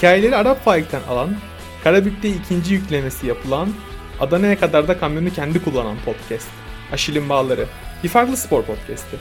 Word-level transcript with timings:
Hikayeleri 0.00 0.36
Arap 0.36 0.64
Faik'ten 0.64 1.02
alan, 1.08 1.36
Karabük'te 1.84 2.28
ikinci 2.28 2.74
yüklemesi 2.74 3.26
yapılan, 3.26 3.68
Adana'ya 4.20 4.60
kadar 4.60 4.88
da 4.88 4.98
kamyonu 4.98 5.30
kendi 5.30 5.64
kullanan 5.64 5.96
podcast. 6.04 6.48
Aşil'in 6.92 7.28
Bağları. 7.28 7.66
Bir 8.04 8.08
farklı 8.08 8.36
spor 8.36 8.62
podcast'i. 8.62 9.16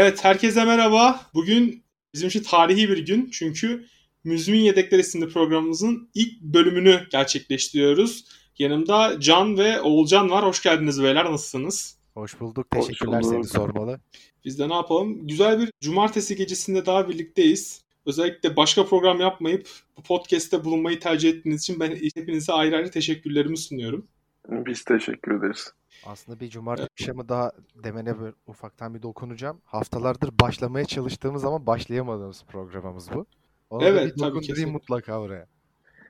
Evet, 0.00 0.24
herkese 0.24 0.64
merhaba. 0.64 1.20
Bugün 1.34 1.84
bizim 2.14 2.28
için 2.28 2.42
tarihi 2.42 2.88
bir 2.88 3.06
gün. 3.06 3.30
Çünkü 3.32 3.84
Müzmin 4.24 4.60
Yedekler 4.60 4.98
isimli 4.98 5.28
programımızın 5.28 6.10
ilk 6.14 6.40
bölümünü 6.40 7.06
gerçekleştiriyoruz. 7.10 8.24
Yanımda 8.58 9.20
Can 9.20 9.58
ve 9.58 9.80
Oğulcan 9.80 10.30
var. 10.30 10.44
Hoş 10.44 10.62
geldiniz 10.62 11.02
beyler. 11.02 11.24
Nasılsınız? 11.24 11.98
Hoş 12.14 12.40
bulduk. 12.40 12.70
Teşekkürler 12.70 13.18
Hoş 13.18 13.24
bulduk. 13.24 13.34
seni 13.34 13.44
sormalı. 13.44 14.00
Biz 14.44 14.58
de 14.58 14.68
ne 14.68 14.74
yapalım? 14.74 15.26
Güzel 15.26 15.60
bir 15.60 15.72
cumartesi 15.80 16.36
gecesinde 16.36 16.86
daha 16.86 17.08
birlikteyiz. 17.08 17.82
Özellikle 18.06 18.56
başka 18.56 18.86
program 18.86 19.20
yapmayıp 19.20 19.68
bu 19.96 20.02
podcast'te 20.02 20.64
bulunmayı 20.64 21.00
tercih 21.00 21.30
ettiğiniz 21.30 21.62
için 21.62 21.80
ben 21.80 21.90
hepinize 22.14 22.52
ayrı 22.52 22.76
ayrı 22.76 22.90
teşekkürlerimi 22.90 23.58
sunuyorum. 23.58 24.06
Biz 24.48 24.84
teşekkür 24.84 25.38
ederiz. 25.38 25.72
Aslında 26.06 26.40
bir 26.40 26.48
cumartesi 26.48 26.88
akşamı 26.92 27.28
daha 27.28 27.52
demene 27.84 28.20
böyle 28.20 28.34
ufaktan 28.46 28.94
bir 28.94 29.02
dokunacağım. 29.02 29.60
Haftalardır 29.64 30.30
başlamaya 30.40 30.84
çalıştığımız 30.84 31.44
ama 31.44 31.66
başlayamadığımız 31.66 32.44
programımız 32.48 33.10
bu. 33.14 33.26
Ona 33.70 33.80
da 33.80 33.88
Evet, 33.88 34.04
bir 34.16 34.20
tabii, 34.22 34.34
dokundurayım 34.34 34.70
mutlaka 34.72 35.20
oraya. 35.20 35.46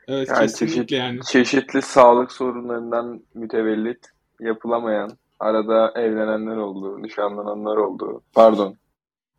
Evet 0.09 0.29
Yani 0.29 0.41
kesinlikle 0.41 0.77
çeşit- 0.83 0.93
yani. 0.97 1.21
Çeşitli 1.33 1.83
sağlık 1.83 2.33
sorunlarından 2.33 3.21
mütevellit 3.35 4.07
yapılamayan, 4.41 5.11
arada 5.41 5.93
evlenenler 5.97 6.57
oldu, 6.57 7.03
nişanlananlar 7.03 7.77
oldu. 7.77 8.23
Pardon. 8.35 8.77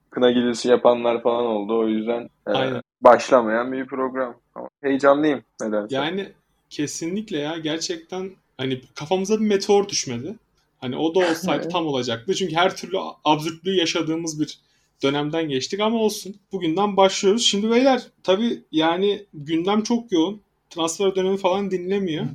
Kına 0.09 0.31
gecesi 0.31 0.69
yapanlar 0.69 1.21
falan 1.23 1.45
oldu. 1.45 1.79
O 1.79 1.87
yüzden 1.87 2.29
e, 2.47 2.51
Aynen. 2.51 2.81
başlamayan 3.01 3.71
bir 3.71 3.85
program. 3.85 4.35
Ama 4.55 4.69
heyecanlıyım 4.81 5.41
nedense. 5.61 5.95
Yani 5.95 6.29
kesinlikle 6.69 7.37
ya 7.37 7.57
gerçekten 7.57 8.31
hani 8.59 8.81
kafamıza 8.95 9.39
bir 9.39 9.45
meteor 9.45 9.89
düşmedi. 9.89 10.35
Hani 10.77 10.97
o 10.97 11.15
da 11.15 11.19
olsaydı 11.19 11.61
Evet. 11.63 11.71
tam 11.71 11.87
olacaktı. 11.87 12.35
Çünkü 12.35 12.55
her 12.55 12.75
türlü 12.77 12.97
absürtlüğü 13.25 13.75
yaşadığımız 13.75 14.39
bir 14.39 14.59
dönemden 15.03 15.49
geçtik 15.49 15.79
ama 15.79 15.97
olsun. 15.97 16.35
Bugünden 16.51 16.97
başlıyoruz. 16.97 17.45
Şimdi 17.45 17.69
beyler 17.71 18.01
tabii 18.23 18.63
yani 18.71 19.25
gündem 19.33 19.83
çok 19.83 20.11
yoğun. 20.11 20.41
Transfer 20.69 21.15
dönemi 21.15 21.37
falan 21.37 21.71
dinlemiyor. 21.71 22.25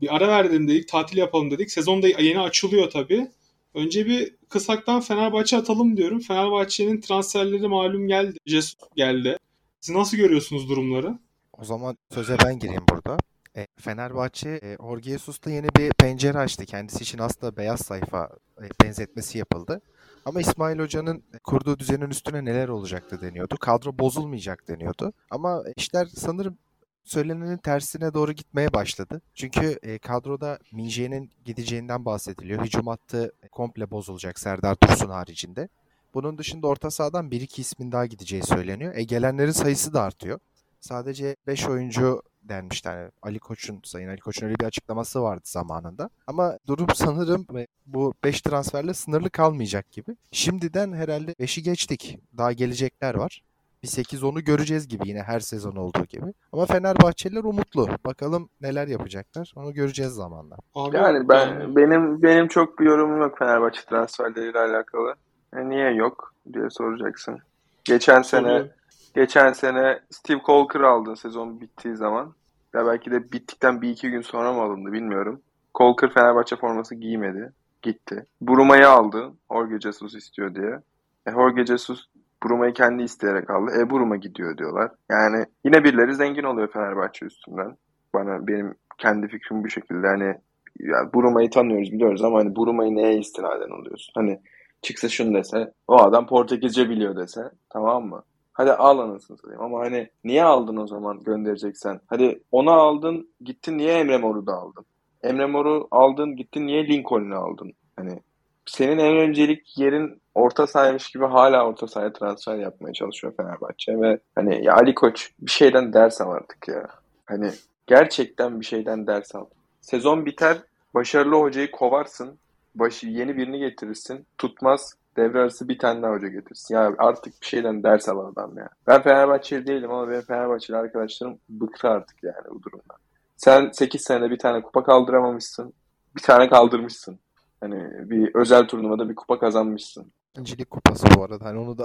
Bir 0.00 0.16
ara 0.16 0.28
verelim 0.28 0.68
dedik, 0.68 0.88
tatil 0.88 1.16
yapalım 1.18 1.50
dedik. 1.50 1.70
Sezon 1.70 2.02
da 2.02 2.08
yeni 2.08 2.40
açılıyor 2.40 2.90
tabii. 2.90 3.28
Önce 3.74 4.06
bir 4.06 4.34
kısaktan 4.48 5.00
Fenerbahçe 5.00 5.56
atalım 5.56 5.96
diyorum. 5.96 6.20
Fenerbahçe'nin 6.20 7.00
transferleri 7.00 7.68
malum 7.68 8.08
geldi. 8.08 8.38
Jesus 8.46 8.74
geldi. 8.96 9.36
Siz 9.80 9.94
nasıl 9.94 10.16
görüyorsunuz 10.16 10.68
durumları? 10.68 11.18
O 11.58 11.64
zaman 11.64 11.96
söze 12.14 12.36
ben 12.44 12.58
gireyim 12.58 12.84
burada. 12.90 13.16
E, 13.56 13.66
Fenerbahçe 13.76 14.60
e, 14.62 14.76
Jorge 14.80 15.10
Jesus'ta 15.10 15.50
yeni 15.50 15.68
bir 15.68 15.92
pencere 15.92 16.38
açtı. 16.38 16.64
Kendisi 16.64 17.02
için 17.02 17.18
aslında 17.18 17.56
beyaz 17.56 17.80
sayfa 17.80 18.30
e, 18.62 18.66
benzetmesi 18.84 19.38
yapıldı. 19.38 19.80
Ama 20.24 20.40
İsmail 20.40 20.78
Hoca'nın 20.78 21.22
kurduğu 21.44 21.78
düzenin 21.78 22.10
üstüne 22.10 22.44
neler 22.44 22.68
olacaktı 22.68 23.20
deniyordu. 23.20 23.56
Kadro 23.60 23.98
bozulmayacak 23.98 24.68
deniyordu. 24.68 25.12
Ama 25.30 25.62
işler 25.76 26.06
sanırım 26.06 26.58
söylenenin 27.04 27.56
tersine 27.56 28.14
doğru 28.14 28.32
gitmeye 28.32 28.72
başladı. 28.72 29.20
Çünkü 29.34 29.78
e, 29.82 29.98
kadroda 29.98 30.58
Minje'nin 30.72 31.30
gideceğinden 31.44 32.04
bahsediliyor. 32.04 32.64
Hücum 32.64 32.86
hattı 32.86 33.32
komple 33.52 33.90
bozulacak 33.90 34.38
Serdar 34.38 34.76
Dursun 34.82 35.10
haricinde. 35.10 35.68
Bunun 36.14 36.38
dışında 36.38 36.66
orta 36.66 36.90
sahadan 36.90 37.30
1-2 37.30 37.60
ismin 37.60 37.92
daha 37.92 38.06
gideceği 38.06 38.42
söyleniyor. 38.42 38.94
E, 38.94 39.02
gelenlerin 39.02 39.50
sayısı 39.50 39.94
da 39.94 40.02
artıyor. 40.02 40.38
Sadece 40.80 41.36
5 41.46 41.68
oyuncu 41.68 42.22
denmişti. 42.48 42.88
Yani 42.88 43.10
Ali 43.22 43.38
Koç'un, 43.38 43.80
Sayın 43.84 44.08
Ali 44.08 44.20
Koç'un 44.20 44.46
öyle 44.46 44.58
bir 44.58 44.64
açıklaması 44.64 45.22
vardı 45.22 45.42
zamanında. 45.44 46.10
Ama 46.26 46.58
durum 46.66 46.86
sanırım 46.94 47.46
bu 47.86 48.14
5 48.24 48.40
transferle 48.40 48.94
sınırlı 48.94 49.30
kalmayacak 49.30 49.90
gibi. 49.92 50.16
Şimdiden 50.32 50.92
herhalde 50.92 51.32
5'i 51.32 51.62
geçtik. 51.62 52.18
Daha 52.38 52.52
gelecekler 52.52 53.14
var. 53.14 53.42
Bir 53.82 53.88
8-10'u 53.88 54.40
göreceğiz 54.40 54.88
gibi 54.88 55.08
yine 55.08 55.22
her 55.22 55.40
sezon 55.40 55.76
olduğu 55.76 56.04
gibi. 56.04 56.26
Ama 56.52 56.66
Fenerbahçeliler 56.66 57.44
umutlu. 57.44 57.88
Bakalım 58.06 58.48
neler 58.60 58.88
yapacaklar. 58.88 59.52
Onu 59.56 59.74
göreceğiz 59.74 60.12
zamanla. 60.12 60.56
Abi, 60.74 60.96
Yani 60.96 61.28
ben 61.28 61.76
benim 61.76 62.22
benim 62.22 62.48
çok 62.48 62.78
bir 62.78 62.86
yorumum 62.86 63.20
yok 63.20 63.38
Fenerbahçe 63.38 63.80
transferleriyle 63.90 64.58
alakalı. 64.58 65.14
E, 65.56 65.68
niye 65.68 65.90
yok 65.90 66.34
diye 66.52 66.70
soracaksın. 66.70 67.38
Geçen 67.84 68.22
sene 68.22 68.42
Soruyorum. 68.42 68.70
Geçen 69.14 69.52
sene 69.52 70.00
Steve 70.10 70.40
Colker 70.46 70.80
aldın 70.80 71.14
sezon 71.14 71.60
bittiği 71.60 71.96
zaman. 71.96 72.34
Ya 72.74 72.86
belki 72.86 73.10
de 73.10 73.32
bittikten 73.32 73.82
bir 73.82 73.90
iki 73.90 74.10
gün 74.10 74.20
sonra 74.20 74.52
mı 74.52 74.62
alındı 74.62 74.92
bilmiyorum. 74.92 75.40
Colker 75.74 76.10
Fenerbahçe 76.10 76.56
forması 76.56 76.94
giymedi. 76.94 77.52
Gitti. 77.82 78.26
Bruma'yı 78.42 78.88
aldı. 78.88 79.32
Jorge 79.52 79.80
Jesus 79.80 80.14
istiyor 80.14 80.54
diye. 80.54 80.80
E 81.26 81.30
Jorge 81.30 81.66
Jesus 81.66 82.06
Bruma'yı 82.44 82.72
kendi 82.72 83.02
isteyerek 83.02 83.50
aldı. 83.50 83.70
E 83.80 83.90
Bruma 83.90 84.16
gidiyor 84.16 84.58
diyorlar. 84.58 84.90
Yani 85.10 85.46
yine 85.64 85.84
birileri 85.84 86.14
zengin 86.14 86.42
oluyor 86.42 86.68
Fenerbahçe 86.68 87.26
üstünden. 87.26 87.76
Bana 88.14 88.46
benim 88.46 88.74
kendi 88.98 89.28
fikrim 89.28 89.64
bu 89.64 89.68
şekilde. 89.68 90.06
Hani 90.06 90.34
ya 90.80 91.12
Bruma'yı 91.14 91.50
tanıyoruz 91.50 91.92
biliyoruz 91.92 92.24
ama 92.24 92.38
hani 92.38 92.56
Bruma'yı 92.56 92.94
neye 92.94 93.18
istinaden 93.18 93.80
alıyorsun? 93.80 94.12
Hani 94.14 94.40
çıksa 94.82 95.08
şunu 95.08 95.34
dese 95.34 95.72
o 95.88 95.96
adam 96.02 96.26
Portekizce 96.26 96.90
biliyor 96.90 97.16
dese 97.16 97.40
tamam 97.70 98.06
mı? 98.06 98.22
Hadi 98.54 98.72
al 98.72 98.98
anasını 98.98 99.36
satayım 99.36 99.62
ama 99.62 99.80
hani 99.80 100.08
niye 100.24 100.44
aldın 100.44 100.76
o 100.76 100.86
zaman 100.86 101.20
göndereceksen? 101.20 102.00
Hadi 102.06 102.42
onu 102.52 102.72
aldın 102.72 103.28
gittin 103.40 103.78
niye 103.78 103.98
Emre 103.98 104.18
Mor'u 104.18 104.46
da 104.46 104.52
aldın? 104.52 104.84
Emre 105.22 105.46
Mor'u 105.46 105.88
aldın 105.90 106.36
gittin 106.36 106.66
niye 106.66 106.88
Lincoln'u 106.88 107.36
aldın? 107.36 107.72
Hani 107.96 108.20
senin 108.66 108.98
en 108.98 109.16
öncelik 109.16 109.78
yerin 109.78 110.22
orta 110.34 110.66
sahaymış 110.66 111.10
gibi 111.10 111.24
hala 111.24 111.66
orta 111.66 111.86
sahaya 111.86 112.12
transfer 112.12 112.56
yapmaya 112.56 112.92
çalışıyor 112.92 113.34
Fenerbahçe 113.36 114.00
ve 114.00 114.18
hani 114.34 114.64
ya 114.64 114.74
Ali 114.74 114.94
Koç 114.94 115.30
bir 115.40 115.50
şeyden 115.50 115.92
ders 115.92 116.20
al 116.20 116.30
artık 116.30 116.68
ya. 116.68 116.88
Hani 117.26 117.50
gerçekten 117.86 118.60
bir 118.60 118.66
şeyden 118.66 119.06
ders 119.06 119.34
al. 119.34 119.46
Sezon 119.80 120.26
biter 120.26 120.56
başarılı 120.94 121.36
hocayı 121.36 121.70
kovarsın. 121.70 122.38
Başı, 122.74 123.06
yeni 123.06 123.36
birini 123.36 123.58
getirirsin. 123.58 124.26
Tutmaz. 124.38 124.94
Devre 125.16 125.40
arası 125.40 125.68
bir 125.68 125.78
tane 125.78 126.02
daha 126.02 126.12
hoca 126.12 126.28
getirsin. 126.28 126.74
Ya 126.74 126.94
artık 126.98 127.42
bir 127.42 127.46
şeyden 127.46 127.82
ders 127.82 128.08
al 128.08 128.18
adam 128.18 128.58
ya. 128.58 128.68
Ben 128.86 129.02
Fenerbahçeli 129.02 129.66
değilim 129.66 129.90
ama 129.90 130.08
benim 130.08 130.22
Fenerbahçeli 130.22 130.76
arkadaşlarım 130.76 131.38
bıktı 131.48 131.88
artık 131.88 132.22
yani 132.22 132.44
bu 132.50 132.62
durumdan. 132.62 132.96
Sen 133.36 133.70
8 133.72 134.02
senede 134.02 134.30
bir 134.30 134.38
tane 134.38 134.62
kupa 134.62 134.84
kaldıramamışsın. 134.84 135.72
Bir 136.16 136.22
tane 136.22 136.48
kaldırmışsın. 136.48 137.18
Hani 137.60 138.10
bir 138.10 138.34
özel 138.34 138.66
turnuvada 138.68 139.08
bir 139.08 139.14
kupa 139.14 139.38
kazanmışsın. 139.38 140.12
İkincilik 140.32 140.70
kupası 140.70 141.06
bu 141.16 141.24
arada. 141.24 141.44
Hani 141.44 141.58
onu 141.58 141.78
da 141.78 141.84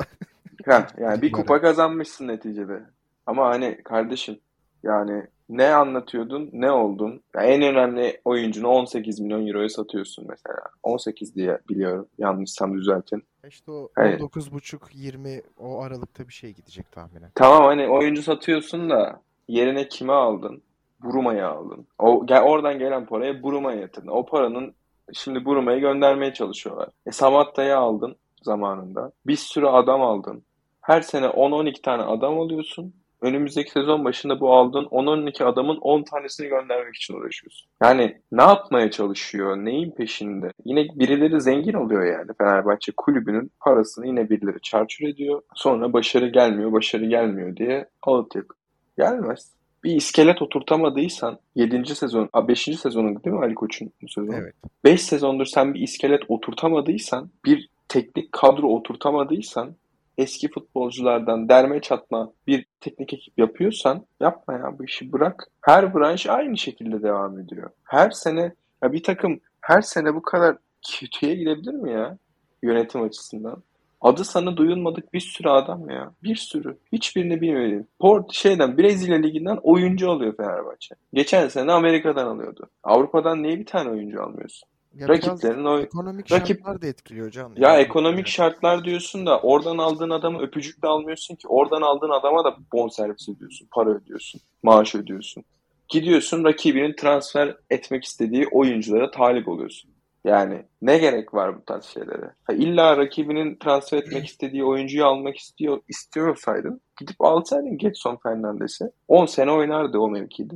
Heh, 0.65 0.81
yani 0.97 1.21
bir 1.21 1.31
kupa 1.31 1.61
kazanmışsın 1.61 2.27
neticede. 2.27 2.83
Ama 3.25 3.49
hani 3.49 3.83
kardeşim 3.83 4.39
yani 4.83 5.27
ne 5.49 5.73
anlatıyordun, 5.73 6.49
ne 6.53 6.71
oldun? 6.71 7.21
Ya 7.35 7.41
en 7.41 7.61
önemli 7.61 8.21
oyuncunu 8.25 8.67
18 8.67 9.19
milyon 9.19 9.47
euroya 9.47 9.69
satıyorsun 9.69 10.25
mesela. 10.29 10.61
18 10.83 11.35
diye 11.35 11.59
biliyorum. 11.69 12.07
Yanlışsam 12.17 12.77
düzeltin. 12.77 13.23
işte 13.47 13.71
o 13.71 13.89
Hayır. 13.95 14.19
19,5-20 14.19 15.41
o 15.59 15.81
aralıkta 15.81 16.27
bir 16.27 16.33
şey 16.33 16.53
gidecek 16.53 16.91
tahminen. 16.91 17.31
Tamam 17.35 17.63
hani 17.63 17.87
oyuncu 17.87 18.23
satıyorsun 18.23 18.89
da 18.89 19.21
yerine 19.47 19.87
kime 19.87 20.13
aldın? 20.13 20.61
Buruma'yı 21.03 21.47
aldın. 21.47 21.87
O, 21.99 22.25
gel, 22.25 22.41
oradan 22.43 22.79
gelen 22.79 23.05
paraya 23.05 23.43
Buruma'ya 23.43 23.79
yatırdın. 23.79 24.07
O 24.07 24.25
paranın 24.25 24.73
şimdi 25.13 25.45
Buruma'yı 25.45 25.79
göndermeye 25.79 26.33
çalışıyorlar. 26.33 26.89
E 27.05 27.11
Samatta'yı 27.11 27.77
aldın 27.77 28.15
zamanında. 28.41 29.11
Bir 29.27 29.35
sürü 29.35 29.65
adam 29.65 30.01
aldın. 30.01 30.43
Her 30.81 31.01
sene 31.01 31.25
10-12 31.25 31.81
tane 31.81 32.03
adam 32.03 32.39
alıyorsun. 32.39 32.93
Önümüzdeki 33.21 33.71
sezon 33.71 34.05
başında 34.05 34.39
bu 34.39 34.53
aldığın 34.53 34.85
10-12 34.85 35.43
adamın 35.43 35.77
10 35.77 36.03
tanesini 36.03 36.47
göndermek 36.47 36.95
için 36.95 37.13
uğraşıyorsun. 37.13 37.69
Yani 37.83 38.21
ne 38.31 38.41
yapmaya 38.41 38.91
çalışıyor? 38.91 39.57
Neyin 39.57 39.91
peşinde? 39.91 40.51
Yine 40.65 40.87
birileri 40.95 41.41
zengin 41.41 41.73
oluyor 41.73 42.05
yani. 42.05 42.31
Fenerbahçe 42.37 42.91
kulübünün 42.97 43.51
parasını 43.59 44.07
yine 44.07 44.29
birileri 44.29 44.61
çarçur 44.61 45.07
ediyor. 45.07 45.41
Sonra 45.55 45.93
başarı 45.93 46.27
gelmiyor, 46.27 46.71
başarı 46.71 47.05
gelmiyor 47.05 47.55
diye 47.55 47.89
ağıt 48.03 48.35
yakıyor. 48.35 48.59
Gelmez. 48.97 49.51
bir 49.83 49.95
iskelet 49.95 50.41
oturtamadıysan 50.41 51.39
7. 51.55 51.95
sezon, 51.95 52.29
5. 52.47 52.61
sezonu 52.61 53.23
değil 53.23 53.35
mi 53.35 53.43
Ali 53.45 53.55
Koç'un 53.55 53.91
bu 54.01 54.07
sezonu? 54.07 54.35
Evet. 54.35 54.55
5 54.83 55.01
sezondur 55.01 55.45
sen 55.45 55.73
bir 55.73 55.79
iskelet 55.79 56.21
oturtamadıysan, 56.27 57.29
bir 57.45 57.69
teknik 57.87 58.31
kadro 58.31 58.67
oturtamadıysan, 58.67 59.75
eski 60.19 60.49
futbolculardan 60.49 61.49
derme 61.49 61.81
çatma 61.81 62.31
bir 62.47 62.65
teknik 62.81 63.13
ekip 63.13 63.37
yapıyorsan 63.37 64.05
yapma 64.19 64.53
ya 64.53 64.79
bu 64.79 64.85
işi 64.85 65.11
bırak. 65.11 65.47
Her 65.61 65.93
branş 65.93 66.27
aynı 66.27 66.57
şekilde 66.57 67.03
devam 67.03 67.39
ediyor. 67.39 67.69
Her 67.83 68.09
sene 68.09 68.53
ya 68.83 68.93
bir 68.93 69.03
takım 69.03 69.39
her 69.61 69.81
sene 69.81 70.15
bu 70.15 70.21
kadar 70.21 70.57
kötüye 70.99 71.35
gidebilir 71.35 71.73
mi 71.73 71.91
ya 71.91 72.17
yönetim 72.63 73.01
açısından? 73.01 73.63
Adı 74.01 74.23
sana 74.23 74.57
duyulmadık 74.57 75.13
bir 75.13 75.19
sürü 75.19 75.49
adam 75.49 75.89
ya. 75.89 76.11
Bir 76.23 76.35
sürü. 76.35 76.77
Hiçbirini 76.91 77.41
bilmediğim. 77.41 77.87
Port 77.99 78.33
şeyden 78.33 78.77
Brezilya 78.77 79.17
liginden 79.17 79.59
oyuncu 79.63 80.11
alıyor 80.11 80.37
Fenerbahçe. 80.37 80.95
Geçen 81.13 81.47
sene 81.47 81.71
Amerika'dan 81.71 82.25
alıyordu. 82.25 82.69
Avrupa'dan 82.83 83.43
niye 83.43 83.59
bir 83.59 83.65
tane 83.65 83.89
oyuncu 83.89 84.23
almıyorsun? 84.23 84.69
Ya 84.99 85.07
Rakiplerin 85.09 85.65
o 85.65 85.79
ekonomik 85.79 86.31
rakip- 86.31 86.57
şartlar 86.57 86.81
da 86.81 86.87
etkiliyor 86.87 87.31
can. 87.31 87.53
ya 87.57 87.69
Yani- 87.69 87.81
ekonomik 87.81 88.27
şartlar 88.27 88.83
diyorsun 88.83 89.25
da 89.25 89.39
oradan 89.39 89.77
aldığın 89.77 90.09
adamı 90.09 90.41
öpücükle 90.41 90.87
almıyorsun 90.87 91.35
ki. 91.35 91.47
Oradan 91.47 91.81
aldığın 91.81 92.09
adama 92.09 92.43
da 92.43 92.55
bonservis 92.73 93.29
ödüyorsun, 93.29 93.67
para 93.71 93.89
ödüyorsun, 93.89 94.41
maaş 94.63 94.95
ödüyorsun. 94.95 95.43
Gidiyorsun 95.89 96.43
rakibinin 96.43 96.95
transfer 96.95 97.55
etmek 97.69 98.03
istediği 98.03 98.47
oyunculara 98.51 99.11
talip 99.11 99.47
oluyorsun. 99.47 99.91
Yani 100.25 100.63
ne 100.81 100.97
gerek 100.97 101.33
var 101.33 101.57
bu 101.57 101.65
tarz 101.65 101.85
şeylere? 101.85 102.31
Ha, 102.43 102.53
illa 102.53 102.97
rakibinin 102.97 103.55
transfer 103.55 103.97
etmek 103.97 104.25
istediği 104.25 104.63
oyuncuyu 104.63 105.05
almak 105.05 105.37
istiyor 105.37 105.81
istiyorsaydın 105.87 106.81
gidip 106.99 107.15
alsaydın 107.19 107.77
Getson 107.77 108.17
Fernandes'i. 108.23 108.85
10 109.07 109.25
sene 109.25 109.51
oynardı 109.51 109.97
o 109.99 110.09
mevkide. 110.09 110.55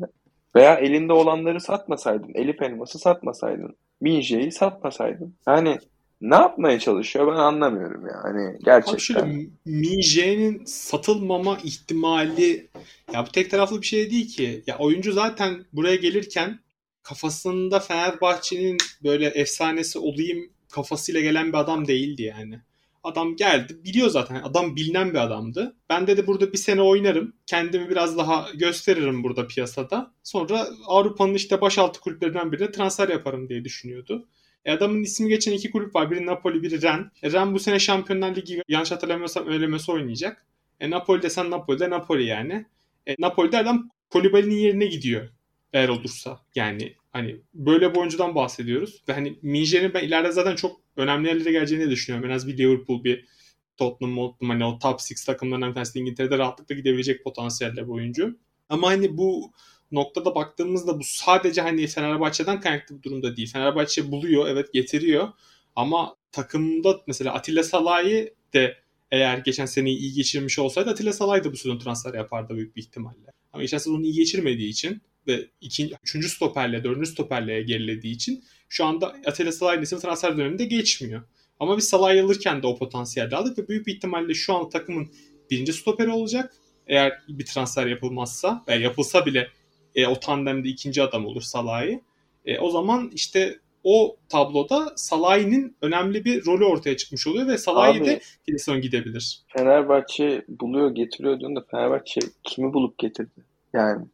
Veya 0.56 0.76
elinde 0.76 1.14
olanları 1.14 1.62
satmasaydın, 1.62 2.32
Elif 2.34 2.62
Elmas'ı 2.62 3.00
satmasaydın, 3.00 3.76
Minje'yi 4.04 4.52
satmasaydın. 4.52 5.36
Yani 5.48 5.80
ne 6.22 6.36
yapmaya 6.36 6.80
çalışıyor 6.80 7.28
ben 7.28 7.38
anlamıyorum 7.40 8.08
ya. 8.08 8.24
Hani 8.24 8.48
Abi 8.50 8.64
gerçekten. 8.66 8.98
şöyle 8.98 9.48
Minje'nin 9.66 10.66
satılmama 10.66 11.58
ihtimali 11.64 12.68
ya 13.14 13.26
bu 13.26 13.32
tek 13.32 13.52
taraflı 13.52 13.82
bir 13.82 13.86
şey 13.88 14.12
değil 14.12 14.28
ki. 14.28 14.64
Ya 14.68 14.78
oyuncu 14.78 15.12
zaten 15.12 15.66
buraya 15.74 15.96
gelirken 15.96 16.60
kafasında 17.04 17.80
Fenerbahçe'nin 17.80 18.78
böyle 19.04 19.28
efsanesi 19.28 20.00
olayım 20.00 20.50
kafasıyla 20.72 21.22
gelen 21.22 21.48
bir 21.48 21.58
adam 21.58 21.88
değildi 21.88 22.22
yani. 22.22 22.60
Adam 23.04 23.36
geldi 23.36 23.78
biliyor 23.84 24.10
zaten 24.10 24.36
adam 24.36 24.76
bilinen 24.76 25.10
bir 25.10 25.24
adamdı. 25.24 25.76
Ben 25.90 26.08
dedi 26.08 26.28
burada 26.28 26.54
bir 26.54 26.58
sene 26.58 26.82
oynarım. 26.82 27.34
Kendimi 27.46 27.90
biraz 27.90 28.18
daha 28.18 28.48
gösteririm 28.54 29.24
burada 29.24 29.48
piyasada. 29.48 30.14
Sonra 30.24 30.68
Avrupa'nın 30.88 31.34
işte 31.34 31.62
başaltı 31.62 32.00
kulüplerinden 32.00 32.52
birine 32.52 32.72
transfer 32.72 33.10
yaparım 33.10 33.50
diye 33.50 33.66
düşünüyordu. 33.66 34.28
E 34.66 34.72
adamın 34.72 35.04
ismi 35.04 35.30
geçen 35.30 35.52
iki 35.52 35.72
kulüp 35.72 35.96
var. 35.96 36.12
Biri 36.12 36.26
Napoli, 36.26 36.64
biri 36.64 36.82
Ren. 36.82 37.12
E 37.24 37.32
Ren 37.32 37.54
bu 37.54 37.60
sene 37.60 37.80
Şampiyonlar 37.80 38.36
Ligi 38.36 38.62
yanlış 38.68 38.92
hatırlamıyorsam 38.92 39.52
elemesi 39.52 39.92
oynayacak. 39.92 40.46
E 40.80 40.90
Napoli 40.90 41.22
desen 41.22 41.52
Napoli'de 41.52 41.90
Napoli 41.90 42.26
yani. 42.26 42.66
E 43.08 43.16
Napoli'de 43.20 43.58
adam 43.58 43.90
Kolibali'nin 44.10 44.56
yerine 44.56 44.86
gidiyor. 44.86 45.30
Eğer 45.74 45.90
olursa. 45.90 46.40
Yani 46.56 46.96
hani 47.14 47.42
böyle 47.54 47.94
bir 47.94 48.00
oyuncudan 48.00 48.36
bahsediyoruz. 48.36 49.04
Ve 49.10 49.14
hani 49.14 49.40
Minjer'in 49.42 49.94
ben 49.94 50.04
ileride 50.04 50.32
zaten 50.32 50.56
çok 50.56 50.82
önemli 50.98 51.28
yerlere 51.28 51.52
geleceğini 51.52 51.90
düşünüyorum. 51.90 52.30
En 52.30 52.36
az 52.36 52.48
bir 52.48 52.58
Liverpool, 52.58 53.04
bir 53.04 53.26
Tottenham, 53.78 54.16
Tottenham 54.16 54.50
hani 54.50 54.66
o 54.66 54.80
top 54.80 54.94
6 54.94 55.26
takımlarından 55.26 55.70
bir 55.70 55.74
tanesi 55.74 56.00
İngiltere'de 56.00 56.38
rahatlıkla 56.38 56.76
gidebilecek 56.76 57.24
potansiyelde 57.24 57.84
bir 57.84 57.92
oyuncu. 57.92 58.38
Ama 58.70 58.88
hani 58.88 59.18
bu 59.18 59.52
noktada 59.92 60.36
baktığımızda 60.36 61.00
bu 61.00 61.04
sadece 61.04 61.62
hani 61.62 61.88
Fenerbahçe'den 61.88 62.62
kaynaklı 62.62 62.98
bir 62.98 63.04
durumda 63.04 63.38
değil. 63.38 63.52
Fenerbahçe 63.52 64.12
buluyor, 64.12 64.48
evet 64.48 64.74
getiriyor. 64.74 65.28
Ama 65.76 66.16
takımda 66.32 67.02
mesela 67.08 67.34
Atilla 67.34 67.64
Salah'ı 67.64 68.30
de 68.54 68.78
eğer 69.12 69.38
geçen 69.38 69.66
seneyi 69.66 69.98
iyi 69.98 70.14
geçirmiş 70.14 70.60
olsaydı 70.60 70.90
Atilla 70.90 71.14
Salay 71.14 71.44
da 71.44 71.52
bu 71.52 71.58
sezon 71.58 71.80
transfer 71.80 72.14
yapardı 72.14 72.56
büyük 72.56 72.76
bir 72.76 72.82
ihtimalle. 72.82 73.32
Ama 73.54 73.64
geçen 73.64 73.78
sezon 73.78 74.04
iyi 74.04 74.14
geçirmediği 74.14 74.70
için 74.70 75.02
ve 75.28 75.48
ikinci, 75.62 75.96
üçüncü 76.04 76.30
stoperle, 76.30 76.84
dördüncü 76.84 77.10
stoperle 77.10 77.62
gerilediği 77.62 78.16
için 78.16 78.44
şu 78.70 78.86
anda 78.86 79.16
Atilla 79.26 79.52
Salah'ın 79.52 79.82
ismi 79.82 80.00
transfer 80.00 80.38
döneminde 80.38 80.66
geçmiyor. 80.66 81.22
Ama 81.60 81.78
biz 81.78 81.90
Salah'ı 81.90 82.24
alırken 82.24 82.64
de 82.64 82.68
o 82.68 82.78
potansiyelde 82.78 83.36
aldık 83.36 83.60
ve 83.60 83.68
büyük 83.68 83.88
bir 83.88 83.96
ihtimalle 83.96 84.34
şu 84.34 84.54
an 84.54 84.70
takımın 84.70 85.10
birinci 85.52 85.74
stoperi 85.74 86.10
olacak. 86.10 86.54
Eğer 86.88 87.14
bir 87.28 87.46
transfer 87.46 87.88
yapılmazsa 87.88 88.64
veya 88.68 88.80
yapılsa 88.80 89.26
bile 89.26 89.48
e, 89.96 90.08
o 90.08 90.20
tandemde 90.20 90.70
ikinci 90.70 91.02
adam 91.02 91.26
olur 91.26 91.42
Salah'ı. 91.42 92.00
E, 92.46 92.60
o 92.60 92.70
zaman 92.70 93.12
işte 93.14 93.60
o 93.84 94.18
tabloda 94.30 94.94
Salah'ın 94.96 95.76
önemli 95.82 96.26
bir 96.26 96.46
rolü 96.46 96.66
ortaya 96.66 96.98
çıkmış 96.98 97.28
oluyor 97.28 97.48
ve 97.48 97.58
Salah'ı 97.58 97.92
Abi- 97.92 98.06
de 98.06 98.22
Hilson 98.48 98.82
gidebilir. 98.82 99.42
Fenerbahçe 99.48 100.46
buluyor 100.48 100.96
getiriyor 100.96 101.40
diyorsun 101.40 101.56
da 101.56 101.66
Fenerbahçe 101.72 102.20
kimi 102.44 102.74
bulup 102.74 102.98
getirdi? 102.98 103.46
Yani 103.74 104.06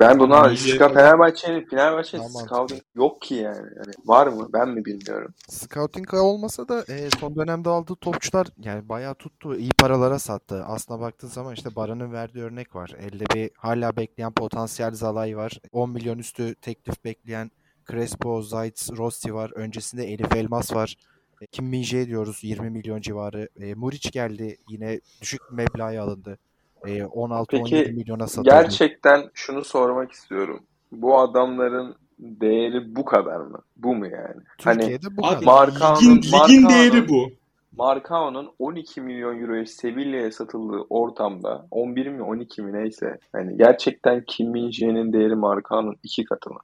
ben 0.00 0.18
buna 0.18 0.56
Ska 0.56 0.88
Fenerbahçe'nin 0.88 1.66
Fenerbahçe 1.68 2.18
scouting 2.18 2.82
yok 2.94 3.22
ki 3.22 3.34
yani. 3.34 3.56
yani. 3.56 3.92
Var 4.04 4.26
mı? 4.26 4.48
Ben 4.52 4.68
mi 4.68 4.84
bilmiyorum. 4.84 5.34
Scouting 5.48 6.14
olmasa 6.14 6.68
da 6.68 6.84
e, 6.88 7.08
son 7.20 7.36
dönemde 7.36 7.68
aldığı 7.68 7.94
topçular 7.94 8.46
yani 8.58 8.88
bayağı 8.88 9.14
tuttu. 9.14 9.56
iyi 9.56 9.70
paralara 9.78 10.18
sattı. 10.18 10.64
Aslına 10.64 11.00
baktığın 11.00 11.28
zaman 11.28 11.54
işte 11.54 11.76
Baran'ın 11.76 12.12
verdiği 12.12 12.44
örnek 12.44 12.76
var. 12.76 12.90
Elde 12.98 13.24
bir 13.34 13.50
hala 13.56 13.96
bekleyen 13.96 14.32
potansiyel 14.32 14.92
Zalay 14.92 15.36
var. 15.36 15.60
10 15.72 15.90
milyon 15.90 16.18
üstü 16.18 16.54
teklif 16.54 17.04
bekleyen 17.04 17.50
Crespo, 17.90 18.42
Zayt, 18.42 18.88
Rossi 18.96 19.34
var. 19.34 19.50
Öncesinde 19.54 20.04
Elif 20.04 20.36
Elmas 20.36 20.74
var. 20.74 20.96
E, 21.40 21.46
Kim 21.46 21.64
Min-jae 21.72 22.06
diyoruz 22.06 22.44
20 22.44 22.70
milyon 22.70 23.00
civarı. 23.00 23.48
E, 23.60 23.74
Muriç 23.74 24.12
geldi 24.12 24.56
yine 24.68 25.00
düşük 25.20 25.40
bir 25.50 25.56
meblağa 25.56 26.02
alındı. 26.02 26.38
E, 26.86 27.02
16-17 27.02 27.46
Peki, 27.50 27.92
milyona 27.92 28.26
satıldı. 28.26 28.50
Gerçekten 28.50 29.30
şunu 29.34 29.64
sormak 29.64 30.12
istiyorum. 30.12 30.60
Bu 30.92 31.18
adamların 31.18 31.94
değeri 32.18 32.96
bu 32.96 33.04
kadar 33.04 33.36
mı? 33.40 33.58
Bu 33.76 33.94
mu 33.94 34.06
yani? 34.06 34.42
Hani 34.64 34.78
Türkiye'de 34.80 35.16
bu 35.16 35.26
Abi 35.26 35.34
kadar. 35.34 35.46
Markao'nun- 35.46 36.00
ligin, 36.00 36.16
ligin 36.16 36.30
Markao'nun- 36.32 36.68
değeri 36.70 37.08
bu. 37.08 37.30
Marcao'nun 37.76 38.50
12 38.58 39.00
milyon 39.00 39.40
euroya 39.42 39.66
Sevilla'ya 39.66 40.32
satıldığı 40.32 40.86
ortamda 40.90 41.66
11 41.70 42.06
mi 42.06 42.22
12 42.22 42.62
mi 42.62 42.72
neyse 42.72 43.18
hani 43.32 43.56
gerçekten 43.56 44.24
Kim 44.26 44.50
Min-jae'nin 44.50 45.12
değeri 45.12 45.34
Marcao'nun 45.34 45.96
iki 46.02 46.24
katı 46.24 46.50
mı? 46.50 46.60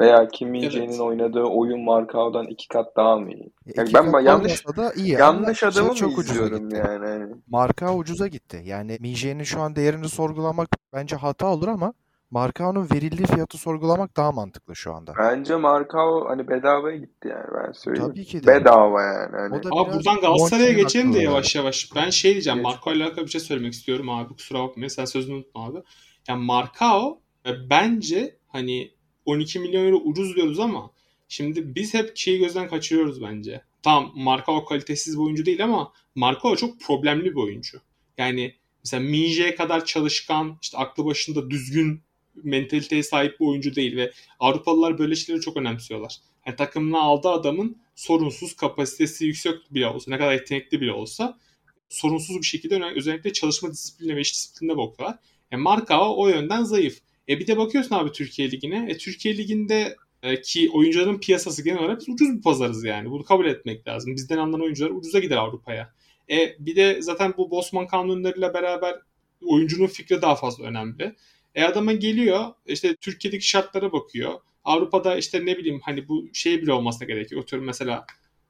Veya 0.00 0.28
Kim 0.28 0.48
Min-jae'nin 0.50 0.88
Evet. 0.88 1.00
oynadığı 1.00 1.42
oyun 1.42 1.80
Marcao'dan 1.84 2.46
iki 2.46 2.68
kat 2.68 2.96
daha 2.96 3.16
mı 3.16 3.32
iyi? 3.32 3.52
E, 3.66 3.72
Yani 3.76 4.12
ben 4.12 4.20
yanlış- 4.20 4.66
da 4.66 4.92
iyi. 4.92 5.10
Yanlış 5.12 5.62
ama 5.62 5.72
adamı 5.72 5.96
şey 5.96 6.08
mı 6.08 6.14
ucuza 6.14 6.32
izliyorum 6.32 6.68
gitti. 6.68 6.76
yani? 6.86 7.06
Hani 7.06 7.34
Marka 7.48 7.94
ucuza 7.96 8.26
gitti. 8.26 8.62
Yani 8.64 8.96
Minje'nin 9.00 9.44
şu 9.44 9.60
an 9.60 9.76
değerini 9.76 10.08
sorgulamak 10.08 10.68
bence 10.92 11.16
hata 11.16 11.46
olur 11.46 11.68
ama 11.68 11.92
Markao'nun 12.30 12.88
verildiği 12.94 13.26
fiyatı 13.26 13.58
sorgulamak 13.58 14.16
daha 14.16 14.32
mantıklı 14.32 14.76
şu 14.76 14.94
anda. 14.94 15.12
Bence 15.18 15.56
Marcao 15.56 16.28
hani 16.28 16.48
bedavaya 16.48 16.96
gitti 16.96 17.28
yani 17.28 17.44
ben 17.54 17.72
söyleyeyim. 17.72 18.10
Tabii 18.10 18.24
ki 18.24 18.42
de. 18.42 18.46
Bedava 18.46 19.02
yani. 19.02 19.36
Hani. 19.36 19.54
Abi 19.56 19.92
buradan 19.94 20.20
Galatasaray'a 20.20 20.72
geçelim 20.72 21.12
de 21.14 21.18
yavaş 21.18 21.56
yavaş. 21.56 21.90
Ben 21.96 22.10
şey 22.10 22.32
diyeceğim. 22.32 22.56
Geç. 22.58 22.64
Marco 22.64 22.92
ile 22.92 23.04
alakalı 23.04 23.24
bir 23.24 23.30
şey 23.30 23.40
söylemek 23.40 23.72
istiyorum 23.72 24.10
abi. 24.10 24.34
Kusura 24.34 24.58
bakmayın. 24.62 24.88
Sen 24.88 25.04
sözünü 25.04 25.36
unutma 25.36 25.66
abi. 25.66 25.78
Yani 26.28 26.44
Marcao 26.44 27.18
e, 27.46 27.50
bence 27.70 28.36
hani 28.48 28.95
12 29.26 29.58
milyon 29.58 29.84
euro 29.86 29.96
ucuz 29.96 30.36
diyoruz 30.36 30.60
ama 30.60 30.90
şimdi 31.28 31.74
biz 31.74 31.94
hep 31.94 32.16
şeyi 32.16 32.38
gözden 32.38 32.68
kaçırıyoruz 32.68 33.22
bence. 33.22 33.62
Tamam 33.82 34.12
Marcao 34.14 34.64
kalitesiz 34.64 35.18
bir 35.18 35.22
oyuncu 35.22 35.46
değil 35.46 35.64
ama 35.64 35.92
Marcao 36.14 36.56
çok 36.56 36.80
problemli 36.80 37.24
bir 37.24 37.40
oyuncu. 37.40 37.80
Yani 38.18 38.54
mesela 38.84 39.02
Minje'ye 39.02 39.54
kadar 39.54 39.84
çalışkan, 39.84 40.58
işte 40.62 40.78
aklı 40.78 41.04
başında 41.04 41.50
düzgün 41.50 42.00
mentaliteye 42.34 43.02
sahip 43.02 43.40
bir 43.40 43.46
oyuncu 43.46 43.74
değil 43.74 43.96
ve 43.96 44.12
Avrupalılar 44.40 44.98
böyle 44.98 45.14
şeyleri 45.14 45.42
çok 45.42 45.56
önemsiyorlar. 45.56 46.16
Yani 46.46 46.56
takımına 46.56 47.00
aldığı 47.00 47.28
adamın 47.28 47.76
sorunsuz 47.94 48.56
kapasitesi 48.56 49.26
yüksek 49.26 49.54
bile 49.70 49.86
olsa, 49.86 50.10
ne 50.10 50.18
kadar 50.18 50.32
yetenekli 50.32 50.80
bile 50.80 50.92
olsa 50.92 51.38
sorunsuz 51.88 52.36
bir 52.38 52.46
şekilde 52.46 52.84
özellikle 52.96 53.32
çalışma 53.32 53.72
disiplinine 53.72 54.16
ve 54.16 54.20
iş 54.20 54.34
disiplinine 54.34 54.76
bakıyorlar. 54.76 55.18
E 55.50 55.56
Markao 55.56 56.16
o 56.16 56.28
yönden 56.28 56.62
zayıf. 56.62 56.98
E 57.28 57.38
bir 57.40 57.46
de 57.46 57.56
bakıyorsun 57.56 57.94
abi 57.94 58.12
Türkiye 58.12 58.50
Ligi'ne. 58.50 58.86
E 58.90 58.98
Türkiye 58.98 59.36
Ligi'nde 59.36 59.96
e, 60.22 60.40
ki 60.40 60.70
oyuncuların 60.72 61.18
piyasası 61.18 61.64
genel 61.64 61.78
olarak 61.78 62.00
biz 62.00 62.08
ucuz 62.08 62.36
bir 62.36 62.42
pazarız 62.42 62.84
yani. 62.84 63.10
Bunu 63.10 63.24
kabul 63.24 63.46
etmek 63.46 63.88
lazım. 63.88 64.14
Bizden 64.14 64.38
alınan 64.38 64.62
oyuncular 64.62 64.90
ucuza 64.90 65.18
gider 65.18 65.36
Avrupa'ya. 65.36 65.94
E 66.30 66.56
bir 66.58 66.76
de 66.76 67.02
zaten 67.02 67.34
bu 67.36 67.50
Bosman 67.50 67.86
kanunlarıyla 67.86 68.54
beraber 68.54 68.94
oyuncunun 69.44 69.86
fikri 69.86 70.22
daha 70.22 70.36
fazla 70.36 70.64
önemli. 70.64 71.16
E 71.54 71.64
adama 71.64 71.92
geliyor 71.92 72.44
işte 72.66 72.96
Türkiye'deki 72.96 73.48
şartlara 73.48 73.92
bakıyor. 73.92 74.40
Avrupa'da 74.64 75.16
işte 75.16 75.46
ne 75.46 75.58
bileyim 75.58 75.80
hani 75.84 76.08
bu 76.08 76.28
şey 76.32 76.62
bile 76.62 76.72
olmasına 76.72 77.08
gerek 77.08 77.32
yok. 77.32 77.42
Atıyorum 77.42 77.66
mesela 77.66 78.06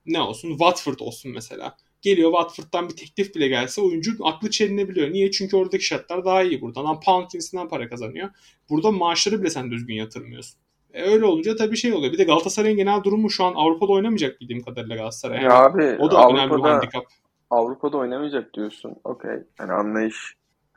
ne 0.07 0.21
olsun? 0.21 0.51
Watford 0.51 0.99
olsun 1.01 1.33
mesela. 1.33 1.77
Geliyor 2.03 2.33
Watford'dan 2.33 2.89
bir 2.89 2.97
teklif 2.97 3.35
bile 3.35 3.49
gelse 3.49 3.81
oyuncu 3.81 4.13
aklı 4.25 4.51
çelinebiliyor. 4.51 5.13
Niye? 5.13 5.31
Çünkü 5.31 5.57
oradaki 5.57 5.85
şartlar 5.85 6.25
daha 6.25 6.43
iyi 6.43 6.61
burada. 6.61 6.85
Lan 6.85 7.01
pound 7.01 7.29
cinsinden 7.29 7.69
para 7.69 7.89
kazanıyor. 7.89 8.31
Burada 8.71 8.91
maaşları 8.91 9.41
bile 9.41 9.51
sen 9.51 9.71
düzgün 9.71 9.95
yatırmıyorsun. 9.95 10.61
E 10.93 11.03
öyle 11.03 11.25
olunca 11.25 11.57
tabii 11.57 11.77
şey 11.77 11.93
oluyor. 11.93 12.13
Bir 12.13 12.19
de 12.19 12.25
Galatasaray'ın 12.25 12.77
genel 12.77 13.05
durumu 13.05 13.31
şu 13.31 13.45
an 13.45 13.55
Avrupa'da 13.55 13.93
oynamayacak 13.93 14.41
bildiğim 14.41 14.63
kadarıyla 14.63 14.97
Galatasaray. 14.97 15.37
Yani 15.37 15.45
Ya 15.45 15.65
abi 15.65 15.97
o 15.99 16.11
da 16.11 16.29
önemli 16.29 16.51
bir 16.51 16.55
Avrupa'da 16.55 16.75
handikap. 16.75 17.05
Avrupa'da 17.51 17.97
oynamayacak 17.97 18.55
diyorsun. 18.55 18.97
Okey. 19.05 19.37
Yani 19.61 19.73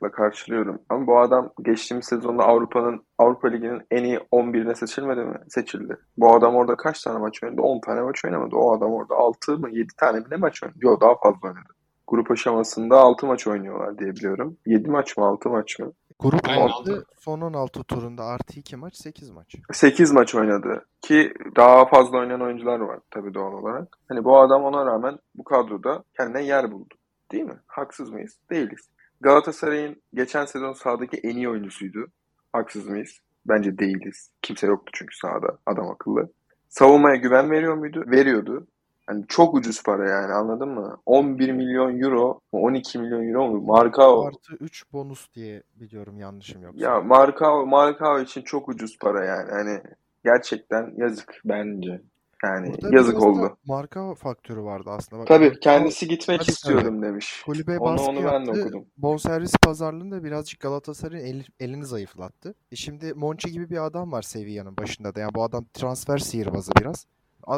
anlayışla 0.00 0.10
karşılıyorum. 0.10 0.78
Ama 0.88 1.06
bu 1.06 1.20
adam 1.20 1.50
geçtiğimiz 1.62 2.06
sezonda 2.06 2.44
Avrupa'nın 2.44 3.02
Avrupa 3.18 3.48
Ligi'nin 3.48 3.82
en 3.90 4.04
iyi 4.04 4.18
11'ine 4.32 4.74
seçilmedi 4.74 5.20
mi? 5.20 5.38
Seçildi. 5.48 5.96
Bu 6.16 6.34
adam 6.34 6.54
orada 6.54 6.76
kaç 6.76 7.02
tane 7.02 7.18
maç 7.18 7.42
oynadı? 7.42 7.62
10 7.62 7.80
tane 7.80 8.00
maç 8.00 8.24
oynamadı. 8.24 8.56
O 8.56 8.76
adam 8.76 8.92
orada 8.92 9.14
6 9.14 9.58
mı 9.58 9.70
7 9.70 9.88
tane 9.96 10.18
mi 10.18 10.26
ne 10.30 10.36
maç 10.36 10.62
oynadı? 10.62 10.78
Yok 10.80 11.00
daha 11.00 11.14
fazla 11.14 11.48
oynadı. 11.48 11.68
Grup 12.06 12.30
aşamasında 12.30 12.98
6 13.00 13.26
maç 13.26 13.46
oynuyorlar 13.46 13.98
diye 13.98 14.10
biliyorum. 14.10 14.56
7 14.66 14.90
maç 14.90 15.16
mı 15.16 15.24
6 15.24 15.48
maç 15.48 15.78
mı? 15.78 15.92
Grup 16.18 16.48
Aynen, 16.48 16.62
6 16.62 16.74
aldı. 16.74 17.06
son 17.18 17.40
16 17.40 17.84
turunda 17.84 18.24
artı 18.24 18.60
2 18.60 18.76
maç 18.76 18.96
8 18.96 19.30
maç. 19.30 19.54
8 19.72 20.12
maç 20.12 20.34
oynadı 20.34 20.84
ki 21.02 21.32
daha 21.56 21.86
fazla 21.86 22.18
oynayan 22.18 22.42
oyuncular 22.42 22.80
var 22.80 22.98
tabii 23.10 23.34
doğal 23.34 23.52
olarak. 23.52 23.98
Hani 24.08 24.24
bu 24.24 24.40
adam 24.40 24.64
ona 24.64 24.86
rağmen 24.86 25.18
bu 25.34 25.44
kadroda 25.44 26.04
kendine 26.16 26.42
yer 26.44 26.72
buldu. 26.72 26.94
Değil 27.32 27.44
mi? 27.44 27.58
Haksız 27.66 28.10
mıyız? 28.10 28.38
Değiliz. 28.50 28.88
Galatasaray'ın 29.20 30.02
geçen 30.14 30.44
sezon 30.44 30.72
sahadaki 30.72 31.16
en 31.16 31.36
iyi 31.36 31.48
oyuncusuydu. 31.48 32.06
Haksız 32.52 32.86
mıyız? 32.86 33.20
Bence 33.48 33.78
değiliz. 33.78 34.30
Kimse 34.42 34.66
yoktu 34.66 34.90
çünkü 34.94 35.16
sahada 35.16 35.58
adam 35.66 35.90
akıllı. 35.90 36.30
Savunmaya 36.68 37.16
güven 37.16 37.50
veriyor 37.50 37.74
muydu? 37.74 38.04
Veriyordu. 38.06 38.66
Hani 39.06 39.24
çok 39.28 39.54
ucuz 39.54 39.82
para 39.82 40.10
yani 40.10 40.32
anladın 40.32 40.68
mı? 40.68 40.96
11 41.06 41.52
milyon 41.52 42.00
euro 42.00 42.40
mu 42.52 42.60
12 42.62 42.98
milyon 42.98 43.28
euro 43.28 43.48
mu? 43.48 43.60
Marka 43.60 44.26
Artı 44.26 44.54
3 44.60 44.92
bonus 44.92 45.34
diye 45.34 45.62
biliyorum 45.76 46.18
yanlışım 46.18 46.62
yoksa. 46.62 46.80
ya 46.84 47.00
Marka 47.00 47.64
Marka 47.64 48.20
için 48.20 48.42
çok 48.42 48.68
ucuz 48.68 48.98
para 48.98 49.24
yani. 49.24 49.50
Hani 49.50 49.80
gerçekten 50.24 50.92
yazık 50.96 51.40
bence. 51.44 52.00
Yani 52.44 52.72
Burada 52.82 52.96
yazık 52.96 53.22
oldu. 53.22 53.56
marka 53.66 54.14
faktörü 54.14 54.62
vardı 54.62 54.90
aslında. 54.90 55.20
Bak, 55.22 55.28
Tabii 55.28 55.60
kendisi 55.60 56.08
gitmek 56.08 56.40
Tabii, 56.40 56.50
istiyorum 56.50 57.02
demiş. 57.02 57.42
kulübe 57.46 57.78
Onu 57.78 57.90
baskı 57.92 58.10
onu 58.10 58.24
ben 58.24 58.46
de 58.46 58.50
okudum. 58.50 58.84
Bonservis 58.96 59.56
pazarlığında 59.56 60.24
birazcık 60.24 60.60
Galatasaray'ın 60.60 61.24
el- 61.26 61.44
elini 61.60 61.86
zayıflattı. 61.86 62.54
E 62.72 62.76
şimdi 62.76 63.14
Monchi 63.14 63.52
gibi 63.52 63.70
bir 63.70 63.84
adam 63.86 64.12
var 64.12 64.22
Sevilla'nın 64.22 64.76
başında 64.76 65.14
da. 65.14 65.20
Yani 65.20 65.34
bu 65.34 65.42
adam 65.44 65.64
transfer 65.74 66.18
sihirbazı 66.18 66.72
biraz. 66.80 67.06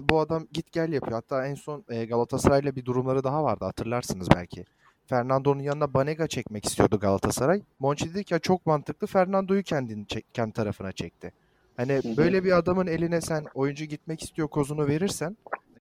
Bu 0.02 0.20
adam 0.20 0.46
git 0.52 0.72
gel 0.72 0.92
yapıyor. 0.92 1.12
Hatta 1.16 1.46
en 1.46 1.54
son 1.54 1.84
e, 1.88 2.04
Galatasaray'la 2.04 2.76
bir 2.76 2.84
durumları 2.84 3.24
daha 3.24 3.44
vardı 3.44 3.64
hatırlarsınız 3.64 4.28
belki. 4.36 4.64
Fernando'nun 5.06 5.60
yanına 5.62 5.94
Banega 5.94 6.26
çekmek 6.26 6.64
istiyordu 6.64 6.98
Galatasaray. 7.00 7.62
Monchi 7.78 8.14
dedi 8.14 8.24
ki 8.24 8.34
ya 8.34 8.38
çok 8.40 8.66
mantıklı 8.66 9.06
Fernando'yu 9.06 9.62
kendini 9.62 10.06
çek- 10.06 10.34
kendi 10.34 10.52
tarafına 10.52 10.92
çekti. 10.92 11.32
Hani 11.76 12.00
böyle 12.16 12.44
bir 12.44 12.58
adamın 12.58 12.86
eline 12.86 13.20
sen 13.20 13.44
oyuncu 13.54 13.84
gitmek 13.84 14.22
istiyor 14.22 14.48
kozunu 14.48 14.88
verirsen 14.88 15.36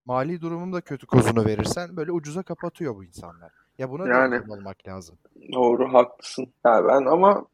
mali 0.05 0.41
durumum 0.41 0.73
da 0.73 0.81
kötü 0.81 1.07
kozunu 1.07 1.45
verirsen 1.45 1.97
böyle 1.97 2.11
ucuza 2.11 2.43
kapatıyor 2.43 2.95
bu 2.95 3.03
insanlar. 3.03 3.51
Ya 3.77 3.91
buna 3.91 4.05
da 4.05 4.09
Yani. 4.09 4.35
emin 4.35 4.49
olmak 4.49 4.87
lazım. 4.87 5.15
Doğru 5.53 5.93
haklısın. 5.93 6.47
Ya 6.65 6.87
ben 6.87 7.05
ama 7.05 7.45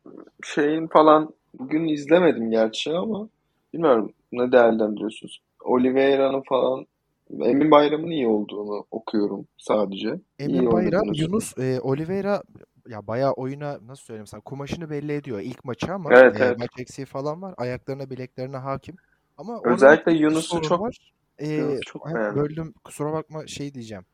şeyin 0.44 0.88
falan 0.88 1.34
bugün 1.54 1.88
izlemedim 1.88 2.52
gerçi 2.52 2.92
ama 2.92 3.30
bilmiyorum 3.74 4.12
ne 4.32 4.52
değerlendiriyorsunuz. 4.52 5.42
Oliveira'nın 5.64 6.42
falan 6.50 6.86
Emin 7.42 7.72
Bayram'ın 7.72 8.10
iyi 8.10 8.28
olduğunu 8.28 8.86
okuyorum 8.92 9.48
sadece. 9.58 10.20
Emin 10.40 10.54
İyi 10.54 10.72
Bayram, 10.72 11.14
Yunus, 11.14 11.58
e, 11.58 11.80
Oliveira 11.82 12.42
ya 12.90 13.08
bayağı 13.08 13.32
oyuna 13.32 13.80
nasıl 13.88 14.04
söyleyeyim 14.04 14.28
sana 14.28 14.42
kumaşını 14.42 14.90
belli 14.90 15.14
ediyor 15.14 15.40
ilk 15.40 15.66
maçı 15.66 15.94
ama 15.94 16.10
Evet, 16.14 16.42
e, 16.42 16.44
evet. 16.46 16.60
maç 16.60 16.70
eksiği 16.78 17.06
falan 17.06 17.42
var. 17.42 17.54
Ayaklarına 17.58 18.10
bileklerine 18.10 18.58
hakim. 18.58 18.96
Ama 19.38 19.62
Özellikle 19.64 20.12
Yunus'u 20.14 20.62
çok- 20.62 20.82
var. 20.82 21.14
E, 21.38 21.48
Yunus'u 21.50 21.82
çok 21.82 22.06
beğendim. 22.14 22.36
böldüm 22.44 22.74
kusura 22.84 23.14
bakma 23.14 23.48
şey 23.48 23.74
diyeceğim. 23.74 24.06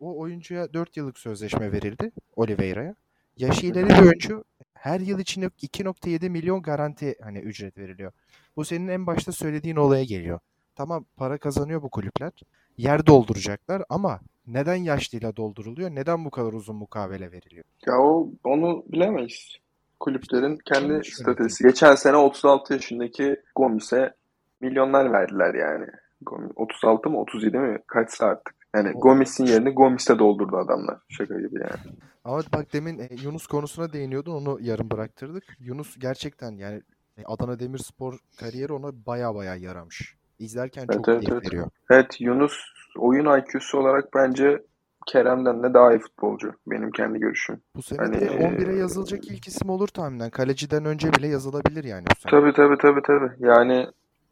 O 0.00 0.18
oyuncuya 0.18 0.72
4 0.74 0.96
yıllık 0.96 1.18
sözleşme 1.18 1.72
verildi 1.72 2.10
Oliveira'ya. 2.36 2.94
Yaşı 3.36 3.66
ileri 3.66 3.88
bir 3.88 3.98
oyuncu. 3.98 4.44
Her 4.74 5.00
yıl 5.00 5.18
için 5.18 5.42
2.7 5.42 6.28
milyon 6.30 6.62
garanti 6.62 7.14
hani 7.22 7.38
ücret 7.38 7.78
veriliyor. 7.78 8.12
Bu 8.56 8.64
senin 8.64 8.88
en 8.88 9.06
başta 9.06 9.32
söylediğin 9.32 9.76
olaya 9.76 10.04
geliyor. 10.04 10.38
Tamam 10.74 11.04
para 11.16 11.38
kazanıyor 11.38 11.82
bu 11.82 11.90
kulüpler. 11.90 12.32
Yer 12.76 13.06
dolduracaklar 13.06 13.82
ama 13.88 14.20
neden 14.48 14.74
yaşlıyla 14.74 15.36
dolduruluyor? 15.36 15.90
Neden 15.90 16.24
bu 16.24 16.30
kadar 16.30 16.52
uzun 16.52 16.76
mukavele 16.76 17.32
veriliyor? 17.32 17.64
Ya 17.86 17.98
o 17.98 18.30
onu 18.44 18.84
bilemeyiz. 18.88 19.56
Kulüplerin 20.00 20.58
kendi 20.64 21.04
stratejisi. 21.04 21.64
Geçen 21.64 21.94
sene 21.94 22.16
36 22.16 22.72
yaşındaki 22.72 23.36
Gomis'e 23.56 24.14
milyonlar 24.60 25.12
verdiler 25.12 25.54
yani. 25.54 25.86
Gomis, 26.22 26.52
36 26.56 27.10
mı 27.10 27.20
37 27.20 27.58
mi 27.58 27.78
kaçsa 27.86 28.26
artık. 28.26 28.54
Yani 28.74 28.92
Gomis'in 28.92 29.46
yerini 29.46 29.70
Gomis'e 29.70 30.18
doldurdu 30.18 30.56
adamlar. 30.56 30.96
Şaka 31.08 31.34
gibi 31.40 31.54
yani. 31.60 31.96
Ama 32.24 32.42
bak 32.54 32.72
demin 32.72 32.98
e, 32.98 33.08
Yunus 33.22 33.46
konusuna 33.46 33.92
değiniyordun 33.92 34.32
onu 34.32 34.58
yarım 34.60 34.90
bıraktırdık. 34.90 35.44
Yunus 35.60 35.98
gerçekten 35.98 36.52
yani 36.52 36.82
e, 37.18 37.22
Adana 37.24 37.60
Demirspor 37.60 38.18
kariyeri 38.40 38.72
ona 38.72 39.06
baya 39.06 39.34
baya 39.34 39.56
yaramış. 39.56 40.14
İzlerken 40.38 40.82
Evet, 40.82 40.94
çok 40.94 41.08
evet, 41.08 41.20
keyif 41.20 41.32
evet. 41.32 41.46
veriyor. 41.46 41.68
Evet 41.90 42.20
Yunus 42.20 42.52
oyun 42.98 43.38
IQ'su 43.40 43.78
olarak 43.78 44.14
bence 44.14 44.62
Kerem'den 45.06 45.62
de 45.62 45.74
daha 45.74 45.92
iyi 45.94 45.98
futbolcu. 45.98 46.52
Benim 46.66 46.90
kendi 46.90 47.18
görüşüm. 47.18 47.60
Bu 47.76 47.82
sene 47.82 47.98
Hani, 47.98 48.20
de 48.20 48.24
e, 48.24 48.28
11'e 48.28 48.76
yazılacak 48.76 49.24
ilk 49.24 49.48
isim 49.48 49.70
olur 49.70 49.88
tahminen. 49.88 50.30
Kaleciden 50.30 50.84
önce 50.84 51.12
bile 51.12 51.26
yazılabilir 51.28 51.84
yani 51.84 52.04
bu 52.10 52.14
sene. 52.20 52.30
Tabii 52.30 52.52
tabii 52.52 52.76
tabii 52.82 53.00
tabii. 53.06 53.46
Yani 53.48 53.86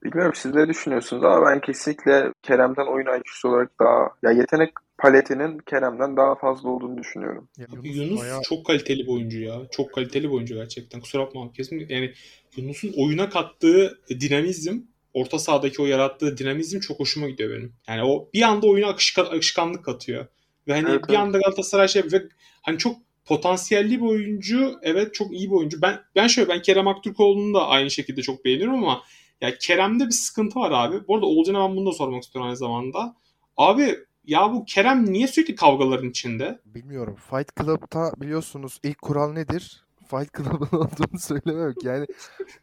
bilmiyorum 0.04 0.32
siz 0.35 0.54
ne 0.54 0.68
düşünüyorsunuz 0.68 1.25
ama 1.25 1.46
ben 1.46 1.61
kesinlikle 1.61 2.32
Kerem'den 2.42 2.87
oyun 2.87 3.06
IQ'su 3.18 3.49
olarak 3.49 3.70
daha 3.80 4.08
ya 4.23 4.30
yetenek 4.30 4.73
paletinin 4.99 5.58
Kerem'den 5.58 6.16
daha 6.16 6.35
fazla 6.35 6.68
olduğunu 6.68 6.99
düşünüyorum. 6.99 7.49
Ya 7.58 7.66
Yunus 7.73 7.96
Yunus 7.96 8.20
bayağı- 8.20 8.42
çok 8.42 8.66
kaliteli 8.66 8.99
bir 9.06 9.12
oyuncu 9.12 9.40
ya. 9.40 9.54
Çok 9.70 9.92
kaliteli 9.94 10.25
bir 10.28 10.35
oyuncu 10.35 10.54
gerçekten. 10.54 11.00
Kusura 11.00 11.23
bakma 11.26 11.52
kesin. 11.52 11.87
Yani 11.88 12.12
Yunus'un 12.56 12.92
oyuna 12.99 13.28
kattığı 13.28 13.99
dinamizm, 14.20 14.78
orta 15.16 15.38
sahadaki 15.38 15.82
o 15.82 15.87
yarattığı 15.87 16.38
dinamizm 16.38 16.80
çok 16.80 17.00
hoşuma 17.00 17.28
gidiyor 17.28 17.50
benim. 17.50 17.73
Yani 17.88 18.04
o 18.04 18.28
bir 18.35 18.42
anda 18.42 18.66
oyuna 18.66 18.88
akışkan, 18.88 19.25
akışkanlık 19.25 19.85
katıyor. 19.85 20.26
Ve 20.68 20.73
hani 20.73 20.88
Evet, 20.90 21.04
bir 21.08 21.08
evet. 21.08 21.18
anda 21.18 21.38
Galatasaray 21.38 21.88
şey 21.88 22.02
ve 22.12 22.23
hani 22.62 22.78
çok 22.78 22.96
potansiyelli 23.25 24.00
bir 24.00 24.06
oyuncu. 24.06 24.75
Evet 24.82 25.14
çok 25.14 25.32
iyi 25.32 25.50
bir 25.50 25.54
oyuncu. 25.54 25.82
Ben 25.82 26.00
ben 26.16 26.26
şöyle 26.26 26.49
ben 26.49 26.62
Kerem 26.62 26.88
Aktürkoğlu'nu 26.88 27.54
da 27.54 27.68
aynı 27.68 27.90
şekilde 27.90 28.23
çok 28.23 28.44
beğeniyorum 28.44 28.75
ama 28.75 29.02
ya 29.40 29.58
Kerem'de 29.58 30.06
bir 30.06 30.11
sıkıntı 30.11 30.58
var 30.58 30.70
abi. 30.70 31.08
Bu 31.08 31.14
arada 31.14 31.26
Oğulcan'a 31.26 31.68
ben 31.68 31.76
bunu 31.76 31.87
da 31.87 31.92
sormak 31.92 32.23
istiyorum 32.23 32.46
aynı 32.46 32.56
zamanda. 32.56 33.16
Abi 33.56 33.96
ya 34.25 34.52
bu 34.52 34.64
Kerem 34.64 35.12
niye 35.12 35.28
sürekli 35.28 35.54
kavgaların 35.54 36.11
içinde? 36.11 36.61
Bilmiyorum. 36.64 37.16
Fight 37.30 37.56
Club'ta 37.61 38.12
biliyorsunuz 38.20 38.78
ilk 38.82 39.02
kural 39.02 39.32
nedir? 39.32 39.86
Fight 40.09 40.37
Club'ın 40.37 40.77
olduğunu 40.79 41.19
söylememek. 41.19 41.85
Yani 41.85 42.07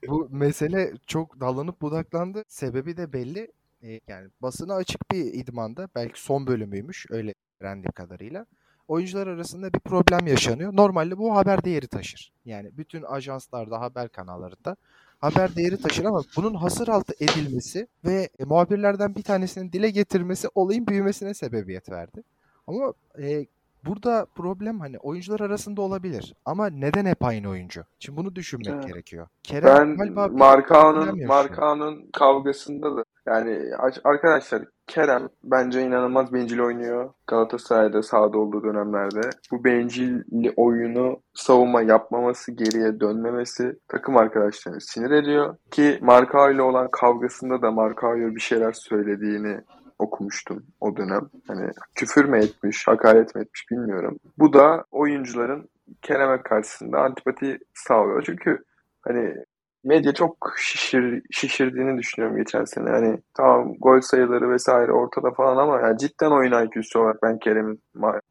bu 0.08 0.28
mesele 0.32 0.94
çok 1.08 1.40
dallanıp 1.40 1.82
budaklandı. 1.82 2.44
Sebebi 2.48 2.98
de 2.98 3.14
belli. 3.14 3.52
E, 3.84 4.00
yani 4.08 4.30
basına 4.42 4.76
açık 4.76 5.12
bir 5.12 5.26
idmanda. 5.26 5.90
Belki 5.96 6.22
son 6.22 6.48
bölümüymüş. 6.48 7.06
Öyle 7.10 7.34
öğrendiğim 7.60 7.92
kadarıyla. 7.92 8.46
Oyuncular 8.88 9.28
arasında 9.28 9.74
bir 9.74 9.80
problem 9.80 10.28
yaşanıyor. 10.28 10.76
Normalde 10.76 11.18
bu 11.18 11.36
haber 11.36 11.64
değeri 11.64 11.88
taşır. 11.88 12.32
Yani 12.46 12.78
bütün 12.78 13.04
ajanslarda, 13.04 13.82
haber 13.82 14.10
kanallarında 14.10 14.76
haber 15.24 15.56
değeri 15.56 15.78
taşır 15.78 16.06
ama 16.06 16.22
bunun 16.36 16.54
hasır 16.54 16.88
altı 16.88 17.14
edilmesi 17.20 17.88
ve 18.06 18.30
e, 18.40 18.44
muhabirlerden 18.44 19.16
bir 19.16 19.24
tanesinin 19.24 19.72
dile 19.72 19.90
getirmesi 19.90 20.48
olayın 20.56 20.88
büyümesine 20.88 21.34
sebebiyet 21.34 21.90
verdi. 21.90 22.24
Ama 22.68 22.94
e, 23.20 23.46
burada 23.86 24.28
problem 24.36 24.80
hani 24.80 24.98
oyuncular 24.98 25.40
arasında 25.40 25.82
olabilir. 25.82 26.36
Ama 26.46 26.70
neden 26.70 27.06
hep 27.06 27.24
aynı 27.24 27.50
oyuncu? 27.50 27.84
Şimdi 28.00 28.18
bunu 28.18 28.36
düşünmek 28.36 28.74
Evet. 28.74 28.88
gerekiyor. 28.88 29.28
Kerem 29.44 29.78
Ben 29.78 29.98
galiba 29.98 30.28
Markao'nun. 30.28 31.26
Markao'nun 31.26 32.10
kavgasında 32.14 32.98
da 32.98 33.04
yani 33.26 33.60
arkadaşlar 34.04 34.64
Kerem 34.88 35.30
bence 35.44 35.82
inanılmaz 35.82 36.34
bencil 36.34 36.60
oynuyor. 36.60 37.10
Galatasaray'da 37.28 38.04
sahada 38.04 38.38
olduğu 38.38 38.64
dönemlerde. 38.64 39.22
Bu 39.52 39.64
bencil 39.64 40.22
oyunu 40.56 41.20
savunma 41.34 41.82
yapmaması, 41.82 42.52
geriye 42.52 43.00
dönmemesi 43.00 43.80
takım 43.88 44.18
arkadaşlarını 44.18 44.82
sinir 44.82 45.12
ediyor. 45.12 45.56
Ki 45.72 46.00
Markao 46.02 46.52
ile 46.52 46.62
olan 46.62 46.88
kavgasında 46.92 47.62
da 47.62 47.72
Markao'ya 47.72 48.36
bir 48.36 48.42
şeyler 48.42 48.72
söylediğini 48.72 49.62
okumuştum 50.04 50.64
o 50.80 50.98
dönem. 50.98 51.30
Hani 51.48 51.72
küfür 51.96 52.26
mü 52.26 52.38
etmiş, 52.38 52.88
hakaret 52.88 53.36
mi 53.36 53.42
etmiş 53.42 53.66
bilmiyorum. 53.72 54.18
Bu 54.38 54.54
da 54.54 54.86
oyuncuların 54.92 55.70
Kerem'e 56.02 56.42
karşısında 56.42 57.00
antipati 57.00 57.58
sağlıyor. 57.74 58.24
Çünkü 58.26 58.64
hani 59.02 59.36
medya 59.84 60.14
çok 60.14 60.54
şişir, 60.58 61.22
şişirdiğini 61.32 61.98
düşünüyorum 61.98 62.38
geçen 62.38 62.64
sene. 62.64 62.90
Hani 62.90 63.18
tamam 63.34 63.74
gol 63.80 64.00
sayıları 64.02 64.50
vesaire 64.50 64.92
ortada 64.92 65.32
falan 65.32 65.58
ama 65.58 65.80
yani 65.80 65.98
cidden 65.98 66.32
oyun 66.32 66.66
IQ'su 66.66 67.00
olarak 67.00 67.24
ben 67.24 67.40
Kerem'in 67.40 67.82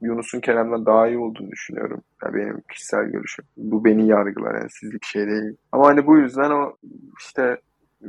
Yunus'un 0.00 0.40
Kerem'den 0.40 0.86
daha 0.86 1.08
iyi 1.08 1.18
olduğunu 1.18 1.50
düşünüyorum. 1.50 2.02
Yani 2.24 2.34
benim 2.34 2.60
kişisel 2.72 3.04
görüşüm. 3.04 3.44
Bu 3.56 3.84
beni 3.84 4.06
yargılar 4.06 4.54
yani 4.54 4.70
sizlik 4.70 5.04
şey 5.04 5.26
değil. 5.26 5.56
Ama 5.72 5.86
hani 5.86 6.06
bu 6.06 6.18
yüzden 6.18 6.50
o 6.50 6.76
işte 7.20 7.56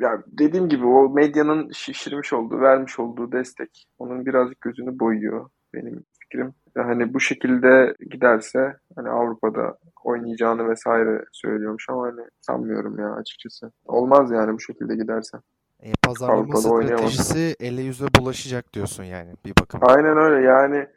ya 0.02 0.24
dediğim 0.28 0.70
gibi 0.70 0.86
o 0.86 1.10
medyanın 1.10 1.72
şişirmiş 1.72 2.34
olduğu, 2.34 2.62
vermiş 2.62 3.00
olduğu 3.00 3.32
destek 3.32 3.86
onun 4.00 4.26
birazcık 4.26 4.62
gözünü 4.62 5.00
boyuyor 5.00 5.50
benim 5.74 6.04
fikrim. 6.20 6.54
Hani 6.78 7.14
bu 7.14 7.20
şekilde 7.20 7.96
giderse 8.12 8.76
hani 8.96 9.10
Avrupa'da 9.10 9.78
oynayacağını 10.04 10.70
vesaire 10.70 11.26
söylüyormuş 11.32 11.90
ama 11.90 12.04
hani 12.04 12.22
sanmıyorum 12.42 13.00
ya 13.00 13.14
açıkçası. 13.14 13.72
Olmaz 13.86 14.32
yani 14.32 14.54
bu 14.54 14.60
şekilde 14.60 14.96
giderse. 14.96 15.38
E, 15.84 15.92
pazarlama 16.04 16.40
Avrupa'da 16.40 16.60
stratejisi 16.60 17.34
oynayamaz. 17.34 17.56
ele 17.60 17.82
yüze 17.82 18.06
bulaşacak 18.20 18.74
diyorsun 18.74 19.04
yani 19.04 19.30
bir 19.46 19.54
bakım. 19.62 19.80
Aynen 19.84 20.18
öyle 20.18 20.48
yani 20.48 20.88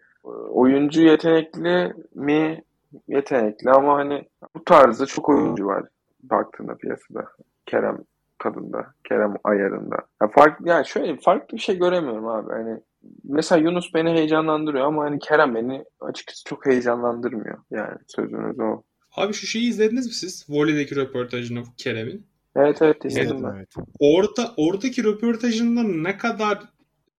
oyuncu 0.50 1.02
yetenekli 1.02 1.94
mi? 2.14 2.62
Yetenekli 3.08 3.70
ama 3.70 3.96
hani 3.96 4.28
bu 4.54 4.64
tarzda 4.64 5.06
çok 5.06 5.28
oyuncu 5.28 5.66
var 5.66 5.84
baktığında 6.22 6.74
piyasada. 6.74 7.24
Kerem 7.66 7.98
tadında, 8.38 8.86
Kerem 9.08 9.34
ayarında. 9.44 9.96
Ya 10.22 10.28
farklı 10.28 10.68
yani 10.68 10.86
şöyle 10.86 11.16
farklı 11.16 11.56
bir 11.56 11.62
şey 11.62 11.78
göremiyorum 11.78 12.28
abi. 12.28 12.52
Hani 12.52 12.80
mesela 13.24 13.60
Yunus 13.60 13.94
beni 13.94 14.10
heyecanlandırıyor 14.10 14.84
ama 14.84 15.04
hani 15.04 15.18
Kerem 15.18 15.54
beni 15.54 15.84
açıkçası 16.00 16.44
çok 16.44 16.66
heyecanlandırmıyor. 16.66 17.58
Yani 17.70 17.98
sözünüz 18.06 18.60
o. 18.60 18.82
Abi 19.16 19.32
şu 19.32 19.46
şeyi 19.46 19.68
izlediniz 19.68 20.06
mi 20.06 20.12
siz? 20.12 20.46
Volley'deki 20.48 20.96
röportajını 20.96 21.62
Kerem'in. 21.76 22.26
Evet 22.56 22.82
evet 22.82 23.04
izledim 23.04 23.36
evet, 23.36 23.44
ben. 23.44 23.56
Evet. 23.56 23.68
Orada, 23.98 24.54
oradaki 24.56 25.04
röportajında 25.04 25.82
ne 25.82 26.16
kadar 26.16 26.58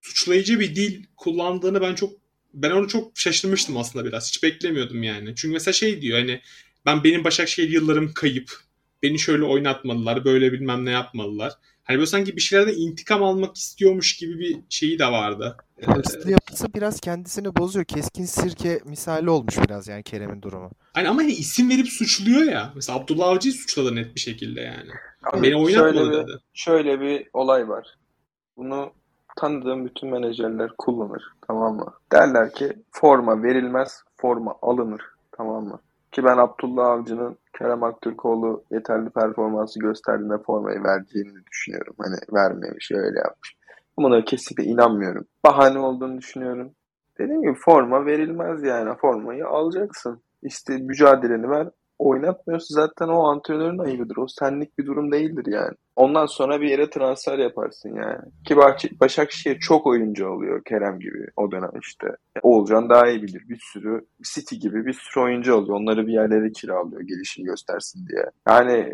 suçlayıcı 0.01 0.59
bir 0.59 0.75
dil 0.75 1.03
kullandığını 1.17 1.81
ben 1.81 1.95
çok 1.95 2.09
ben 2.53 2.71
onu 2.71 2.87
çok 2.87 3.11
şaşırmıştım 3.15 3.77
aslında 3.77 4.05
biraz. 4.05 4.27
Hiç 4.27 4.43
beklemiyordum 4.43 5.03
yani. 5.03 5.35
Çünkü 5.35 5.53
mesela 5.53 5.73
şey 5.73 6.01
diyor 6.01 6.19
hani 6.19 6.41
ben 6.85 7.03
benim 7.03 7.23
Başakşehir 7.23 7.69
yıllarım 7.69 8.13
kayıp. 8.13 8.51
Beni 9.03 9.19
şöyle 9.19 9.43
oynatmalılar, 9.43 10.25
böyle 10.25 10.51
bilmem 10.51 10.85
ne 10.85 10.91
yapmalılar. 10.91 11.53
Hani 11.83 11.97
böyle 11.97 12.07
sanki 12.07 12.35
bir 12.35 12.41
şeylerden 12.41 12.73
intikam 12.77 13.23
almak 13.23 13.55
istiyormuş 13.55 14.17
gibi 14.17 14.39
bir 14.39 14.59
şeyi 14.69 14.99
de 14.99 15.05
vardı. 15.05 15.57
Hırslı 15.85 16.31
yapısı 16.31 16.73
biraz 16.73 16.99
kendisini 16.99 17.55
bozuyor. 17.55 17.85
Keskin 17.85 18.25
sirke 18.25 18.81
misali 18.85 19.29
olmuş 19.29 19.57
biraz 19.67 19.87
yani 19.87 20.03
Kerem'in 20.03 20.41
durumu. 20.41 20.71
Hani 20.93 21.09
ama 21.09 21.21
hani 21.21 21.31
isim 21.31 21.69
verip 21.69 21.87
suçluyor 21.87 22.51
ya. 22.51 22.71
Mesela 22.75 22.99
Abdullah 22.99 23.27
Avcı'yı 23.27 23.53
suçladı 23.53 23.95
net 23.95 24.15
bir 24.15 24.19
şekilde 24.19 24.61
yani. 24.61 24.89
Abi, 25.23 25.43
Beni 25.43 25.55
oynatmadı 25.55 25.95
şöyle 25.95 26.11
dedi. 26.11 26.39
şöyle 26.53 27.01
bir 27.01 27.27
olay 27.33 27.69
var. 27.69 27.87
Bunu 28.57 28.93
tanıdığım 29.37 29.85
bütün 29.85 30.09
menajerler 30.09 30.69
kullanır. 30.77 31.23
Tamam 31.47 31.75
mı? 31.75 31.93
Derler 32.11 32.53
ki 32.53 32.73
forma 32.91 33.43
verilmez, 33.43 34.03
forma 34.17 34.55
alınır. 34.61 35.01
Tamam 35.31 35.63
mı? 35.67 35.79
Ki 36.17 36.23
ben 36.23 36.37
Abdullah 36.37 36.87
Avcı'nın 36.87 37.37
Kerem 37.57 37.83
Aktürkoğlu 37.83 38.63
yeterli 38.71 39.09
performansı 39.09 39.79
gösterdiğinde 39.79 40.37
formayı 40.37 40.83
vereceğini 40.83 41.45
düşünüyorum. 41.51 41.95
Hani 41.99 42.15
vermemiş, 42.33 42.91
öyle 42.91 43.19
yapmış. 43.19 43.55
Buna 43.97 44.25
kesinlikle 44.25 44.63
inanmıyorum. 44.63 45.25
Bahane 45.45 45.79
olduğunu 45.79 46.17
düşünüyorum. 46.17 46.71
Dediğim 47.19 47.41
gibi 47.41 47.53
forma 47.53 48.05
verilmez 48.05 48.63
yani. 48.63 48.97
Formayı 48.97 49.47
alacaksın. 49.47 50.21
İşte 50.43 50.77
mücadeleni 50.77 51.49
ver 51.49 51.69
oynatmıyorsa 51.99 52.65
zaten 52.69 53.07
o 53.07 53.23
antrenörün 53.23 53.77
ayıbıdır. 53.77 54.17
O 54.17 54.27
senlik 54.27 54.77
bir 54.77 54.85
durum 54.85 55.11
değildir 55.11 55.45
yani. 55.47 55.73
Ondan 55.95 56.25
sonra 56.25 56.61
bir 56.61 56.69
yere 56.69 56.89
transfer 56.89 57.37
yaparsın 57.37 57.95
yani. 57.95 58.19
Ki 58.47 58.57
Başakşehir 58.99 59.59
çok 59.59 59.87
oyuncu 59.87 60.27
alıyor 60.33 60.63
Kerem 60.63 60.99
gibi 60.99 61.27
o 61.35 61.51
dönem 61.51 61.71
işte. 61.81 62.07
Oğulcan 62.41 62.89
daha 62.89 63.07
iyi 63.07 63.23
bilir. 63.23 63.43
Bir 63.49 63.59
sürü 63.73 64.05
City 64.33 64.55
gibi 64.55 64.85
bir 64.85 64.93
sürü 64.93 65.23
oyuncu 65.23 65.55
alıyor. 65.55 65.77
Onları 65.79 66.07
bir 66.07 66.13
yerlere 66.13 66.51
kiralıyor 66.51 67.01
gelişini 67.01 67.45
göstersin 67.45 68.07
diye. 68.07 68.25
Yani 68.47 68.93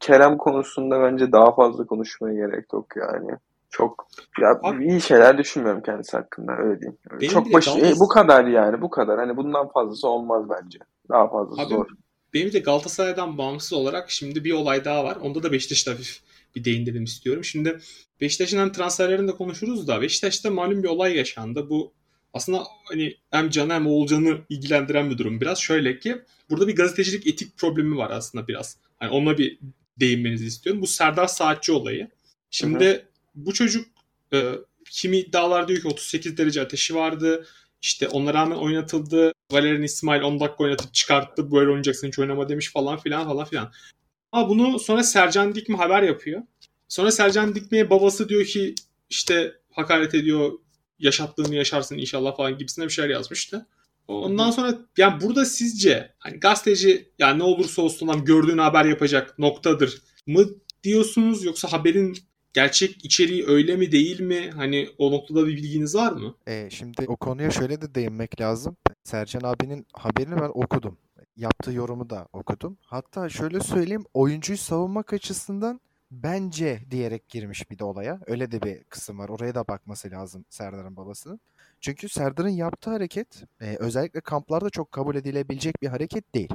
Kerem 0.00 0.38
konusunda 0.38 1.02
bence 1.02 1.32
daha 1.32 1.54
fazla 1.54 1.86
konuşmaya 1.86 2.34
gerek 2.34 2.72
yok 2.72 2.86
yani. 2.96 3.30
Çok 3.70 4.06
ya 4.40 4.60
Abi, 4.62 4.86
iyi 4.86 5.00
şeyler 5.00 5.38
düşünmüyorum 5.38 5.82
kendisi 5.82 6.16
hakkında 6.16 6.52
öyle 6.52 6.80
diyeyim. 6.80 6.98
Çok 7.32 7.52
baş 7.54 7.68
e, 7.68 7.94
bu 8.00 8.08
kadar 8.08 8.44
yani 8.44 8.82
bu 8.82 8.90
kadar. 8.90 9.18
Hani 9.18 9.36
bundan 9.36 9.68
fazlası 9.68 10.08
olmaz 10.08 10.44
bence. 10.50 10.78
Daha 11.08 11.28
fazlası 11.28 11.62
Abi, 11.62 11.68
zor. 11.68 11.86
Benim 12.34 12.52
de 12.52 12.58
Galatasaray'dan 12.58 13.38
bağımsız 13.38 13.72
olarak 13.72 14.10
şimdi 14.10 14.44
bir 14.44 14.52
olay 14.52 14.84
daha 14.84 15.04
var. 15.04 15.16
Onda 15.16 15.42
da 15.42 15.52
Beşiktaş'ta 15.52 15.90
hafif 15.90 16.20
bir 16.56 16.64
değindirim 16.64 17.04
istiyorum. 17.04 17.44
Şimdi 17.44 17.78
Beşiktaş'ın 18.20 18.58
hem 18.58 18.72
transferlerini 18.72 19.28
de 19.28 19.32
konuşuruz 19.32 19.88
da 19.88 20.02
Beşiktaş'ta 20.02 20.50
malum 20.50 20.82
bir 20.82 20.88
olay 20.88 21.16
yaşandı. 21.16 21.70
Bu 21.70 21.92
aslında 22.32 22.64
hani 22.84 23.16
hem 23.30 23.50
Can'ı 23.50 23.72
hem 23.72 23.86
Oğulcan'ı 23.86 24.38
ilgilendiren 24.48 25.10
bir 25.10 25.18
durum. 25.18 25.40
Biraz 25.40 25.58
şöyle 25.58 25.98
ki 25.98 26.22
burada 26.50 26.68
bir 26.68 26.76
gazetecilik 26.76 27.26
etik 27.26 27.56
problemi 27.56 27.96
var 27.96 28.10
aslında 28.10 28.48
biraz. 28.48 28.76
Hani 28.98 29.10
ona 29.10 29.38
bir 29.38 29.58
değinmenizi 30.00 30.46
istiyorum. 30.46 30.82
Bu 30.82 30.86
Serdar 30.86 31.26
Saatçi 31.26 31.72
olayı. 31.72 32.08
Şimdi 32.50 32.84
hı 32.84 32.90
hı. 32.90 33.02
bu 33.34 33.54
çocuk 33.54 33.86
e, 34.32 34.52
kimi 34.90 35.18
iddialar 35.18 35.68
diyor 35.68 35.80
ki 35.80 35.88
38 35.88 36.36
derece 36.36 36.62
ateşi 36.62 36.94
vardı. 36.94 37.46
İşte 37.86 38.08
ona 38.08 38.34
rağmen 38.34 38.56
oynatıldı. 38.56 39.32
Valerian 39.52 39.82
İsmail 39.82 40.22
10 40.22 40.40
dakika 40.40 40.64
oynatıp 40.64 40.94
çıkarttı. 40.94 41.52
Böyle 41.52 41.68
oynayacaksın 41.68 42.08
hiç 42.08 42.18
oynama 42.18 42.48
demiş 42.48 42.72
falan 42.72 42.98
filan 42.98 43.24
falan 43.24 43.44
filan. 43.44 43.72
Ama 44.32 44.48
bunu 44.48 44.78
sonra 44.78 45.02
Sercan 45.02 45.54
Dikme 45.54 45.76
haber 45.76 46.02
yapıyor. 46.02 46.42
Sonra 46.88 47.10
Sercan 47.10 47.54
Dikme'ye 47.54 47.90
babası 47.90 48.28
diyor 48.28 48.44
ki 48.44 48.74
işte 49.10 49.52
hakaret 49.70 50.14
ediyor 50.14 50.52
yaşattığını 50.98 51.54
yaşarsın 51.54 51.98
inşallah 51.98 52.36
falan 52.36 52.58
gibisine 52.58 52.84
bir 52.84 52.90
şeyler 52.90 53.10
yazmıştı. 53.10 53.66
Ondan 54.08 54.50
sonra 54.50 54.78
yani 54.96 55.20
burada 55.20 55.44
sizce 55.44 56.14
hani 56.18 56.40
gazeteci 56.40 57.12
yani 57.18 57.38
ne 57.38 57.42
olursa 57.42 57.82
olsun 57.82 58.08
lan 58.08 58.24
gördüğün 58.24 58.58
haber 58.58 58.84
yapacak 58.84 59.38
noktadır 59.38 60.02
mı 60.26 60.46
diyorsunuz 60.84 61.44
yoksa 61.44 61.72
haberin 61.72 62.18
gerçek 62.56 63.04
içeriği 63.04 63.46
öyle 63.46 63.76
mi 63.76 63.92
değil 63.92 64.20
mi? 64.20 64.50
Hani 64.56 64.88
o 64.98 65.12
noktada 65.12 65.46
bir 65.46 65.56
bilginiz 65.56 65.94
var 65.94 66.12
mı? 66.12 66.34
E, 66.46 66.68
şimdi 66.70 67.04
o 67.06 67.16
konuya 67.16 67.50
şöyle 67.50 67.80
de 67.80 67.94
değinmek 67.94 68.40
lazım. 68.40 68.76
Sercan 69.04 69.40
abinin 69.44 69.86
haberini 69.92 70.36
ben 70.36 70.50
okudum. 70.54 70.98
Yaptığı 71.36 71.72
yorumu 71.72 72.10
da 72.10 72.28
okudum. 72.32 72.78
Hatta 72.80 73.28
şöyle 73.28 73.60
söyleyeyim 73.60 74.04
oyuncuyu 74.14 74.58
savunmak 74.58 75.12
açısından 75.12 75.80
bence 76.10 76.82
diyerek 76.90 77.28
girmiş 77.28 77.70
bir 77.70 77.78
de 77.78 77.84
olaya. 77.84 78.20
Öyle 78.26 78.52
de 78.52 78.62
bir 78.62 78.84
kısım 78.84 79.18
var. 79.18 79.28
Oraya 79.28 79.54
da 79.54 79.68
bakması 79.68 80.10
lazım 80.10 80.44
Serdar'ın 80.50 80.96
babasının. 80.96 81.40
Çünkü 81.80 82.08
Serdar'ın 82.08 82.48
yaptığı 82.48 82.90
hareket 82.90 83.44
e, 83.60 83.76
özellikle 83.76 84.20
kamplarda 84.20 84.70
çok 84.70 84.92
kabul 84.92 85.16
edilebilecek 85.16 85.82
bir 85.82 85.88
hareket 85.88 86.34
değil. 86.34 86.52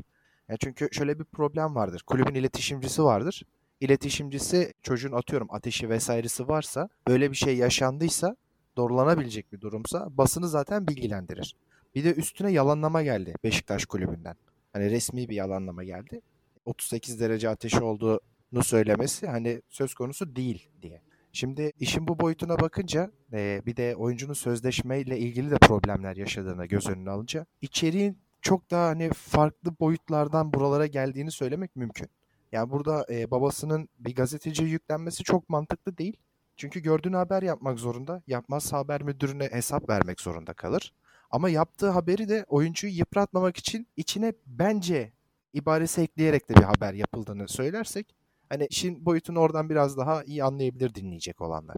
Yani 0.50 0.60
çünkü 0.60 0.90
şöyle 0.92 1.20
bir 1.20 1.26
problem 1.26 1.76
vardır. 1.76 2.04
Kulübün 2.08 2.36
iletişimcisi 2.36 3.04
vardır 3.04 3.44
iletişimcisi 3.82 4.74
çocuğun 4.82 5.12
atıyorum 5.12 5.48
ateşi 5.52 5.90
vesairesi 5.90 6.48
varsa 6.48 6.90
böyle 7.08 7.32
bir 7.32 7.36
şey 7.36 7.58
yaşandıysa 7.58 8.36
doğrulanabilecek 8.78 9.54
bir 9.54 9.62
durumsa 9.62 10.08
basını 10.18 10.48
zaten 10.48 10.88
bilgilendirir. 10.88 11.56
Bir 11.96 12.04
de 12.04 12.14
üstüne 12.14 12.52
yalanlama 12.52 13.04
geldi 13.04 13.36
Beşiktaş 13.44 13.86
kulübünden. 13.86 14.36
Hani 14.74 14.92
resmi 14.92 15.30
bir 15.30 15.36
yalanlama 15.36 15.84
geldi. 15.84 16.22
38 16.66 17.20
derece 17.20 17.50
ateşi 17.50 17.84
olduğunu 17.84 18.64
söylemesi 18.64 19.28
hani 19.28 19.62
söz 19.70 19.94
konusu 19.94 20.36
değil 20.36 20.70
diye. 20.82 21.02
Şimdi 21.34 21.72
işin 21.80 22.08
bu 22.08 22.20
boyutuna 22.20 22.60
bakınca 22.60 23.12
e, 23.34 23.62
bir 23.66 23.76
de 23.76 23.96
oyuncunun 23.96 24.34
sözleşmeyle 24.34 25.20
ilgili 25.20 25.52
de 25.52 25.58
problemler 25.58 26.16
yaşadığını 26.16 26.66
göz 26.66 26.90
önüne 26.90 27.10
alınca 27.10 27.46
içeriğin 27.62 28.18
çok 28.42 28.72
daha 28.72 28.88
hani 28.88 29.10
farklı 29.14 29.80
boyutlardan 29.80 30.54
buralara 30.54 30.88
geldiğini 30.88 31.32
söylemek 31.32 31.76
mümkün. 31.76 32.10
Yani 32.52 32.70
burada 32.72 33.06
e, 33.10 33.32
babasının 33.32 33.90
bir 34.00 34.16
gazeteciye 34.16 34.70
yüklenmesi 34.70 35.24
çok 35.24 35.50
mantıklı 35.50 35.98
değil. 35.98 36.18
Çünkü 36.58 36.80
gördüğün 36.80 37.14
haber 37.14 37.44
yapmak 37.44 37.80
zorunda. 37.80 38.22
Yapmazsa 38.28 38.78
haber 38.78 39.04
müdürüne 39.04 39.50
hesap 39.52 39.90
vermek 39.90 40.22
zorunda 40.22 40.54
kalır. 40.54 40.94
Ama 41.32 41.50
yaptığı 41.50 41.90
haberi 41.90 42.30
de 42.30 42.46
oyuncuyu 42.48 42.94
yıpratmamak 42.94 43.58
için 43.58 43.88
içine 43.98 44.34
bence 44.48 45.12
ibaresi 45.54 46.02
ekleyerek 46.02 46.50
de 46.50 46.56
bir 46.56 46.64
haber 46.64 46.94
yapıldığını 46.94 47.48
söylersek 47.48 48.16
hani 48.50 48.68
işin 48.70 49.06
boyutunu 49.06 49.40
oradan 49.40 49.70
biraz 49.70 49.98
daha 49.98 50.24
iyi 50.24 50.44
anlayabilir 50.44 50.96
dinleyecek 50.96 51.42
olanlar. 51.42 51.78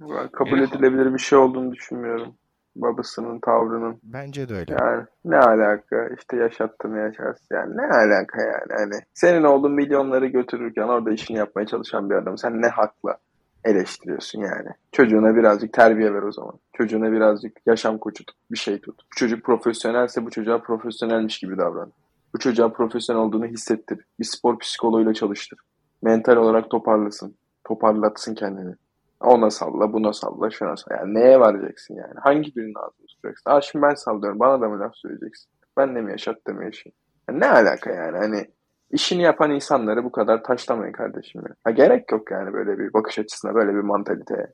Ben 0.00 0.28
kabul 0.28 0.58
edilebilir 0.58 1.14
bir 1.14 1.18
şey 1.18 1.38
olduğunu 1.38 1.72
düşünmüyorum 1.72 2.34
babasının 2.76 3.40
tavrının. 3.40 4.00
Bence 4.02 4.48
de 4.48 4.54
öyle. 4.54 4.76
Yani 4.80 5.04
ne 5.24 5.38
alaka 5.38 6.08
işte 6.18 6.36
yaşattığını 6.36 6.98
yaşarsın 6.98 7.46
yani 7.54 7.76
ne 7.76 7.82
alaka 7.82 8.42
yani 8.42 8.72
hani 8.78 9.02
senin 9.14 9.42
oğlun 9.42 9.72
milyonları 9.72 10.26
götürürken 10.26 10.88
orada 10.88 11.12
işini 11.12 11.38
yapmaya 11.38 11.66
çalışan 11.66 12.10
bir 12.10 12.14
adam 12.14 12.38
sen 12.38 12.62
ne 12.62 12.68
hakla 12.68 13.16
eleştiriyorsun 13.64 14.40
yani. 14.40 14.68
Çocuğuna 14.92 15.36
birazcık 15.36 15.72
terbiye 15.72 16.14
ver 16.14 16.22
o 16.22 16.32
zaman. 16.32 16.54
Çocuğuna 16.72 17.12
birazcık 17.12 17.56
yaşam 17.66 17.98
koçu 17.98 18.24
tut, 18.24 18.36
bir 18.50 18.58
şey 18.58 18.80
tut. 18.80 19.00
Bu 19.12 19.16
çocuk 19.16 19.44
profesyonelse 19.44 20.26
bu 20.26 20.30
çocuğa 20.30 20.62
profesyonelmiş 20.62 21.38
gibi 21.38 21.58
davran. 21.58 21.92
Bu 22.34 22.38
çocuğa 22.38 22.72
profesyonel 22.72 23.22
olduğunu 23.22 23.46
hissettir. 23.46 24.06
Bir 24.20 24.24
spor 24.24 24.58
psikoloğuyla 24.58 25.14
çalıştır. 25.14 25.58
mental 26.02 26.36
olarak 26.36 26.70
toparlasın. 26.70 27.36
Toparlatsın 27.64 28.34
kendini. 28.34 28.74
Ona 29.22 29.50
salla, 29.50 29.92
buna 29.92 30.12
salla, 30.12 30.50
şuna 30.50 30.76
salla. 30.76 30.96
Yani 30.96 31.14
neye 31.14 31.40
varacaksın 31.40 31.94
yani? 31.94 32.14
Hangi 32.16 32.56
birinin 32.56 32.74
ağzını 32.74 33.06
tutacaksın? 33.06 33.50
Aa 33.50 33.60
şimdi 33.60 33.82
ben 33.82 33.94
sallıyorum. 33.94 34.38
Bana 34.38 34.60
da 34.60 34.68
mı 34.68 34.80
laf 34.80 34.92
söyleyeceksin? 34.94 35.50
Ben 35.76 35.94
de 35.94 36.00
mi 36.00 36.10
yaşat 36.10 36.46
da 36.46 36.52
mı 36.52 36.64
yaşayayım? 36.64 36.96
Yani 37.28 37.40
ne 37.40 37.50
alaka 37.50 37.90
yani? 37.90 38.18
Hani 38.18 38.46
işini 38.90 39.22
yapan 39.22 39.50
insanları 39.50 40.04
bu 40.04 40.12
kadar 40.12 40.42
taşlamayın 40.44 40.92
kardeşim 40.92 41.42
ya. 41.48 41.54
Ha, 41.64 41.70
gerek 41.70 42.12
yok 42.12 42.30
yani 42.30 42.52
böyle 42.52 42.78
bir 42.78 42.92
bakış 42.92 43.18
açısına, 43.18 43.54
böyle 43.54 43.74
bir 43.74 43.80
mantaliteye. 43.80 44.46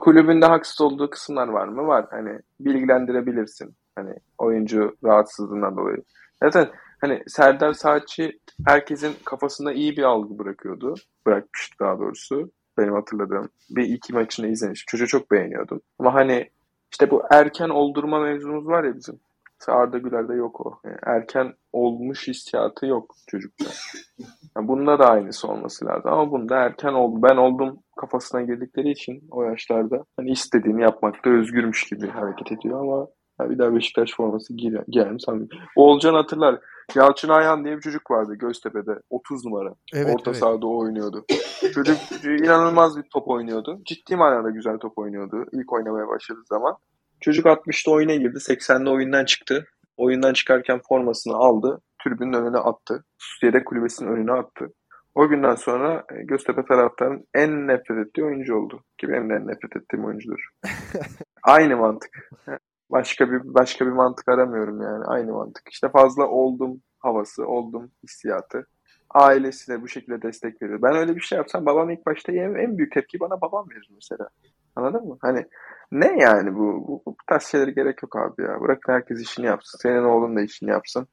Kulübünde 0.00 0.46
haksız 0.46 0.80
olduğu 0.80 1.10
kısımlar 1.10 1.48
var 1.48 1.68
mı? 1.68 1.86
Var. 1.86 2.06
Hani 2.10 2.38
bilgilendirebilirsin. 2.60 3.74
Hani 3.96 4.14
oyuncu 4.38 4.96
rahatsızlığından 5.04 5.76
dolayı. 5.76 5.96
Zaten 6.42 6.68
hani 7.00 7.22
Serdar 7.26 7.72
Saatçi 7.72 8.38
herkesin 8.66 9.12
kafasında 9.24 9.72
iyi 9.72 9.96
bir 9.96 10.02
algı 10.02 10.38
bırakıyordu. 10.38 10.94
Bırakmıştı 11.26 11.76
daha 11.80 11.98
doğrusu. 11.98 12.50
Benim 12.78 12.94
hatırladığım. 12.94 13.48
Bir 13.70 13.84
iki 13.84 14.12
maçını 14.12 14.48
izlemiş. 14.48 14.84
Çocuğu 14.86 15.06
çok 15.06 15.30
beğeniyordum. 15.30 15.80
Ama 15.98 16.14
hani 16.14 16.50
işte 16.92 17.10
bu 17.10 17.22
erken 17.30 17.68
oldurma 17.68 18.20
mevzumuz 18.20 18.66
var 18.66 18.84
ya 18.84 18.96
bizim. 18.96 19.20
Mesela 19.60 19.78
Arda 19.78 19.98
Güler'de 19.98 20.34
yok 20.34 20.66
o. 20.66 20.78
Yani 20.84 20.96
erken 21.06 21.54
olmuş 21.72 22.28
hissiyatı 22.28 22.86
yok 22.86 23.14
çocukta. 23.26 23.64
Yani 24.56 24.68
bunda 24.68 24.98
da 24.98 25.10
aynısı 25.10 25.48
olması 25.48 25.86
lazım. 25.86 26.12
Ama 26.12 26.30
bunda 26.30 26.56
erken 26.56 26.92
oldu. 26.92 27.22
Ben 27.22 27.36
oldum 27.36 27.78
kafasına 27.96 28.42
girdikleri 28.42 28.90
için 28.90 29.22
o 29.30 29.42
yaşlarda 29.42 30.04
hani 30.16 30.30
istediğini 30.30 30.82
yapmakta 30.82 31.30
özgürmüş 31.30 31.84
gibi 31.84 32.08
hareket 32.08 32.52
ediyor 32.52 32.80
ama 32.80 33.06
bir 33.50 33.58
daha 33.58 33.74
Beşiktaş 33.74 34.14
forması 34.16 34.56
giyer, 34.56 34.84
giyer 34.88 35.10
mi 35.10 35.20
sanmıyorum. 35.20 35.58
Oğulcan 35.76 36.14
hatırlar. 36.14 36.60
Yalçın 36.94 37.28
Ayhan 37.28 37.64
diye 37.64 37.76
bir 37.76 37.80
çocuk 37.80 38.10
vardı 38.10 38.34
Göztepe'de. 38.34 38.92
30 39.10 39.44
numara. 39.44 39.74
Evet, 39.94 40.14
Orta 40.14 40.30
evet. 40.30 40.40
sahada 40.40 40.66
o 40.66 40.78
oynuyordu. 40.78 41.24
Çocuk 41.74 41.96
inanılmaz 42.24 42.96
bir 42.96 43.02
top 43.12 43.28
oynuyordu. 43.28 43.80
Ciddi 43.84 44.16
manada 44.16 44.50
güzel 44.50 44.78
top 44.78 44.98
oynuyordu. 44.98 45.44
İlk 45.52 45.72
oynamaya 45.72 46.08
başladığı 46.08 46.44
zaman. 46.44 46.76
Çocuk 47.20 47.46
60'ta 47.46 47.90
oyuna 47.90 48.14
girdi. 48.14 48.38
80'de 48.38 48.90
oyundan 48.90 49.24
çıktı. 49.24 49.66
Oyundan 49.96 50.32
çıkarken 50.32 50.80
formasını 50.88 51.34
aldı. 51.34 51.80
Tribünün 52.04 52.32
önüne 52.32 52.58
attı. 52.58 53.04
Yedek 53.42 53.66
kulübesinin 53.66 54.10
önüne 54.10 54.32
attı. 54.32 54.68
O 55.14 55.28
günden 55.28 55.54
sonra 55.54 56.04
e, 56.12 56.22
Göztepe 56.22 56.64
taraftarının 56.64 57.24
en 57.34 57.66
nefret 57.66 58.06
ettiği 58.06 58.24
oyuncu 58.24 58.56
oldu. 58.56 58.84
Ki 58.98 59.08
benim 59.08 59.30
de 59.30 59.34
en 59.34 59.46
nefret 59.46 59.76
ettiğim 59.76 60.04
oyuncudur. 60.04 60.48
Aynı 61.42 61.76
mantık. 61.76 62.28
Başka 62.94 63.30
bir 63.30 63.54
başka 63.54 63.86
bir 63.86 63.90
mantık 63.90 64.28
aramıyorum 64.28 64.82
yani. 64.82 65.04
Aynı 65.04 65.32
mantık. 65.32 65.68
İşte 65.70 65.88
fazla 65.88 66.26
oldum 66.26 66.82
havası, 66.98 67.46
oldum 67.46 67.90
hissiyatı. 68.02 68.66
Ailesi 69.10 69.72
de 69.72 69.82
bu 69.82 69.88
şekilde 69.88 70.22
destek 70.22 70.62
veriyor. 70.62 70.82
Ben 70.82 70.96
öyle 70.96 71.16
bir 71.16 71.20
şey 71.20 71.38
yapsam 71.38 71.66
babam 71.66 71.90
ilk 71.90 72.06
başta 72.06 72.32
en, 72.32 72.54
en 72.54 72.78
büyük 72.78 72.92
tepki 72.92 73.20
bana 73.20 73.40
babam 73.40 73.70
verir 73.70 73.90
mesela. 73.94 74.28
Anladın 74.76 75.08
mı? 75.08 75.18
Hani 75.20 75.46
ne 75.92 76.16
yani 76.20 76.54
bu? 76.54 76.88
Bu, 76.88 77.02
bu 77.06 77.16
tarz 77.28 77.42
şeylere 77.42 77.70
gerek 77.70 78.02
yok 78.02 78.16
abi 78.16 78.42
ya. 78.42 78.60
Bırakın 78.60 78.92
herkes 78.92 79.20
işini 79.20 79.46
yapsın. 79.46 79.78
Senin 79.82 80.04
oğlun 80.04 80.36
da 80.36 80.40
işini 80.40 80.70
yapsın. 80.70 81.08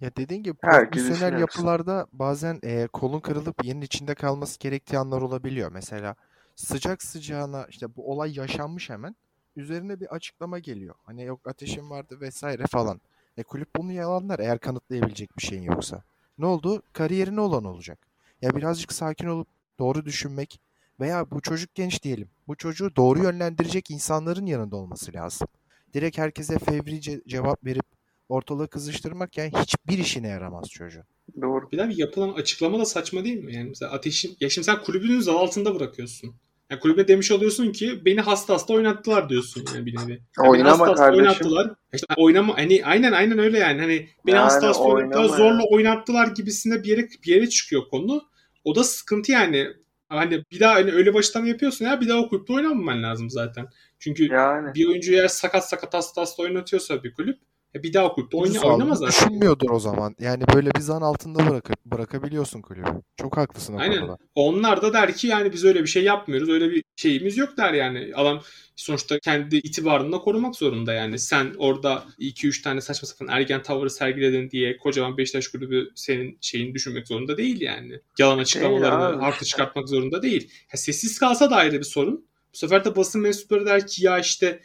Ya 0.00 0.10
dediğin 0.16 0.42
gibi 0.42 0.56
profesyonel 0.56 1.40
yapsın. 1.40 1.60
yapılarda 1.60 2.06
bazen 2.12 2.58
e, 2.62 2.86
kolun 2.86 3.20
kırılıp 3.20 3.64
yerin 3.64 3.80
içinde 3.80 4.14
kalması 4.14 4.58
gerektiği 4.58 4.98
anlar 4.98 5.22
olabiliyor. 5.22 5.72
Mesela 5.72 6.14
sıcak 6.56 7.02
sıcağına 7.02 7.66
işte 7.68 7.96
bu 7.96 8.12
olay 8.12 8.38
yaşanmış 8.38 8.90
hemen. 8.90 9.16
Üzerine 9.56 10.00
bir 10.00 10.14
açıklama 10.14 10.58
geliyor. 10.58 10.94
Hani 11.04 11.22
yok 11.22 11.46
ateşim 11.46 11.90
vardı 11.90 12.20
vesaire 12.20 12.66
falan. 12.66 13.00
E 13.36 13.42
kulüp 13.42 13.76
bunu 13.76 13.92
yalanlar 13.92 14.38
eğer 14.38 14.58
kanıtlayabilecek 14.58 15.38
bir 15.38 15.42
şeyin 15.42 15.62
yoksa. 15.62 16.02
Ne 16.38 16.46
oldu? 16.46 16.82
Kariyerine 16.92 17.40
olan 17.40 17.64
olacak. 17.64 17.98
Ya 18.42 18.56
birazcık 18.56 18.92
sakin 18.92 19.26
olup 19.26 19.48
doğru 19.78 20.04
düşünmek 20.04 20.60
veya 21.00 21.30
bu 21.30 21.40
çocuk 21.40 21.74
genç 21.74 22.02
diyelim. 22.02 22.28
Bu 22.48 22.56
çocuğu 22.56 22.96
doğru 22.96 23.22
yönlendirecek 23.22 23.90
insanların 23.90 24.46
yanında 24.46 24.76
olması 24.76 25.12
lazım. 25.12 25.48
Direkt 25.94 26.18
herkese 26.18 26.58
fevrice 26.58 27.20
cevap 27.28 27.64
verip 27.64 27.84
ortalığı 28.28 28.68
kızıştırmak 28.68 29.38
yani 29.38 29.52
hiçbir 29.58 29.98
işine 29.98 30.28
yaramaz 30.28 30.68
çocuğun. 30.68 31.04
Doğru. 31.40 31.70
Bir 31.72 31.78
daha 31.78 31.88
bir 31.88 31.96
yapılan 31.98 32.32
açıklama 32.32 32.78
da 32.78 32.84
saçma 32.84 33.24
değil 33.24 33.44
mi? 33.44 33.54
Yani 33.54 33.68
mesela 33.68 33.92
ateşin 33.92 34.36
ya 34.40 34.50
şimdi 34.50 34.64
sen 34.64 34.82
kulübünün 34.82 35.20
zan 35.20 35.34
altında 35.34 35.74
bırakıyorsun. 35.74 36.34
Yani 36.70 36.80
kulübe 36.80 37.08
demiş 37.08 37.30
oluyorsun 37.30 37.72
ki 37.72 38.04
beni 38.04 38.20
hasta 38.20 38.54
hasta 38.54 38.74
oynattılar 38.74 39.28
diyorsun 39.28 39.64
yani 39.74 39.86
bir 39.86 39.96
nevi. 39.96 40.22
Yani 40.38 40.48
Oynama 40.48 40.70
hasta 40.70 40.86
hasta 40.86 41.04
kardeşim. 41.04 41.24
oynattılar. 41.24 41.70
İşte 41.94 42.14
oynama 42.16 42.56
hani 42.58 42.84
aynen 42.84 43.12
aynen 43.12 43.38
öyle 43.38 43.58
yani. 43.58 43.80
Hani 43.80 44.08
beni 44.26 44.34
Yani 44.34 44.44
hasta 44.44 44.68
hasta 44.68 44.82
oynattılar, 44.82 45.38
zorla 45.38 45.62
oynattılar 45.70 46.26
gibisinde 46.26 46.82
bir 46.82 46.88
yere 46.88 47.08
bir 47.24 47.34
yere 47.34 47.48
çıkıyor 47.48 47.82
konu. 47.90 48.22
O 48.64 48.74
da 48.74 48.84
sıkıntı 48.84 49.32
yani. 49.32 49.68
Hani 50.08 50.44
bir 50.52 50.60
daha 50.60 50.74
hani 50.74 50.92
öyle 50.92 51.14
baştan 51.14 51.44
yapıyorsun 51.44 51.84
ya 51.84 52.00
bir 52.00 52.08
daha 52.08 52.18
o 52.18 52.28
kulüpte 52.28 52.52
oynamaman 52.52 53.02
lazım 53.02 53.30
zaten. 53.30 53.66
Çünkü 53.98 54.24
Yani. 54.24 54.74
bir 54.74 54.86
oyuncu 54.88 55.12
eğer 55.12 55.28
sakat 55.28 55.68
sakat 55.68 55.94
hasta 55.94 56.20
hasta 56.22 56.42
oynatıyorsa 56.42 57.04
bir 57.04 57.14
kulüp 57.14 57.38
e 57.76 57.82
bir 57.82 57.92
daha 57.92 58.12
kulüpte 58.12 58.36
oyna, 58.36 58.60
oynamaz 58.60 58.98
zaten. 58.98 59.12
düşünmüyordur 59.12 59.70
o 59.70 59.78
zaman. 59.78 60.16
Yani 60.20 60.44
böyle 60.54 60.70
bir 60.74 60.80
zan 60.80 61.02
altında 61.02 61.50
bırakıp 61.50 61.84
bırakabiliyorsun 61.84 62.62
kulübü. 62.62 63.02
Çok 63.16 63.36
haklısın 63.36 63.74
o 63.74 63.78
Aynen. 63.78 63.98
konuda. 63.98 64.18
Onlar 64.34 64.82
da 64.82 64.92
der 64.92 65.14
ki 65.14 65.26
yani 65.26 65.52
biz 65.52 65.64
öyle 65.64 65.82
bir 65.82 65.86
şey 65.86 66.04
yapmıyoruz. 66.04 66.48
Öyle 66.48 66.70
bir 66.70 66.84
şeyimiz 66.96 67.36
yok 67.36 67.56
der 67.56 67.72
yani. 67.72 68.12
Adam 68.14 68.40
sonuçta 68.76 69.18
kendi 69.18 69.56
itibarını 69.56 70.12
da 70.12 70.18
korumak 70.18 70.56
zorunda 70.56 70.92
yani. 70.92 71.18
Sen 71.18 71.54
orada 71.58 72.04
2-3 72.18 72.62
tane 72.62 72.80
saçma 72.80 73.08
sapan 73.08 73.28
ergen 73.28 73.62
tavırı 73.62 73.90
sergiledin 73.90 74.50
diye 74.50 74.76
kocaman 74.76 75.18
Beşiktaş 75.18 75.48
kulübü 75.48 75.90
senin 75.94 76.38
şeyini 76.40 76.74
düşünmek 76.74 77.08
zorunda 77.08 77.36
değil 77.36 77.60
yani. 77.60 78.00
Yalan 78.18 78.38
açıklamalarını 78.38 79.04
abi. 79.04 79.22
haklı 79.22 79.46
çıkartmak 79.46 79.88
zorunda 79.88 80.22
değil. 80.22 80.50
Ha, 80.68 80.76
sessiz 80.76 81.18
kalsa 81.18 81.50
da 81.50 81.56
ayrı 81.56 81.78
bir 81.78 81.84
sorun. 81.84 82.26
Bu 82.54 82.58
sefer 82.58 82.84
de 82.84 82.96
basın 82.96 83.20
mensupları 83.20 83.66
der 83.66 83.86
ki 83.86 84.04
ya 84.04 84.18
işte 84.18 84.60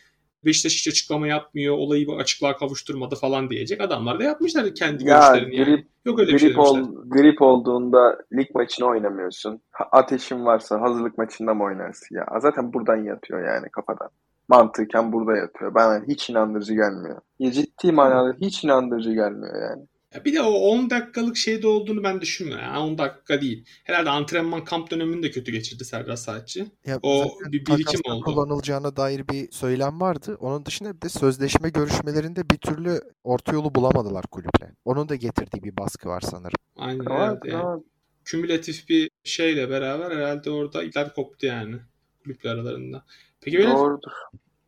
Beşiktaş 0.45 0.73
hiç 0.73 0.88
açıklama 0.88 1.28
yapmıyor, 1.28 1.78
olayı 1.78 2.08
bu 2.08 2.17
açıklığa 2.17 2.58
kavuşturmadı 2.58 3.15
falan 3.15 3.49
diyecek. 3.49 3.82
Adamlar 3.82 4.19
da 4.19 4.23
yapmışlar 4.23 4.75
kendi 4.75 5.08
Ya 5.08 5.19
görüşlerini 5.19 5.56
yani. 5.56 5.65
grip 5.65 5.88
Yok 6.06 6.19
öyle 6.19 6.34
bir 6.34 6.39
şey 6.39 6.49
grip, 6.49 6.58
demişler. 6.58 6.82
ol, 6.82 7.04
grip 7.06 7.41
olduğunda 7.41 8.17
lig 8.34 8.47
maçını 8.56 8.88
oynamıyorsun. 8.88 9.62
Ateşin 9.91 10.45
varsa 10.45 10.82
hazırlık 10.82 11.17
maçında 11.17 11.54
mı 11.54 11.63
oynarsın? 11.63 12.15
Ya 12.15 12.25
zaten 12.41 12.73
buradan 12.73 12.97
yatıyor 12.97 13.47
yani 13.47 13.69
kafadan. 13.71 14.10
Mantıken 14.47 15.12
burada 15.12 15.38
yatıyor. 15.38 15.73
Bana 15.73 16.02
hiç 16.08 16.30
inandırıcı 16.30 16.73
gelmiyor. 16.73 17.21
Ya 17.39 17.52
ciddi 17.52 17.91
manada 17.91 18.36
hiç 18.41 18.63
inandırıcı 18.63 19.12
gelmiyor 19.13 19.62
yani. 19.69 19.84
Ya 20.13 20.26
bir 20.26 20.34
de 20.34 20.41
o 20.41 20.52
10 20.52 20.89
dakikalık 20.89 21.38
şeyde 21.38 21.67
olduğunu 21.67 22.04
ben 22.04 22.22
düşünmüyorum. 22.22 22.65
Yani 22.65 22.78
10 22.78 22.98
dakika 22.98 23.41
değil. 23.41 23.65
Herhalde 23.84 24.10
antrenman 24.10 24.63
kamp 24.63 24.91
dönemini 24.91 25.24
de 25.24 25.32
kötü 25.32 25.52
geçirdi 25.52 25.86
Serdar 25.86 26.15
Saatçi. 26.15 26.65
Ya 26.86 27.00
O 27.04 27.38
bir 27.52 27.65
birikim 27.65 28.02
oldu. 28.12 28.24
kullanılacağına 28.26 28.95
dair 28.95 29.28
bir 29.28 29.52
söylem 29.52 30.02
vardı. 30.02 30.38
Onun 30.39 30.65
dışında 30.65 30.95
bir 30.95 31.02
de 31.02 31.10
sözleşme 31.10 31.69
görüşmelerinde 31.69 32.50
bir 32.50 32.58
türlü 32.58 33.02
orta 33.24 33.54
yolu 33.54 33.76
bulamadılar 33.76 34.26
kulüple. 34.28 34.72
Onun 34.86 35.10
da 35.10 35.15
getirdiği 35.15 35.63
bir 35.63 35.78
baskı 35.78 36.10
var 36.10 36.22
sanırım. 36.22 36.60
Aynen 36.78 37.06
Ama, 37.06 37.28
evet. 37.28 37.54
Yani 37.54 37.84
kümülatif 38.26 38.89
bir 38.89 39.10
şeyle 39.24 39.69
beraber 39.69 40.17
herhalde 40.17 40.52
orada 40.52 40.84
ipler 40.84 41.13
koptu 41.13 41.48
yani 41.48 41.76
kulüpler 42.24 42.52
aralarında. 42.52 43.06
Peki 43.41 43.58
böyle 43.58 43.69
doğrudur. 43.69 44.12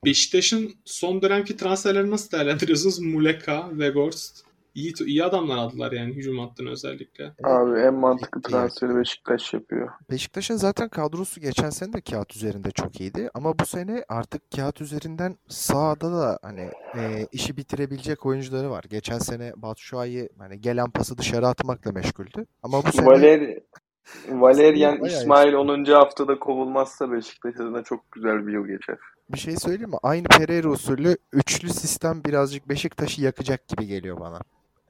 Beşiktaş'ın 0.06 0.74
son 0.86 1.22
dönemki 1.22 1.58
transferleri 1.58 2.12
nasıl 2.12 2.32
değerlendiriyorsunuz? 2.32 3.00
Muleka, 3.00 3.68
Weghorst. 3.70 4.51
İyi, 4.76 4.94
iyi 5.06 5.24
adamlar 5.24 5.58
aldılar 5.58 5.92
yani 5.92 6.14
hücum 6.16 6.40
hattını 6.40 6.70
özellikle. 6.70 7.34
Abi 7.44 7.80
en 7.80 7.94
mantıklı 7.94 8.42
transferi 8.42 8.96
Beşiktaş 8.96 9.54
yapıyor. 9.54 9.90
Beşiktaş'ın 10.12 10.56
zaten 10.56 10.90
kadrosu 10.90 11.42
geçen 11.42 11.70
sene 11.70 11.94
de 11.94 12.02
kağıt 12.02 12.36
üzerinde 12.36 12.72
çok 12.72 13.02
iyiydi. 13.02 13.30
Ama 13.34 13.60
bu 13.60 13.66
sene 13.66 14.06
artık 14.10 14.52
kağıt 14.56 14.82
üzerinden 14.82 15.38
sahada 15.48 16.12
da 16.12 16.40
hani 16.42 16.70
e, 16.98 17.28
işi 17.32 17.58
bitirebilecek 17.58 18.26
oyuncuları 18.26 18.70
var. 18.72 18.84
Geçen 18.90 19.20
sene 19.20 19.54
Batshuayi 19.56 20.30
hani 20.40 20.62
gelen 20.62 20.92
pası 20.92 21.18
dışarı 21.18 21.48
atmakla 21.48 21.92
meşguldü. 21.92 22.46
Ama 22.64 22.84
bu 22.86 22.92
sene 22.92 23.06
Valer 23.06 23.58
Valerian 24.30 25.04
İsmail 25.06 25.54
10. 25.54 25.86
haftada 25.86 26.40
kovulmazsa 26.40 27.12
Beşiktaş 27.12 27.56
adına 27.56 27.84
çok 27.84 28.12
güzel 28.12 28.48
bir 28.48 28.54
yıl 28.54 28.68
geçer. 28.68 28.98
bir 29.30 29.40
şey 29.40 29.56
söyleyeyim 29.58 29.90
mi? 29.90 29.98
Aynı 30.04 30.28
Pereira 30.28 30.70
usulü 30.70 31.18
üçlü 31.34 31.70
sistem 31.70 32.24
birazcık 32.24 32.70
Beşiktaş'ı 32.70 33.22
yakacak 33.22 33.68
gibi 33.68 33.88
geliyor 33.88 34.20
bana. 34.20 34.40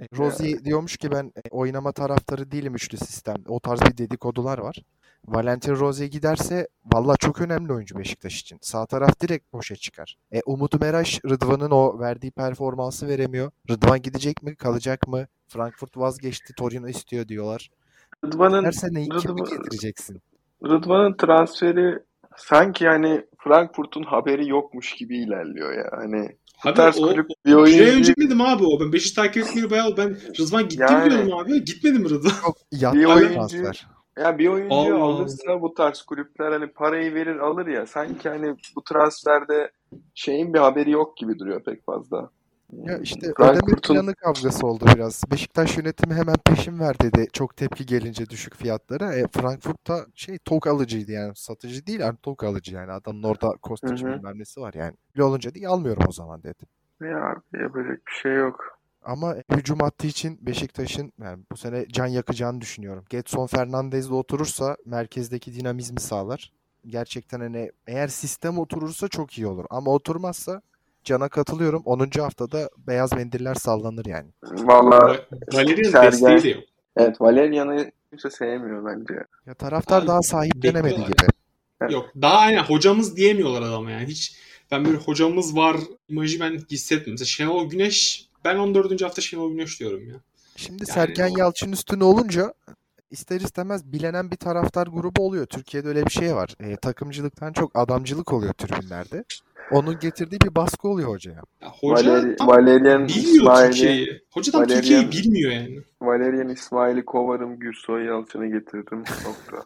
E, 0.02 0.06
Rozi 0.18 0.66
diyormuş 0.66 0.98
ki 0.98 1.12
ben 1.12 1.26
e, 1.26 1.50
oynama 1.52 1.92
taraftarı 1.92 2.52
değilim 2.52 2.76
üçlü 2.76 2.98
sistem. 2.98 3.36
O 3.48 3.60
tarz 3.60 3.82
bir 3.82 3.98
dedikodular 3.98 4.58
var. 4.58 4.76
Valentin 5.28 5.76
Rozi 5.76 6.10
giderse 6.10 6.68
valla 6.94 7.18
çok 7.18 7.42
önemli 7.42 7.74
oyuncu 7.74 7.98
Beşiktaş 8.00 8.42
için. 8.42 8.58
Sağ 8.62 8.86
taraf 8.86 9.20
direkt 9.20 9.54
boşa 9.54 9.76
çıkar. 9.76 10.16
E, 10.32 10.42
Umut 10.46 10.82
Meraş 10.82 11.20
Rıdvan'ın 11.30 11.72
o 11.72 12.00
verdiği 12.00 12.32
performansı 12.32 13.08
veremiyor. 13.08 13.52
Rıdvan 13.70 14.02
gidecek 14.02 14.44
mi 14.44 14.56
kalacak 14.56 15.08
mı? 15.08 15.28
Frankfurt 15.48 15.98
vazgeçti 15.98 16.54
Torino 16.54 16.88
istiyor 16.88 17.28
diyorlar. 17.28 17.70
Rıdvan'ın 18.26 18.64
Her 18.66 18.72
sene 18.72 19.04
kimi 19.04 19.16
Rıdvan- 19.22 19.50
getireceksin? 19.50 20.22
Rıdvan'ın 20.64 21.14
transferi 21.18 22.00
sanki 22.46 22.88
hani 22.88 23.26
Frankfurt'un 23.44 24.04
haberi 24.04 24.50
yokmuş 24.50 24.92
gibi 24.96 25.18
ilerliyor 25.18 25.74
ya. 25.74 25.90
Hani 25.92 26.30
bu 26.66 26.70
Abi 26.70 26.76
tarz 26.76 27.00
o, 27.04 27.08
kulüp 27.08 27.28
bir 27.46 27.54
oyuncu 27.54 27.84
ay 27.84 27.90
önce 27.90 28.14
miydim 28.18 28.42
abi 28.42 28.64
o? 28.66 28.80
Ben 28.80 28.94
Beşiktaş 28.94 29.26
takip 29.26 29.44
etmeye 29.48 29.70
bayağı 29.72 29.98
ben 29.98 30.18
Rıdvan 30.40 30.64
gitti 30.70 30.84
Yani- 30.90 31.12
diyordum 31.12 31.34
abi. 31.34 31.64
Gitmedi 31.66 32.00
mi 32.00 32.10
Rıdvan? 32.10 32.32
Çok 32.46 32.58
yattı 32.72 32.98
Bir 33.00 33.06
oyuncu- 33.06 33.34
transfer. 33.34 33.88
Ya 34.20 34.38
bir 34.38 34.48
Allah 34.70 35.04
alırsa 35.04 35.62
bu 35.62 35.74
tarz 35.74 36.02
kulüpler 36.02 36.52
hani 36.52 36.68
parayı 36.68 37.14
verir 37.14 37.36
alır 37.40 37.68
ya 37.68 37.86
sanki 37.86 38.30
hani 38.30 38.56
bu 38.76 38.84
transferde 38.84 39.72
şeyin 40.16 40.54
bir 40.54 40.60
haberi 40.60 40.92
yok 40.92 41.18
gibi 41.18 41.40
duruyor 41.40 41.64
pek 41.64 41.86
fazla. 41.86 42.30
Ya 42.72 42.98
işte 42.98 43.28
ödeme 43.28 43.36
Frankfurt'un 43.38 43.94
planı 43.94 44.16
kavgası 44.16 44.68
oldu 44.68 44.86
biraz. 44.96 45.24
Beşiktaş 45.32 45.78
yönetimi 45.78 46.14
hemen 46.16 46.36
peşin 46.46 46.80
ver 46.80 47.00
dedi. 47.00 47.28
Çok 47.34 47.58
tepki 47.58 47.86
gelince 47.86 48.30
düşük 48.30 48.56
fiyatlara. 48.56 49.16
E, 49.16 49.26
Frankfurt'ta 49.28 50.06
şey 50.16 50.38
tok 50.38 50.68
alıcıydı 50.68 51.12
yani 51.12 51.36
satıcı 51.36 51.88
değil 51.88 52.00
yani 52.00 52.18
tok 52.24 52.44
alıcı 52.44 52.76
yani. 52.76 52.92
Adamın 52.92 53.24
orada 53.24 53.54
bilmem 54.18 54.40
nesi 54.40 54.62
var 54.62 54.74
yani. 54.74 54.94
Öyle 55.16 55.24
olunca 55.24 55.54
değil 55.54 55.68
almıyorum 55.68 56.04
o 56.08 56.12
zaman 56.12 56.44
dedi. 56.44 56.64
ya 57.02 57.18
abi 57.18 57.64
yapacak 57.64 58.08
bir 58.08 58.12
şey 58.12 58.36
yok. 58.36 58.82
Ama 59.04 59.36
hücum 59.52 59.80
hattı 59.80 60.08
için 60.08 60.38
Beşiktaş'ın 60.42 61.14
yani 61.22 61.44
bu 61.52 61.58
sene 61.58 61.86
can 61.88 62.08
yakacağını 62.08 62.62
düşünüyorum. 62.62 63.06
Getson 63.10 63.48
Fernandez'le 63.48 64.12
oturursa 64.12 64.78
merkezdeki 64.86 65.54
dinamizmi 65.54 66.00
sağlar. 66.00 66.52
Gerçekten 66.86 67.40
hani 67.40 67.72
eğer 67.88 68.08
sistem 68.08 68.60
oturursa 68.60 69.08
çok 69.08 69.38
iyi 69.38 69.48
olur. 69.48 69.66
Ama 69.70 69.92
oturmazsa 69.92 70.62
cana 71.04 71.30
katılıyorum. 71.30 71.82
10. 71.86 72.10
haftada 72.20 72.70
beyaz 72.88 73.14
mendiller 73.14 73.56
sallanır 73.56 74.06
yani. 74.06 74.28
Valla 74.44 74.98
Va- 74.98 75.26
Valerian 75.54 75.92
Sergen 75.92 76.12
desteği 76.12 76.44
de 76.44 76.50
yok. 76.50 76.64
evet 76.98 77.22
Valerian'ı 77.22 77.92
kimse 78.10 78.30
sevmiyor 78.30 78.86
bence. 78.86 79.14
Ya 79.46 79.54
taraftar 79.54 80.02
Abi 80.02 80.08
daha 80.08 80.22
sahiplenemedi 80.22 80.96
gibi. 80.96 81.14
Evet. 81.82 81.92
Yok 81.92 82.10
daha 82.22 82.38
aynen 82.38 82.64
hocamız 82.64 83.16
diyemiyorlar 83.18 83.62
adama 83.62 83.92
yani. 83.92 84.06
Hiç 84.06 84.38
ben 84.72 84.86
böyle 84.86 84.98
hocamız 84.98 85.56
var 85.56 85.78
imajı 86.10 86.40
ben 86.40 86.52
hissetmiyorum. 86.72 87.14
Mesela 87.14 87.26
Şenol 87.26 87.70
Güneş 87.70 88.28
ben 88.46 88.56
14. 88.58 89.02
hafta 89.02 89.22
Şenol 89.22 89.52
Güneş 89.52 89.80
diyorum 89.80 90.10
ya. 90.10 90.16
Şimdi 90.56 90.84
Yani 90.88 90.94
Sergen 90.94 91.30
o 91.36 91.38
Yalçın 91.38 91.72
üstüne 91.72 92.04
olunca 92.04 92.54
ister 93.12 93.42
istemez 93.42 93.94
bilenen 93.94 94.32
bir 94.32 94.36
taraftar 94.36 94.88
grubu 94.88 95.26
oluyor. 95.26 95.46
Türkiye'de 95.46 95.88
öyle 95.88 96.06
bir 96.06 96.12
şey 96.12 96.36
var. 96.36 96.56
E, 96.60 96.76
takımcılıktan 96.76 97.54
çok 97.54 97.72
adamcılık 97.76 98.34
oluyor 98.34 98.54
tribünlerde. 98.54 99.24
Onun 99.72 100.00
getirdiği 100.00 100.42
bir 100.42 100.56
baskı 100.56 100.88
oluyor 100.88 101.10
hocaya. 101.10 101.42
ya 101.62 101.70
hoca 101.82 102.12
Valeri, 102.12 102.36
tam 102.36 102.48
Valerian 102.48 103.08
bilmiyor 103.08 103.34
İsmail'i 103.34 103.72
Türkiye'yi. 103.72 104.22
Hoca 104.32 104.52
tam 104.52 104.66
Türkiye'yi 104.66 105.06
Valerian 105.06 105.12
bilmiyor 105.12 105.52
yani. 105.52 105.80
Valerian 106.02 106.50
İsmail'i 106.50 107.06
kovarım 107.06 107.60
Gürsoy 107.60 108.06
Yalçın'ı 108.06 108.48
getirdim. 108.48 109.00
Nokta. 109.00 109.64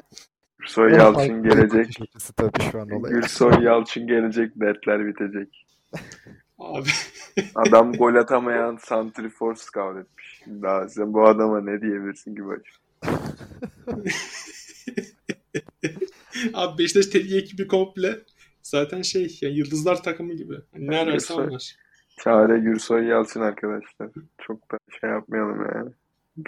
Gürsoy 0.60 0.94
Yalçın 0.94 1.44
gelecek. 1.44 2.00
tabii 2.38 2.72
şu 2.72 2.82
an. 2.82 2.88
Gürsoy 2.88 3.64
Yalçın 3.64 4.08
gelecek. 4.08 4.52
Dertler 4.56 5.08
bitecek. 5.08 5.66
Abi 6.60 6.90
Adam 7.56 7.94
gol 7.94 8.16
atamayan 8.16 8.78
santrifor 8.82 9.56
scout 9.56 9.98
etmiş. 9.98 10.42
Daha 10.48 10.90
sen 10.90 11.14
bu 11.14 11.28
adama 11.28 11.62
ne 11.62 11.82
diyebilirsin 11.82 12.36
ki 12.36 12.48
baş? 12.48 12.85
abi 16.54 16.78
Beşiktaş 16.78 17.06
teknik 17.06 17.34
ekibi 17.34 17.68
komple 17.68 18.20
zaten 18.62 19.02
şey 19.02 19.38
yani 19.42 19.58
yıldızlar 19.58 20.04
takımı 20.04 20.34
gibi. 20.34 20.56
Hani 20.74 20.88
ne 20.88 20.98
ararsa 20.98 21.34
Gürsoy. 21.34 21.48
onlar. 21.48 21.76
Çare 22.24 22.60
Gürsoy 22.60 23.06
Yalçın 23.06 23.42
arkadaşlar. 23.42 24.10
Çok 24.38 24.72
da 24.72 24.78
şey 25.02 25.10
yapmayalım 25.10 25.66
yani. 25.76 25.92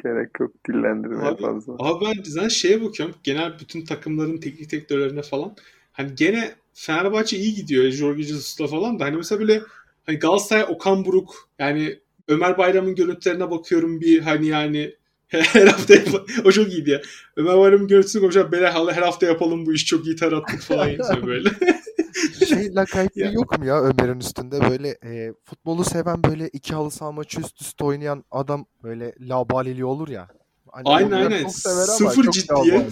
Gerek 0.03 0.29
yok 0.39 0.51
dillendirmeye 0.67 1.29
Abi, 1.29 1.41
fazla. 1.41 1.73
abi 1.79 2.05
ben 2.05 2.23
zaten 2.23 2.47
şeye 2.47 2.83
bakıyorum. 2.83 3.15
Genel 3.23 3.59
bütün 3.59 3.85
takımların 3.85 4.37
teknik 4.37 4.71
direktörlerine 4.71 5.21
falan. 5.21 5.55
Hani 5.91 6.15
gene 6.15 6.55
Fenerbahçe 6.73 7.37
iyi 7.37 7.55
gidiyor. 7.55 7.91
Jorge 7.91 8.23
Jesus'la 8.23 8.67
falan 8.67 8.99
da. 8.99 9.05
Hani 9.05 9.15
mesela 9.17 9.39
böyle 9.39 9.61
hani 10.05 10.19
Galatasaray 10.19 10.65
Okan 10.69 11.05
Buruk 11.05 11.49
yani 11.59 11.99
Ömer 12.27 12.57
Bayram'ın 12.57 12.95
görüntülerine 12.95 13.51
bakıyorum 13.51 14.01
bir 14.01 14.21
hani 14.21 14.47
yani 14.47 14.95
her 15.53 15.67
hafta 15.67 15.93
yap- 15.93 16.29
o 16.45 16.51
çok 16.51 16.67
iyiydi 16.67 16.89
ya. 16.89 17.01
Ömer 17.35 17.57
Bayram'ın 17.57 17.87
görüntüsünü 17.87 18.21
konuşuyor. 18.21 18.51
Beyler 18.51 18.71
her 18.71 19.01
hafta 19.01 19.25
yapalım 19.25 19.65
bu 19.65 19.73
iş 19.73 19.85
çok 19.85 20.05
iyi 20.05 20.15
ter 20.15 20.31
attık 20.31 20.61
falan 20.61 20.87
yazıyor 20.99 21.27
böyle. 21.27 21.49
Şey 22.49 22.75
lakaytlığı 22.75 23.33
yok 23.33 23.59
mu 23.59 23.65
ya 23.65 23.81
Ömer'in 23.81 24.19
üstünde 24.19 24.69
böyle 24.69 24.89
e, 24.89 25.33
futbolu 25.43 25.83
seven 25.83 26.23
böyle 26.23 26.47
iki 26.47 26.73
halı 26.75 26.91
saha 26.91 27.11
maçı 27.11 27.41
üst 27.41 27.61
üste 27.61 27.83
oynayan 27.83 28.23
adam 28.31 28.65
böyle 28.83 29.13
labalili 29.19 29.85
olur 29.85 30.07
ya. 30.07 30.27
Hani 30.71 30.83
Aynen 30.85 31.11
aynen. 31.11 31.43
çok 31.43 31.51
Sıfır 31.51 32.23
çok 32.23 32.33
ciddiyet. 32.33 32.91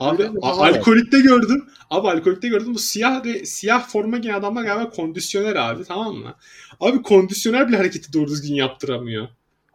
Abi 0.00 0.30
a- 0.42 0.66
alkolikte 0.66 1.20
gördüm. 1.20 1.64
Abi 1.90 2.08
alkolikte 2.08 2.48
gördüm. 2.48 2.74
Bu 2.74 2.78
siyah 2.78 3.24
re- 3.24 3.44
siyah 3.46 3.88
forma 3.88 4.18
giyen 4.18 4.34
adamlar 4.34 4.64
galiba 4.64 4.90
kondisyoner 4.90 5.56
abi 5.56 5.84
tamam 5.84 6.14
mı? 6.14 6.34
Abi 6.80 7.02
kondisyoner 7.02 7.68
bile 7.68 7.76
hareketi 7.76 8.12
doğru 8.12 8.26
düzgün 8.28 8.54
yaptıramıyor. 8.54 9.28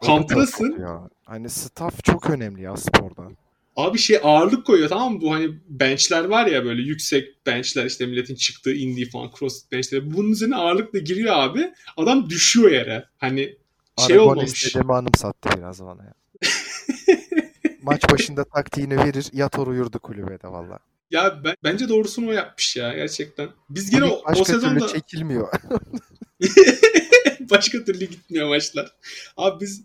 Kamptasın. 0.06 0.76
ya. 0.80 1.08
Hani 1.26 1.50
staff 1.50 2.04
çok 2.04 2.30
önemli 2.30 2.62
ya 2.62 2.76
sporda. 2.76 3.22
Abi 3.76 3.98
şey 3.98 4.20
ağırlık 4.22 4.66
koyuyor 4.66 4.88
tamam 4.88 5.14
mı? 5.14 5.20
Bu 5.20 5.34
hani 5.34 5.58
benchler 5.68 6.24
var 6.24 6.46
ya 6.46 6.64
böyle 6.64 6.82
yüksek 6.82 7.46
benchler 7.46 7.84
işte 7.84 8.06
milletin 8.06 8.34
çıktığı 8.34 8.72
indiği 8.72 9.10
falan 9.10 9.30
cross 9.38 9.62
benchleri. 9.72 10.14
Bunun 10.14 10.30
üzerine 10.30 10.56
ağırlıkla 10.56 10.98
giriyor 10.98 11.34
abi. 11.36 11.72
Adam 11.96 12.30
düşüyor 12.30 12.70
yere. 12.70 13.04
Hani 13.18 13.56
şey 14.06 14.16
Aragones 14.16 14.30
olmamış. 14.30 14.74
dedemi 14.74 14.94
anımsattı 14.94 15.48
biraz 15.58 15.84
bana 15.84 16.02
ya. 16.04 16.14
Maç 17.82 18.12
başında 18.12 18.44
taktiğini 18.44 18.96
verir 18.96 19.26
yatar 19.32 19.66
uyurdu 19.66 19.98
kulübede 19.98 20.48
valla. 20.48 20.78
Ya 21.10 21.44
ben, 21.44 21.54
bence 21.64 21.88
doğrusunu 21.88 22.28
o 22.28 22.32
yapmış 22.32 22.76
ya 22.76 22.94
gerçekten. 22.94 23.48
Biz 23.70 23.90
gene 23.90 24.04
o, 24.04 24.08
o 24.08 24.32
türlü 24.32 24.44
sezonda 24.44 24.88
çekilmiyor. 24.88 25.48
Başka 27.40 27.84
türlü 27.84 28.04
gitmiyor 28.04 28.48
maçlar. 28.48 28.92
Abi 29.36 29.60
biz 29.60 29.84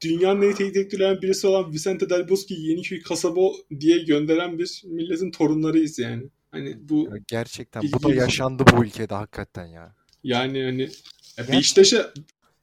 dünyanın 0.00 0.42
en 0.42 0.46
iyi 0.46 0.54
teknik 0.54 0.74
direktörlerinden 0.74 1.22
birisi 1.22 1.46
olan 1.46 1.72
Vicente 1.72 2.10
Del 2.10 2.28
Bosque'yi 2.28 2.68
Yeniköy 2.70 3.02
kasaba 3.02 3.40
diye 3.80 3.98
gönderen 3.98 4.58
bir 4.58 4.82
milletin 4.86 5.30
torunlarıyız 5.30 5.98
yani. 5.98 6.22
Hani 6.50 6.88
bu 6.88 7.08
Ya 7.10 7.16
gerçekten 7.26 7.82
bu 7.92 8.02
da 8.02 8.14
yaşandı 8.14 8.64
bu 8.72 8.84
ülkede 8.84 9.14
hakikaten 9.14 9.66
ya. 9.66 9.94
yani 10.24 10.62
hani 10.64 10.82
ya 10.82 10.88
Gerçekten. 11.36 11.58
Beşiktaş'a 11.58 12.12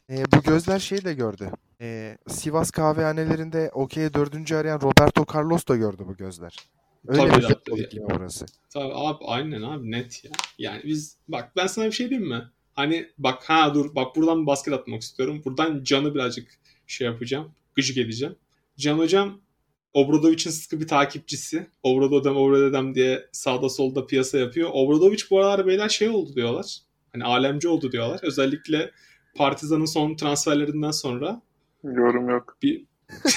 E, 0.10 0.23
bu 0.36 0.41
gözler 0.43 0.79
şey 0.79 1.03
de 1.05 1.13
gördü. 1.13 1.51
E, 1.82 2.17
Sivas 2.27 2.71
kahvehanelerinde 2.71 3.69
okey 3.73 4.13
dördüncü 4.13 4.55
arayan 4.55 4.82
Roberto 4.82 5.25
Carlos 5.34 5.67
da 5.67 5.75
gördü 5.75 6.03
bu 6.08 6.17
gözler. 6.17 6.55
Öyle 7.08 7.21
Tabii 7.21 7.38
bir 7.38 7.43
de- 7.43 7.47
futbol 7.47 7.79
iklimi 7.79 8.05
burası. 8.15 8.45
Tabii 8.69 8.93
abi 8.93 9.23
aynen 9.25 9.62
abi 9.62 9.91
net 9.91 10.23
ya. 10.25 10.32
Yani 10.58 10.82
biz 10.84 11.17
bak 11.27 11.51
ben 11.55 11.67
sana 11.67 11.86
bir 11.86 11.91
şey 11.91 12.10
diyeyim 12.10 12.29
mi? 12.29 12.43
Hani 12.73 13.10
bak 13.17 13.43
ha 13.49 13.73
dur 13.75 13.95
bak 13.95 14.15
buradan 14.15 14.45
basket 14.47 14.73
atmak 14.73 15.01
istiyorum. 15.01 15.41
Buradan 15.45 15.84
Can'ı 15.84 16.15
birazcık 16.15 16.47
şey 16.89 17.08
yapacağım. 17.08 17.52
Gıcık 17.75 17.97
edeceğim. 17.97 18.36
Can 18.78 18.97
hocam 18.97 19.41
Obradovic'in 19.93 20.49
sıkı 20.52 20.80
bir 20.80 20.88
takipçisi. 20.88 21.67
Obradodem 21.84 22.38
Obradodem 22.38 22.95
diye 22.95 23.28
sağda 23.32 23.69
solda 23.69 24.06
piyasa 24.06 24.38
yapıyor. 24.38 24.69
Obradovic 24.73 25.23
bu 25.32 25.39
aralar 25.39 25.67
beyler 25.67 25.89
şey 25.89 26.10
oldu 26.10 26.36
diyorlar. 26.36 26.78
Hani 27.13 27.23
alemci 27.23 27.67
oldu 27.67 27.91
diyorlar. 27.91 28.19
Özellikle 28.23 28.91
Partizan'ın 29.36 29.86
son 29.86 30.15
transferlerinden 30.15 30.91
sonra 30.91 31.41
Yorum 31.84 32.30
yok. 32.30 32.58
bir 32.62 32.86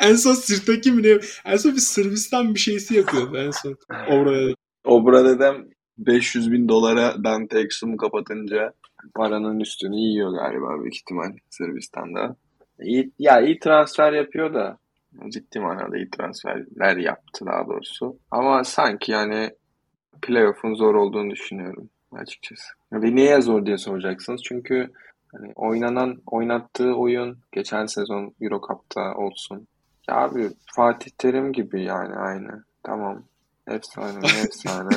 en 0.00 0.16
son 0.16 0.34
sırttaki 0.34 0.92
mi 0.92 1.02
ne? 1.02 1.18
En 1.44 1.56
son 1.56 1.72
bir 1.72 1.80
Sırbistan 1.80 2.54
bir 2.54 2.60
şeysi 2.60 2.94
yapıyordu 2.94 3.36
en 3.36 3.50
son. 3.50 3.76
Oraya. 4.10 4.54
Obra 4.84 5.24
dedem 5.24 5.68
500 5.98 6.52
bin 6.52 6.68
dolara 6.68 7.24
Dante 7.24 7.58
Exum'u 7.58 7.96
kapatınca 7.96 8.72
paranın 9.14 9.60
üstünü 9.60 9.96
yiyor 9.96 10.32
galiba 10.32 10.80
büyük 10.80 10.96
ihtimal 10.96 11.32
Sırbistan'da. 11.50 12.36
İyi, 12.82 13.12
ya 13.18 13.40
iyi 13.40 13.58
transfer 13.58 14.12
yapıyor 14.12 14.54
da 14.54 14.78
ciddi 15.28 15.60
manada 15.60 15.96
iyi 15.96 16.10
transferler 16.10 16.96
yaptı 16.96 17.46
daha 17.46 17.66
doğrusu. 17.66 18.18
Ama 18.30 18.64
sanki 18.64 19.12
yani 19.12 19.50
playoff'un 20.22 20.74
zor 20.74 20.94
olduğunu 20.94 21.30
düşünüyorum 21.30 21.90
açıkçası. 22.12 22.64
Ve 22.92 23.14
niye 23.14 23.40
zor 23.40 23.66
diye 23.66 23.78
soracaksınız. 23.78 24.42
Çünkü 24.42 24.90
hani 25.32 25.52
oynanan, 25.56 26.22
oynattığı 26.26 26.94
oyun 26.94 27.38
geçen 27.52 27.86
sezon 27.86 28.34
Euro 28.40 28.60
Cup'ta 28.68 29.14
olsun. 29.14 29.68
Ya 30.08 30.16
abi 30.16 30.50
Fatih 30.76 31.10
Terim 31.18 31.52
gibi 31.52 31.84
yani 31.84 32.14
aynı. 32.14 32.64
Tamam. 32.82 33.22
Efsane, 33.66 34.18
efsane. 34.44 34.96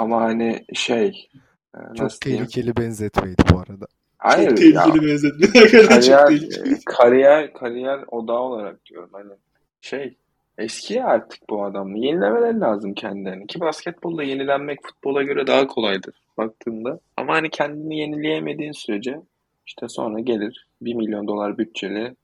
Ama 0.00 0.20
hani 0.20 0.64
şey 0.74 1.28
e, 1.74 1.78
Çok 1.96 1.98
nasıl 1.98 2.20
diyeyim? 2.20 2.46
tehlikeli 2.46 2.76
benzetmeydi 2.76 3.42
bu 3.52 3.58
arada. 3.58 3.86
Hayır 4.18 4.48
çok 4.50 4.60
ya 4.60 4.84
tehlikeli 4.84 5.06
benzetme. 5.06 5.46
Hakikaten 5.60 6.00
çok 6.00 6.18
kariyer, 6.18 6.26
tehlikeli. 6.26 6.74
e, 6.74 6.78
kariyer, 6.86 7.52
kariyer 7.52 8.00
odağı 8.08 8.38
olarak 8.38 8.86
diyorum. 8.86 9.10
Hani 9.12 9.32
şey 9.80 10.16
eski 10.58 10.94
ya 10.94 11.06
artık 11.06 11.50
bu 11.50 11.64
adam. 11.64 11.96
Yenilemeleri 11.96 12.60
lazım 12.60 12.94
kendilerini. 12.94 13.46
Ki 13.46 13.60
basketbolda 13.60 14.22
yenilenmek 14.22 14.78
futbola 14.82 15.22
göre 15.22 15.46
daha 15.46 15.66
kolaydır 15.66 16.14
baktığında. 16.38 17.00
Ama 17.16 17.34
hani 17.34 17.50
kendini 17.50 17.98
yenileyemediğin 17.98 18.72
sürece 18.72 19.20
işte 19.66 19.88
sonra 19.88 20.20
gelir 20.20 20.66
1 20.82 20.94
milyon 20.94 21.28
dolar 21.28 21.58
bütçeli 21.58 22.14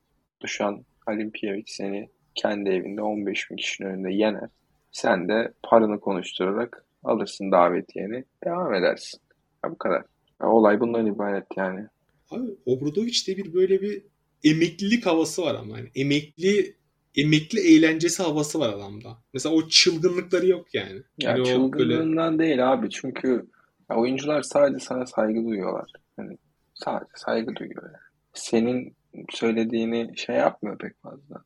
Dušan 0.43 0.85
Alimpijević 1.07 1.65
seni 1.67 2.09
kendi 2.35 2.71
evinde 2.71 3.03
15 3.03 3.51
bin 3.51 3.57
kişinin 3.57 3.89
önünde 3.89 4.12
yener. 4.12 4.51
Sen 4.93 5.29
de 5.29 5.53
paranı 5.62 6.01
konuşturarak 6.01 6.86
alırsın 7.07 7.53
davetiyeni. 7.53 8.25
Devam 8.45 8.75
edersin. 8.75 9.21
Ya 9.64 9.71
bu 9.71 9.79
kadar. 9.79 10.03
Ya 10.42 10.49
olay 10.49 10.81
bundan 10.81 11.07
ibaret 11.07 11.47
yani. 11.57 11.87
Abi 12.31 12.42
Obradovic 12.66 13.27
de 13.27 13.37
bir 13.37 13.55
böyle 13.55 13.83
bir 13.83 14.03
emeklilik 14.45 15.07
havası 15.07 15.42
var 15.42 15.55
ama 15.55 15.79
yani 15.79 15.90
emekli 15.95 16.77
emekli 17.16 17.61
eğlencesi 17.61 18.23
havası 18.23 18.61
var 18.61 18.69
adamda. 18.73 19.19
Mesela 19.35 19.55
o 19.55 19.69
çılgınlıkları 19.69 20.47
yok 20.47 20.75
yani. 20.75 21.03
Ya 21.19 21.40
o 21.40 21.45
çılgınlığından 21.45 22.38
değil 22.38 22.73
abi 22.73 22.90
çünkü 22.90 23.47
ya 23.90 23.97
oyuncular 23.97 24.42
sadece 24.42 24.79
sana 24.79 25.07
saygı 25.07 25.45
duyuyorlar. 25.45 25.92
Hani 26.16 26.38
sadece 26.75 27.11
saygı 27.14 27.57
duyuyor 27.57 27.83
yani. 27.83 27.97
Senin 28.35 28.97
söylediğini 29.31 30.19
şey 30.19 30.37
yapmıyor 30.37 30.79
pek 30.79 31.03
fazla. 31.03 31.45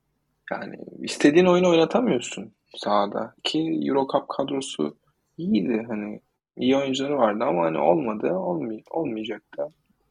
Yani 0.53 0.77
istediğin 1.03 1.47
oyunu 1.47 1.69
oynatamıyorsun 1.71 2.53
sahada. 2.77 3.35
Ki 3.45 3.81
Euro 3.83 4.07
Cup 4.13 4.29
kadrosu 4.29 4.97
iyiydi 5.41 5.85
hani 5.89 6.21
iyi 6.57 6.77
oyuncuları 6.77 7.19
vardı 7.19 7.45
ama 7.45 7.65
hani 7.65 7.79
olmadı 7.79 8.33
olmay 8.33 8.83
olmayacak 8.91 9.43
da 9.59 9.69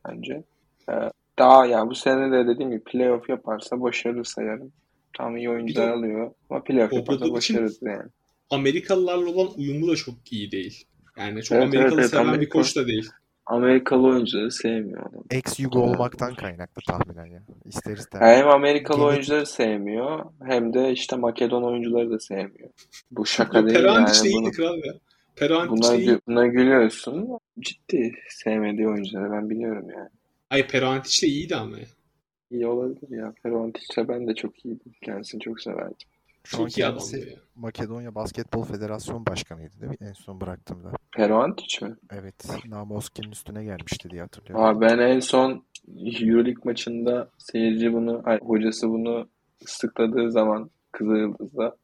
bence. 0.07 0.43
Ee, 0.89 0.93
daha 1.39 1.65
yani 1.65 1.89
bu 1.89 1.95
sene 1.95 2.31
de 2.31 2.47
dediğim 2.47 2.71
gibi 2.71 2.83
playoff 2.83 3.29
yaparsa 3.29 3.81
başarılı 3.81 4.25
sayarım. 4.25 4.71
Tam 5.17 5.37
iyi 5.37 5.49
oyuncular 5.49 5.85
Bir 5.85 5.91
de 5.91 5.93
alıyor 5.93 6.31
ama 6.49 6.63
playoff 6.63 6.93
yaparsa 6.93 7.31
başarılı 7.33 7.73
yani. 7.81 8.09
Amerikalılarla 8.49 9.29
olan 9.29 9.49
uyumu 9.57 9.87
da 9.87 9.95
çok 9.95 10.31
iyi 10.31 10.51
değil. 10.51 10.85
Yani 11.17 11.43
çok 11.43 11.57
Evet 11.57 11.73
evet 11.73 11.75
Amerikalı 11.75 11.99
evet 12.01 12.09
seven 12.09 12.25
bir 12.25 12.29
Amerika 12.29 12.59
koç 12.59 12.75
da 12.75 12.87
değil. 12.87 13.09
Amerikalı 13.45 14.07
oyuncuları 14.07 14.51
sevmiyor 14.51 15.01
adam. 15.09 15.23
Ex-Yugo 15.29 15.77
Ee, 15.77 15.81
olmaktan 15.81 16.35
kaynaklı 16.35 16.81
tahminen 16.87 17.25
ya. 17.25 17.43
İster 17.65 17.91
Ya 17.91 17.97
istemez. 17.97 18.37
hem 18.37 18.47
Amerikalı 18.49 18.97
Genetik 18.97 19.09
oyuncuları 19.13 19.45
sevmiyor 19.45 20.25
hem 20.43 20.73
de 20.73 20.91
işte 20.91 21.15
Makedon 21.15 21.63
oyuncuları 21.63 22.11
da 22.11 22.19
sevmiyor. 22.19 22.69
Bu 23.11 23.25
şaka 23.25 23.65
değil 23.65 23.75
Perantic 23.77 24.23
de 24.23 24.29
yani 24.29 24.29
iyiydi 24.29 24.37
bunu 24.37 24.51
kral 24.51 24.77
ya. 24.77 24.93
Perantic 25.39 25.87
buna 25.87 25.95
gü- 25.95 26.21
buna 26.27 26.47
gülüyorsun. 26.47 27.39
Ciddi 27.59 28.15
sevmediği 28.29 28.87
oyuncuları 28.87 29.31
ben 29.31 29.49
biliyorum 29.49 29.89
yani. 29.89 30.09
Ay 30.49 30.67
Perantic 30.67 31.27
de 31.27 31.27
iyiydi 31.31 31.55
ama 31.55 31.79
ya. 31.79 31.85
İyi 32.51 32.67
olabilir 32.67 33.17
ya. 33.17 33.33
Perontic'le 33.43 34.07
ben 34.07 34.27
de 34.27 34.35
çok 34.35 34.65
iyiydim. 34.65 34.91
Kendisini 35.05 35.41
çok 35.41 35.61
severdim. 35.61 35.95
Şu 36.43 36.57
Çok 36.57 36.77
iyi 36.77 36.85
adamdı 36.85 37.17
ya. 37.29 37.35
Makedonya 37.55 38.15
Basketbol 38.15 38.63
Federasyonu 38.63 39.25
Başkanıydı 39.25 39.81
değil 39.81 39.91
mi? 39.91 39.97
En 40.01 40.13
son 40.13 40.41
bıraktığımda. 40.41 40.91
Perontic 41.15 41.85
mi? 41.85 41.95
Evet. 42.11 42.45
Namoski'nin 42.65 43.31
üstüne 43.31 43.63
gelmişti 43.63 44.09
diye 44.09 44.21
hatırlıyorum. 44.21 44.65
Aa, 44.65 44.81
ben 44.81 44.97
en 44.99 45.19
son 45.19 45.65
Euroleague 46.21 46.61
maçında 46.63 47.29
seyirci 47.37 47.93
bunu, 47.93 48.21
ay, 48.25 48.39
hocası 48.39 48.89
bunu 48.89 49.29
ıslıkladığı 49.65 50.31
zaman 50.31 50.69
Kızılyıldız'da 50.91 51.77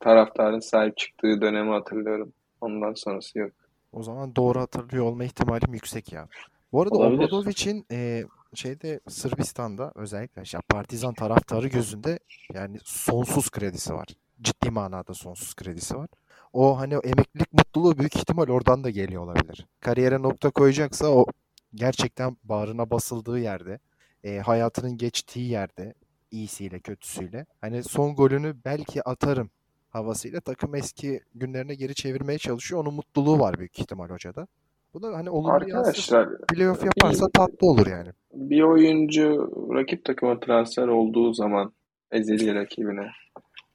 taraftarın 0.00 0.58
sahip 0.60 0.96
çıktığı 0.96 1.40
dönemi 1.40 1.70
hatırlıyorum. 1.70 2.32
Ondan 2.64 2.94
sonrası 2.94 3.38
yok. 3.38 3.52
O 3.92 4.02
zaman 4.02 4.36
doğru 4.36 4.60
hatırlıyor 4.60 5.04
olma 5.04 5.24
ihtimalim 5.24 5.74
yüksek 5.74 6.12
ya. 6.12 6.28
Bu 6.72 6.82
arada. 6.82 6.94
Obradovic'in 6.94 7.86
e, 7.92 8.24
şeyde 8.54 9.00
Sırbistan'da 9.08 9.92
özellikle 9.94 10.42
işte 10.42 10.58
Partizan 10.68 11.14
taraftarı 11.14 11.68
gözünde 11.68 12.18
yani 12.54 12.78
sonsuz 12.84 13.50
kredisi 13.50 13.94
var. 13.94 14.06
Ciddi 14.42 14.70
manada 14.70 15.14
sonsuz 15.14 15.54
kredisi 15.54 15.96
var. 15.96 16.08
O 16.52 16.78
hani 16.78 16.94
emeklilik 16.94 17.52
mutluluğu 17.52 17.98
büyük 17.98 18.16
ihtimal 18.16 18.48
oradan 18.48 18.84
da 18.84 18.90
geliyor 18.90 19.22
olabilir. 19.22 19.66
Kariyere 19.80 20.22
nokta 20.22 20.50
koyacaksa 20.50 21.08
o 21.08 21.26
gerçekten 21.74 22.36
bağrına 22.44 22.90
basıldığı 22.90 23.38
yerde, 23.38 23.78
e, 24.24 24.38
hayatının 24.38 24.96
geçtiği 24.96 25.50
yerde 25.50 25.94
iyisiyle 26.30 26.80
kötüsüyle 26.80 27.46
hani 27.60 27.82
son 27.82 28.14
golünü 28.14 28.56
belki 28.64 29.08
atarım 29.08 29.50
havasıyla 29.98 30.40
takım 30.40 30.74
eski 30.74 31.20
günlerine 31.34 31.74
geri 31.74 31.94
çevirmeye 31.94 32.38
çalışıyor. 32.38 32.80
Onun 32.80 32.94
mutluluğu 32.94 33.40
var 33.40 33.58
büyük 33.58 33.78
ihtimal 33.78 34.08
hocada. 34.08 34.46
Bu 34.94 35.02
da 35.02 35.16
hani 35.16 35.30
olumlu. 35.30 35.52
Arkadaşlar 35.52 36.28
Playoff 36.38 36.84
yaparsa 36.84 37.28
tatlı 37.28 37.66
olur 37.66 37.86
yani. 37.86 38.08
bir 38.32 38.62
oyuncu 38.62 39.50
rakip 39.74 40.04
takıma 40.04 40.40
transfer 40.40 40.88
olduğu 40.88 41.34
zaman 41.34 41.72
ezeli 42.10 42.54
rakibine 42.54 43.10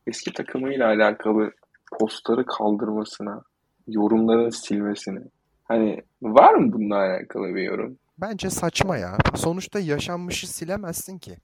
eski 0.07 0.33
takımıyla 0.33 0.87
alakalı 0.87 1.51
postları 1.99 2.45
kaldırmasına, 2.45 3.41
yorumların 3.87 4.49
silmesine. 4.49 5.19
Hani 5.63 6.01
var 6.21 6.53
mı 6.53 6.73
bununla 6.73 6.95
alakalı 6.95 7.55
bir 7.55 7.61
yorum? 7.63 7.97
Bence 8.21 8.49
saçma 8.49 8.97
ya. 8.97 9.17
Sonuçta 9.35 9.79
yaşanmışı 9.79 10.47
silemezsin 10.53 11.17
ki. 11.17 11.37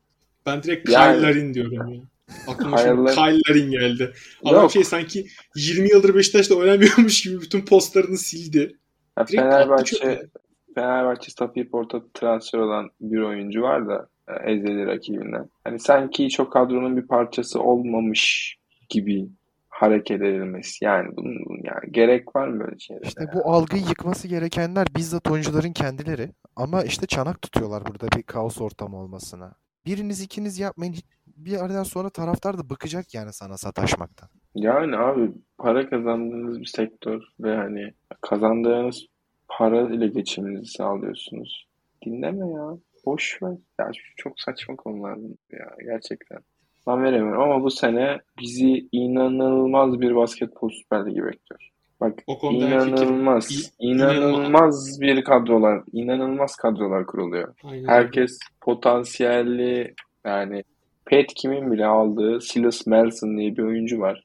Ben 0.46 0.64
direkt 0.64 0.90
Yani- 0.90 1.16
Kyle 1.16 1.28
Larin 1.28 1.54
diyorum 1.54 1.90
ya. 1.94 2.02
Aklıma 2.48 2.78
şimdi 2.78 3.12
Kyle- 3.12 3.16
Kyle 3.16 3.40
Larin 3.50 3.72
geldi. 3.72 4.14
Adam 4.46 4.62
Yok. 4.62 4.72
şey 4.72 4.84
sanki 4.84 5.26
20 5.56 5.90
yıldır 5.90 6.16
Beşiktaş'ta 6.16 6.56
oynamıyormuş 6.56 7.24
gibi 7.24 7.42
bütün 7.42 7.66
postlarını 7.66 8.18
sildi. 8.18 8.78
Ya 9.18 9.28
Direkt. 9.28 9.42
Fenerbahçe 9.42 10.28
Fenerbahçe 10.76 11.32
Safi 11.32 11.70
Port'a 11.70 12.02
transfer 12.14 12.60
olan 12.60 12.90
bir 13.02 13.22
oyuncu 13.22 13.62
var 13.62 13.88
da 13.88 14.08
e, 14.28 14.52
ezeli 14.52 14.86
rakibinden. 14.86 15.50
Hani 15.64 15.80
sanki 15.80 16.30
çok 16.30 16.54
kadronun 16.54 16.98
bir 16.98 17.08
parçası 17.08 17.62
olmamış 17.62 18.56
gibi 18.90 19.30
hareket 19.70 20.22
edilmesi. 20.22 20.86
Yani 20.86 21.16
bunun 21.16 21.64
yani 21.64 21.92
gerek 21.92 22.36
var 22.36 22.48
mı 22.48 22.60
böyle 22.60 22.80
şeylere? 22.80 23.08
İşte 23.08 23.30
bu 23.34 23.52
algıyı 23.52 23.84
yıkması 23.84 24.28
gerekenler 24.28 24.88
bizzat 24.96 25.32
oyuncuların 25.32 25.74
kendileri. 25.74 26.32
Ama 26.56 26.84
işte 26.84 27.06
çanak 27.06 27.42
tutuyorlar 27.42 27.86
burada 27.86 28.08
bir 28.18 28.24
kaos 28.24 28.62
ortamı 28.62 28.98
olmasına. 28.98 29.54
Biriniz 29.86 30.22
ikiniz 30.22 30.60
yapmayın. 30.60 30.96
Bir 31.36 31.66
aradan 31.66 31.84
sonra 31.84 32.10
taraftar 32.10 32.58
da 32.58 32.70
bıkacak 32.70 33.14
yani 33.14 33.34
sana 33.34 33.58
sataşmaktan. 33.58 34.30
Yani 34.56 34.98
abi 34.98 35.32
para 35.58 35.90
kazandığınız 35.90 36.60
bir 36.60 36.66
sektör 36.66 37.22
ve 37.40 37.56
hani 37.56 37.94
kazandığınız 38.22 39.06
para 39.48 39.82
ile 39.82 40.08
geçiminizi 40.08 40.66
sağlıyorsunuz. 40.72 41.68
Dinleme 42.06 42.48
ya. 42.52 42.78
Boş 43.06 43.40
ver. 43.44 43.58
Ya 43.80 43.92
şu 43.94 44.16
çok 44.18 44.40
saçma 44.42 44.76
konular 44.76 45.18
ya 45.52 45.72
gerçekten. 45.86 46.40
Ben 46.88 47.04
veremiyorum 47.04 47.42
ama 47.42 47.64
bu 47.64 47.72
sene 47.72 48.20
bizi 48.42 48.88
inanılmaz 48.92 50.02
bir 50.02 50.16
basketbol 50.16 50.70
süper 50.70 51.06
ligi 51.06 51.24
bekliyor. 51.24 51.70
Bak 52.02 52.14
O 52.28 52.40
konuda 52.40 52.66
inanılmaz, 52.66 53.52
İ- 53.52 53.86
inanılmaz 53.88 55.02
bir 55.02 55.24
kadrolar, 55.24 55.84
inanılmaz 55.92 56.56
kadrolar 56.56 57.06
kuruluyor. 57.06 57.54
Aynen. 57.64 57.88
Herkes 57.88 58.40
potansiyelli 58.62 59.94
yani 60.26 60.64
Pat 61.06 61.34
Kim'in 61.36 61.72
bile 61.72 61.86
aldığı 61.86 62.42
Silas 62.42 62.88
Merson 62.88 63.38
diye 63.38 63.58
bir 63.58 63.64
oyuncu 63.64 64.00
var. 64.00 64.24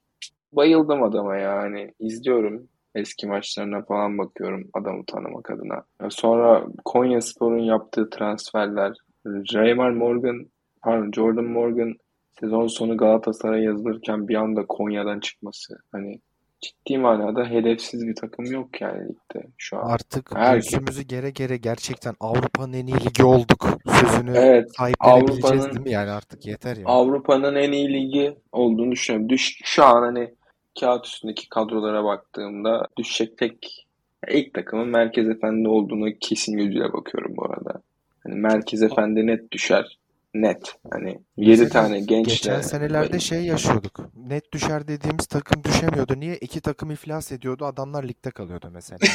Bayıldım 0.52 1.02
adama 1.02 1.36
yani. 1.36 1.94
izliyorum. 2.00 2.68
Eski 2.94 3.26
maçlarına 3.26 3.82
falan 3.82 4.18
bakıyorum 4.18 4.70
adamı 4.74 5.04
tanımak 5.06 5.50
adına. 5.50 5.84
Sonra 6.10 6.66
Konyaspor'un 6.84 7.58
yaptığı 7.58 8.10
transferler. 8.10 8.96
Raymar 9.26 9.90
Morgan, 9.90 10.46
pardon 10.82 11.12
Jordan 11.12 11.44
Morgan 11.44 11.94
sezon 12.40 12.66
sonu 12.66 12.96
Galatasaray'a 12.96 13.64
yazılırken 13.64 14.28
bir 14.28 14.34
anda 14.34 14.66
Konya'dan 14.66 15.20
çıkması. 15.20 15.74
Hani 15.92 16.20
ciddi 16.60 16.98
manada 16.98 17.44
hedefsiz 17.44 18.06
bir 18.06 18.14
takım 18.14 18.44
yok 18.44 18.80
yani 18.80 19.08
ligde 19.08 19.46
şu 19.58 19.78
an. 19.78 19.90
Artık 19.90 20.30
göğsümüzü 20.52 21.02
gere 21.02 21.30
gere 21.30 21.56
gerçekten 21.56 22.14
Avrupa'nın 22.20 22.72
en 22.72 22.86
iyi 22.86 23.04
ligi 23.04 23.24
olduk. 23.24 23.68
Sözünü 23.86 24.36
Evet, 24.36 24.76
sahiplenebileceğiz 24.76 25.64
değil 25.64 25.80
mi? 25.80 25.90
Yani 25.90 26.10
artık 26.10 26.46
yeter 26.46 26.76
ya. 26.76 26.82
Avrupa'nın 26.86 27.54
en 27.54 27.72
iyi 27.72 27.92
ligi 27.92 28.34
olduğunu 28.52 28.92
düşünüyorum. 28.92 29.28
Düş, 29.28 29.60
şu 29.64 29.84
an 29.84 30.02
hani 30.02 30.34
kağıt 30.80 31.06
üstündeki 31.06 31.48
kadrolara 31.48 32.04
baktığımda 32.04 32.86
düşecek 32.96 33.38
tek 33.38 33.86
ilk 34.28 34.54
takımın 34.54 34.88
Merkez 34.88 35.28
Efendi 35.28 35.68
olduğunu 35.68 36.10
kesin 36.20 36.56
gözüyle 36.56 36.92
bakıyorum 36.92 37.36
bu 37.36 37.44
arada. 37.44 37.82
Hani 38.24 38.34
Merkez 38.34 38.82
Efendi 38.82 39.26
net 39.26 39.52
düşer. 39.52 39.98
Net. 40.34 40.76
Hani 40.90 41.08
7 41.36 41.50
Mesela 41.50 41.68
tane 41.68 42.00
gençle 42.00 42.32
Geçen 42.32 42.60
senelerde 42.60 43.18
şey 43.18 43.44
yaşıyorduk. 43.44 44.00
Net 44.16 44.52
düşer 44.52 44.88
dediğimiz 44.88 45.26
takım 45.26 45.64
düşemiyordu. 45.64 46.20
Niye? 46.20 46.36
İki 46.36 46.60
takım 46.60 46.90
iflas 46.90 47.32
ediyordu. 47.32 47.64
Adamlar 47.64 48.04
ligde 48.04 48.30
kalıyordu 48.30 48.70
mesela. 48.72 48.98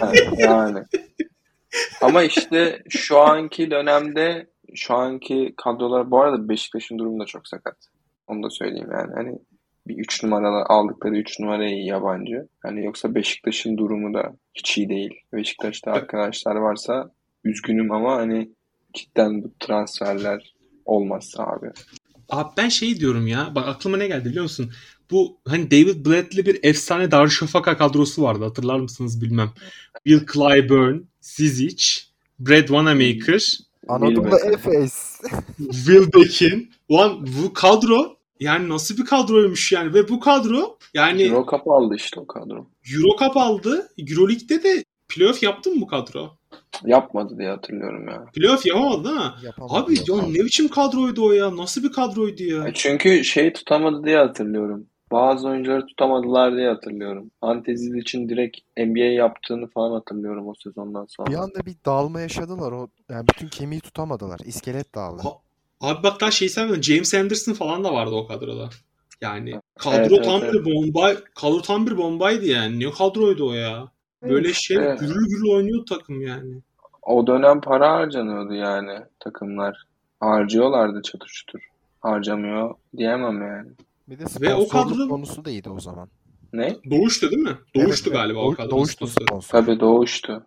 Ha, 0.00 0.12
yani. 0.38 0.82
Ama 2.02 2.22
işte 2.22 2.82
şu 2.88 3.18
anki 3.18 3.70
dönemde 3.70 4.46
şu 4.74 4.94
anki 4.94 5.54
kadrolar 5.56 6.10
bu 6.10 6.20
arada 6.22 6.48
Beşiktaş'ın 6.48 6.98
durumu 6.98 7.20
da 7.20 7.24
çok 7.24 7.48
sakat. 7.48 7.76
Onu 8.26 8.42
da 8.42 8.50
söyleyeyim 8.50 8.88
yani. 8.92 9.12
Hani 9.14 9.38
bir 9.86 9.96
3 9.96 10.22
numaralı 10.22 10.64
aldıkları 10.68 11.16
3 11.16 11.40
numarayı 11.40 11.84
yabancı. 11.84 12.48
Hani 12.62 12.84
yoksa 12.84 13.14
Beşiktaş'ın 13.14 13.76
durumu 13.76 14.14
da 14.14 14.36
hiç 14.54 14.78
iyi 14.78 14.88
değil. 14.88 15.20
Beşiktaş'ta 15.32 15.92
arkadaşlar 15.92 16.56
varsa 16.56 17.10
üzgünüm 17.44 17.92
ama 17.92 18.16
hani 18.16 18.50
cidden 18.96 19.44
bu 19.44 19.50
transferler 19.60 20.54
olmazsa 20.84 21.42
abi. 21.42 21.70
Abi 22.28 22.48
ben 22.56 22.68
şey 22.68 23.00
diyorum 23.00 23.26
ya. 23.26 23.52
Bak 23.54 23.68
aklıma 23.68 23.96
ne 23.96 24.06
geldi 24.06 24.28
biliyor 24.28 24.42
musun? 24.42 24.72
Bu 25.10 25.38
hani 25.48 25.70
David 25.70 26.06
Blatt'li 26.06 26.46
bir 26.46 26.58
efsane 26.62 27.10
Darüşşafaka 27.10 27.76
kadrosu 27.76 28.22
vardı. 28.22 28.44
Hatırlar 28.44 28.80
mısınız 28.80 29.22
bilmem. 29.22 29.50
Bill 30.06 30.20
Clyburn, 30.32 30.98
Zizic, 31.20 31.84
Brad 32.38 32.66
Wanamaker, 32.66 33.58
Anadolu 33.88 34.24
Bilmem. 34.24 34.52
Efes. 34.52 35.20
Will 35.58 36.12
Beck'in. 36.14 36.70
Ulan 36.88 37.26
bu 37.42 37.52
kadro 37.52 38.16
yani 38.40 38.68
nasıl 38.68 38.96
bir 38.96 39.04
kadroymuş 39.04 39.72
yani 39.72 39.94
ve 39.94 40.08
bu 40.08 40.20
kadro 40.20 40.78
yani 40.94 41.22
Euro 41.22 41.46
Cup 41.50 41.68
aldı 41.68 41.94
işte 41.94 42.20
o 42.20 42.26
kadro. 42.26 42.66
Euro 42.94 43.16
Cup 43.18 43.36
aldı. 43.36 43.88
Euroleague'de 43.98 44.62
de 44.62 44.84
playoff 45.08 45.42
yaptı 45.42 45.70
mı 45.70 45.80
bu 45.80 45.86
kadro? 45.86 46.36
Yapmadı 46.84 47.38
diye 47.38 47.48
hatırlıyorum 47.50 48.08
ya. 48.08 48.24
Playoff 48.34 48.66
yapamadı 48.66 49.04
değil 49.04 49.16
mi? 49.16 49.32
Yapamadı, 49.42 49.72
Abi 49.84 49.94
ya 49.94 50.00
yapamadı. 50.08 50.34
ne 50.34 50.44
biçim 50.44 50.68
kadroydu 50.68 51.26
o 51.26 51.32
ya? 51.32 51.56
Nasıl 51.56 51.82
bir 51.82 51.92
kadroydu 51.92 52.42
ya? 52.42 52.68
E 52.68 52.72
Çünkü 52.74 53.24
şeyi 53.24 53.52
tutamadı 53.52 54.04
diye 54.04 54.16
hatırlıyorum. 54.18 54.86
Bazı 55.12 55.48
oyuncuları 55.48 55.86
tutamadılar 55.86 56.56
diye 56.56 56.68
hatırlıyorum. 56.68 57.30
Anteziz 57.40 57.94
için 57.94 58.28
direkt 58.28 58.56
NBA 58.78 58.98
yaptığını 59.04 59.66
falan 59.66 59.92
hatırlıyorum 59.92 60.48
o 60.48 60.52
sezondan 60.64 61.06
sonra. 61.08 61.30
Bir 61.30 61.34
anda 61.36 61.66
bir 61.66 61.74
dağılma 61.86 62.20
yaşadılar. 62.20 62.72
O 62.72 62.88
yani 63.10 63.26
bütün 63.28 63.48
kemiği 63.48 63.80
tutamadılar. 63.80 64.40
İskelet 64.44 64.94
dağıldı. 64.94 65.22
Ha- 65.22 65.38
Abi 65.80 66.02
bak 66.02 66.20
daha 66.20 66.30
şey 66.30 66.48
sevmedim. 66.48 66.82
James 66.82 67.14
Anderson 67.14 67.52
falan 67.52 67.84
da 67.84 67.92
vardı 67.92 68.14
o 68.14 68.26
kadroda. 68.26 68.68
Yani 69.20 69.60
kadro 69.78 69.96
Evet, 69.96 70.12
evet, 70.12 70.24
tam 70.24 70.40
evet. 70.42 70.54
bir 70.54 70.64
bomba, 70.64 71.14
kadro 71.34 71.62
tam 71.62 71.86
bir 71.86 71.96
bombaydı 71.96 72.44
yani. 72.46 72.80
Ne 72.80 72.90
kadroydu 72.90 73.48
o 73.48 73.52
ya? 73.52 73.88
Böyle 74.30 74.52
şey 74.52 74.76
Evet. 74.76 75.00
gürül 75.00 75.28
gürül 75.28 75.50
oynuyordu 75.50 75.84
takım 75.84 76.20
yani. 76.22 76.54
O 77.02 77.26
dönem 77.26 77.60
para 77.60 77.92
harcanıyordu 77.92 78.54
yani 78.54 78.98
takımlar. 79.20 79.84
Harcıyorlardı 80.20 81.02
çatır 81.02 81.28
çutur. 81.28 81.60
Harcamıyor 82.00 82.74
diyemem 82.96 83.42
yani. 83.42 83.68
Bir 84.08 84.18
de 84.18 84.24
Ve 84.40 84.54
o 84.54 84.68
kadro- 84.68 85.08
konusu 85.08 85.44
da 85.44 85.50
iyiydi 85.50 85.70
o 85.70 85.80
zaman. 85.80 86.08
Ne? 86.52 86.76
Doğuştu 86.90 87.30
değil 87.30 87.42
mi? 87.42 87.56
Doğuştu 87.76 88.10
Evet, 88.10 88.18
galiba 88.20 88.38
o 88.38 88.50
kadro. 88.54 88.70
Doğuştu 88.70 89.06
sponsor. 89.06 89.60
Tabii 89.60 89.80
doğuştu. 89.80 90.46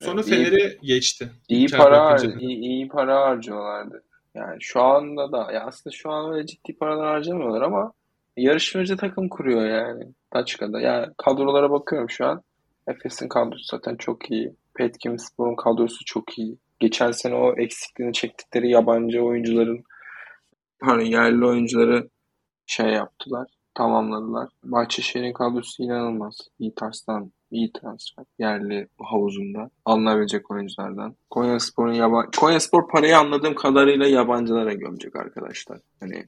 Sonra 0.00 0.22
Fener'e 0.22 0.78
geçti. 0.82 1.30
İyi 1.48 1.68
para 1.68 1.96
har- 1.96 2.38
iyi, 2.40 2.58
iyi 2.58 2.88
para 2.88 3.20
harcıyorlardı. 3.20 4.02
Yani 4.34 4.56
şu 4.60 4.82
anda 4.82 5.32
da 5.32 5.52
ya 5.52 5.64
aslında 5.66 5.96
şu 5.96 6.10
an 6.10 6.32
öyle 6.32 6.46
ciddi 6.46 6.76
paralar 6.78 7.06
harcamıyorlar 7.06 7.62
ama 7.62 7.92
yarışmacı 8.36 8.96
takım 8.96 9.28
kuruyor 9.28 9.66
yani 9.66 10.04
Taçka'da. 10.30 10.80
Yani 10.80 11.06
kadrolara 11.16 11.70
bakıyorum 11.70 12.10
şu 12.10 12.26
an. 12.26 12.42
Efes'in 12.90 13.28
kadrosu 13.28 13.64
zaten 13.64 13.96
çok 13.96 14.30
iyi. 14.30 14.54
Petkimspor'un 14.74 15.56
kadrosu 15.56 16.04
çok 16.04 16.38
iyi. 16.38 16.58
Geçen 16.80 17.10
sene 17.10 17.34
o 17.34 17.54
eksikliğini 17.56 18.12
çektikleri 18.12 18.70
yabancı 18.70 19.22
oyuncuların 19.22 19.84
pardon 20.80 21.04
yerli 21.04 21.46
oyuncuları 21.46 22.08
şey 22.66 22.86
yaptılar. 22.86 23.46
Tamamladılar. 23.74 24.48
Bahçeşehir'in 24.64 25.32
kadrosu 25.32 25.82
inanılmaz. 25.82 26.38
İyi 26.58 26.74
tarzdan, 26.74 27.32
iyi 27.50 27.72
transfer. 27.72 28.24
Yerli 28.38 28.88
havuzunda. 28.98 29.70
Alınabilecek 29.84 30.50
oyunculardan. 30.50 31.16
Konyaspor'un 31.30 31.92
yaban 31.92 32.30
Konyaspor 32.36 32.88
parayı 32.88 33.18
anladığım 33.18 33.54
kadarıyla 33.54 34.06
yabancılara 34.06 34.72
gömecek 34.72 35.16
arkadaşlar. 35.16 35.78
Hani 36.00 36.24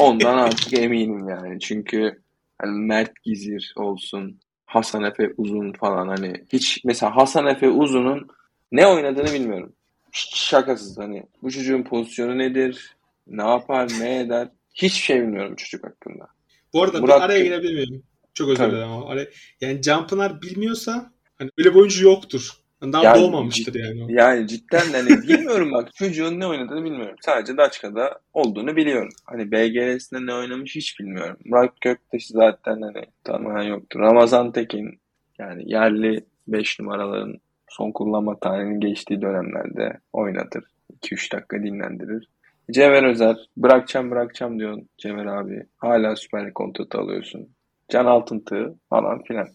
ondan 0.00 0.38
artık 0.38 0.78
eminim 0.78 1.28
yani. 1.28 1.60
Çünkü 1.60 2.22
hani 2.58 2.78
Mert 2.78 3.22
Gizir 3.22 3.74
olsun, 3.76 4.40
Hasan 4.76 5.04
Efe 5.04 5.32
Uzun 5.36 5.72
falan 5.72 6.08
hani 6.08 6.44
hiç 6.52 6.84
mesela 6.84 7.16
Hasan 7.16 7.46
Efe 7.46 7.68
Uzun'un 7.68 8.28
ne 8.72 8.86
oynadığını 8.86 9.32
bilmiyorum. 9.32 9.72
Hiç 10.12 10.36
şakasız 10.36 10.98
hani 10.98 11.26
bu 11.42 11.50
çocuğun 11.50 11.82
pozisyonu 11.82 12.38
nedir? 12.38 12.96
Ne 13.26 13.42
yapar, 13.42 13.88
ne 14.00 14.20
eder? 14.20 14.48
Hiçbir 14.74 15.02
şey 15.02 15.22
bilmiyorum 15.22 15.54
çocuk 15.56 15.86
hakkında. 15.86 16.26
Bu 16.72 16.82
arada 16.82 17.00
Murat 17.00 17.16
bir 17.16 17.24
araya 17.24 17.44
girebilir 17.44 17.88
miyim? 17.88 18.02
Çok 18.34 18.48
özür 18.48 18.70
dilerim 18.70 18.88
ama. 18.88 19.16
Yani 19.60 19.82
Canpınar 19.82 20.42
bilmiyorsa 20.42 21.12
hani 21.38 21.50
öyle 21.58 21.70
bir 21.70 21.78
oyuncu 21.78 22.04
yoktur. 22.04 22.50
Daha 22.82 23.04
Yani 23.04 23.22
doğmamıştır 23.22 23.74
yani. 23.74 24.12
Yani 24.12 24.48
cidden 24.48 24.92
de 24.92 24.96
hani 24.96 25.22
bilmiyorum 25.28 25.72
bak 25.72 25.94
çocuğun 25.94 26.40
ne 26.40 26.46
oynadığını 26.46 26.84
bilmiyorum. 26.84 27.16
Sadece 27.20 27.56
Daçka'da 27.56 28.18
olduğunu 28.32 28.76
biliyorum. 28.76 29.08
Hani 29.24 29.52
BGS'inde 29.52 30.26
ne 30.26 30.34
oynamış 30.34 30.76
hiç 30.76 31.00
bilmiyorum. 31.00 31.36
Murat 31.44 31.80
Göktaş 31.80 32.26
zaten 32.26 32.82
hani 32.82 33.04
tamamen 33.24 33.62
yoktur. 33.62 34.00
Ramazan 34.00 34.52
Tekin 34.52 35.00
yani 35.38 35.62
yerli 35.72 36.24
5 36.48 36.80
numaraların 36.80 37.36
son 37.68 37.92
kullanma 37.92 38.38
tarihinin 38.38 38.80
geçtiği 38.80 39.22
dönemlerde 39.22 39.98
oynatır. 40.12 40.64
2-3 41.02 41.32
dakika 41.32 41.62
dinlendirir. 41.62 42.28
Cevher 42.70 43.02
Özer 43.04 43.36
bırakacağım 43.56 44.10
bırakacağım 44.10 44.58
diyorsun 44.58 44.88
Cevher 44.98 45.26
abi. 45.26 45.66
Hala 45.76 46.16
Süper 46.16 46.46
Lig 46.46 46.54
kontratı 46.54 46.98
alıyorsun. 46.98 47.48
Can 47.88 48.04
Altıntı 48.06 48.74
falan 48.90 49.22
filan. 49.22 49.48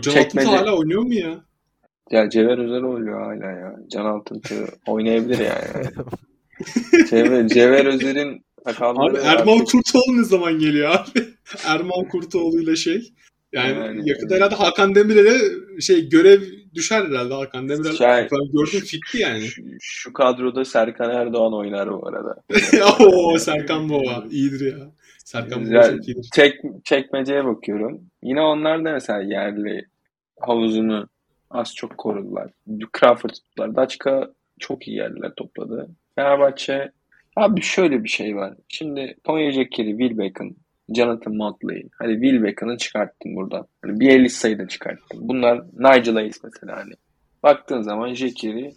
Can 0.00 0.12
çekmece- 0.12 0.48
Altıntı 0.48 0.64
hala 0.70 0.78
oynuyor 0.78 1.02
mu 1.02 1.14
ya? 1.14 1.44
Ya 2.10 2.30
Cevher 2.30 2.58
Özer 2.58 2.82
oluyor 2.82 3.22
hala 3.22 3.50
ya. 3.50 3.76
Can 3.92 4.04
Altıntı 4.04 4.54
oynayabilir 4.86 5.38
yani. 5.38 5.86
Cevher, 7.10 7.48
Cevher 7.48 7.86
Özer'in 7.86 8.44
sakalları 8.64 9.12
Abi. 9.12 9.18
Erman 9.26 9.64
Kurtoğlu 9.64 10.16
ne 10.18 10.24
zaman 10.24 10.58
geliyor 10.58 10.90
abi? 10.90 11.24
Erman 11.66 12.08
Kurtoğlu 12.08 12.60
ile 12.60 12.76
şey. 12.76 13.12
Yani, 13.52 13.78
Yani- 13.78 14.08
yakında 14.08 14.34
herhalde 14.34 14.54
Hakan 14.54 14.94
Demirel'e 14.94 15.38
şey 15.80 16.08
görev 16.08 16.42
düşer 16.74 17.02
herhalde 17.04 17.34
Hakan 17.34 17.68
Demirel. 17.68 17.92
Şey- 17.92 18.06
ben 18.08 18.52
gördüm 18.52 18.80
fitti 18.80 19.18
yani. 19.18 19.40
Şu, 19.40 19.62
şu 19.80 20.12
kadroda 20.12 20.64
Serkan 20.64 21.10
Erdoğan 21.10 21.54
oynar 21.54 21.90
bu 21.92 22.08
arada. 22.08 22.42
Oo 23.04 23.38
Serkan 23.38 23.90
Baba 23.90 24.24
iyidir 24.30 24.72
ya. 24.72 24.90
Serkan 25.24 25.66
Baba 25.70 25.82
çok 25.82 26.08
iyidir. 26.08 26.28
Çek, 26.34 26.54
çekmeceye 26.84 27.44
bakıyorum. 27.44 28.00
Yine 28.22 28.40
onlar 28.40 28.84
da 28.84 28.92
mesela 28.92 29.22
yerli 29.22 29.84
havuzunu 30.40 31.08
az 31.54 31.74
çok 31.74 31.98
korudular. 31.98 32.50
Crawford 32.98 33.30
tuttular. 33.30 33.76
Daçka 33.76 34.30
çok 34.60 34.88
iyi 34.88 34.96
yerler 34.96 35.32
topladı. 35.36 35.90
Fenerbahçe 36.14 36.92
abi 37.36 37.62
şöyle 37.62 38.04
bir 38.04 38.08
şey 38.08 38.36
var. 38.36 38.54
Şimdi 38.68 39.16
Tonya 39.24 39.50
Jekiri, 39.50 39.90
Will 39.90 40.18
Beckham, 40.18 40.50
Jonathan 40.96 41.36
Motley. 41.36 41.88
Hadi 41.98 42.12
Will 42.12 42.42
Beckham'ı 42.42 42.76
çıkarttın 42.76 43.36
buradan. 43.36 43.66
Hani 43.82 44.00
bir 44.00 44.08
50 44.08 44.30
sayıda 44.30 44.68
çıkarttın. 44.68 45.28
Bunlar 45.28 45.64
Nigel 45.72 46.14
Hayes 46.14 46.44
mesela 46.44 46.76
hani. 46.76 46.94
Baktığın 47.42 47.80
zaman 47.80 48.14
Jekiri, 48.14 48.72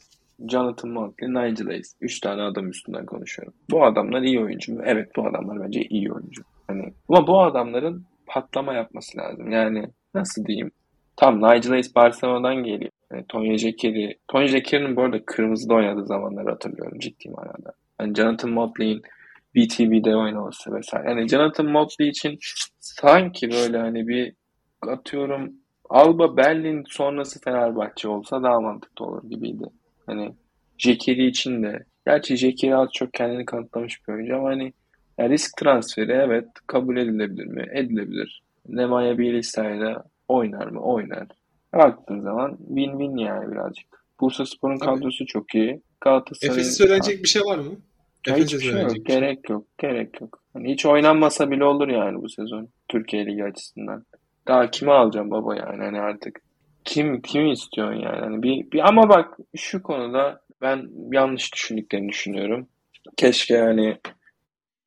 Jonathan 0.50 0.92
Motley, 0.92 1.30
Nigel 1.30 1.68
Hayes. 1.68 1.96
Üç 2.02 2.20
tane 2.20 2.42
adam 2.42 2.70
üstünden 2.70 3.06
konuşuyorum. 3.06 3.54
Bu 3.72 3.86
adamlar 3.86 4.22
iyi 4.22 4.40
oyuncu 4.40 4.74
mu? 4.74 4.82
Evet 4.86 5.10
bu 5.16 5.28
adamlar 5.28 5.60
bence 5.66 5.82
iyi 5.82 6.14
oyuncu. 6.14 6.44
Hani, 6.68 6.94
ama 7.10 7.28
bu 7.28 7.42
adamların 7.42 8.06
patlama 8.28 8.74
yapması 8.74 9.18
lazım. 9.18 9.52
Yani 9.52 9.86
nasıl 10.14 10.46
diyeyim? 10.46 10.72
Tam 11.18 11.38
Nigel 11.38 11.70
Hayes 11.70 11.96
Barcelona'dan 11.96 12.56
geliyor. 12.56 12.92
Yani 13.12 13.26
Tonya 13.30 13.58
Jekiri. 13.58 14.18
Tonya 14.28 14.48
Jekiri'nin 14.48 14.96
bu 14.96 15.02
arada 15.02 15.26
kırmızıda 15.26 15.74
oynadığı 15.74 16.06
zamanları 16.06 16.50
hatırlıyorum 16.50 17.00
ciddi 17.00 17.30
manada. 17.30 17.74
Yani 18.02 18.16
Jonathan 18.16 18.52
Motley'in 18.52 19.02
BTB'de 19.56 20.16
oynaması 20.16 20.74
vesaire. 20.74 21.10
Yani 21.10 21.28
Jonathan 21.28 21.66
Motley 21.66 22.10
için 22.10 22.38
sanki 22.80 23.52
böyle 23.52 23.78
hani 23.78 24.08
bir 24.08 24.34
atıyorum 24.82 25.54
Alba 25.90 26.38
Berlin 26.38 26.84
sonrası 26.88 27.42
Fenerbahçe 27.42 28.08
olsa 28.08 28.44
daha 28.44 28.62
mantıklı 28.62 29.06
olur 29.06 29.30
gibiydi. 29.30 29.66
Hani 30.06 30.34
Jekiri 30.78 31.28
için 31.28 31.64
de. 31.64 31.84
Gerçi 32.06 32.38
Jekiri 32.38 32.76
az 32.76 32.90
çok 32.94 33.14
kendini 33.14 33.46
kanıtlamış 33.46 34.08
bir 34.08 34.14
oyuncu 34.14 34.36
ama 34.36 34.50
hani 34.50 34.74
ya 35.18 35.30
risk 35.30 35.58
transferi 35.58 36.12
evet 36.12 36.48
kabul 36.68 36.98
edilebilir 36.98 37.46
mi? 37.46 37.66
Edilebilir. 37.74 38.42
Nemanja 38.68 39.18
Bjelica 39.18 40.04
oynar 40.28 40.68
mı? 40.68 40.82
Oynar. 40.82 41.28
Baktığın 41.74 42.22
zaman 42.22 42.58
win-win 42.70 43.22
yani 43.22 43.52
birazcık. 43.52 43.88
Bursa 44.20 44.46
Spor'un 44.46 44.78
kadrosu 44.78 45.26
çok 45.26 45.56
iyi. 45.56 45.82
Galatasaray'ın 46.02 46.60
Efes'e 46.60 46.72
söylenecek 46.72 47.24
bir 47.24 47.28
şey 47.28 47.42
var 47.42 47.58
mı? 47.58 47.72
Efes'e 48.28 48.60
şey 48.60 48.72
yok. 48.72 48.92
şey. 48.92 49.04
Gerek 49.04 49.50
yok. 49.50 49.66
Gerek 49.78 50.22
yok. 50.22 50.42
Hani 50.54 50.72
hiç 50.72 50.86
oynanmasa 50.86 51.52
bile 51.52 51.64
olur 51.64 51.88
yani 51.88 52.22
bu 52.22 52.30
sezon. 52.30 52.70
Türkiye 52.88 53.26
Ligi 53.26 53.44
açısından. 53.44 54.06
Daha 54.48 54.72
kimi 54.72 54.92
alacağım 54.92 55.32
baba 55.32 55.56
yani 55.56 55.84
hani 55.84 56.00
artık. 56.00 56.42
Kim 56.86 57.22
kimi 57.22 57.52
istiyorsun 57.52 58.00
yani? 58.00 58.20
Hani 58.20 58.44
bir, 58.44 58.72
bir 58.72 58.88
ama 58.90 59.10
bak 59.10 59.38
şu 59.56 59.84
konuda 59.84 60.42
ben 60.62 60.90
yanlış 61.12 61.54
düşündüklerini 61.54 62.10
düşünüyorum. 62.10 62.68
Keşke 63.18 63.54
yani 63.54 63.98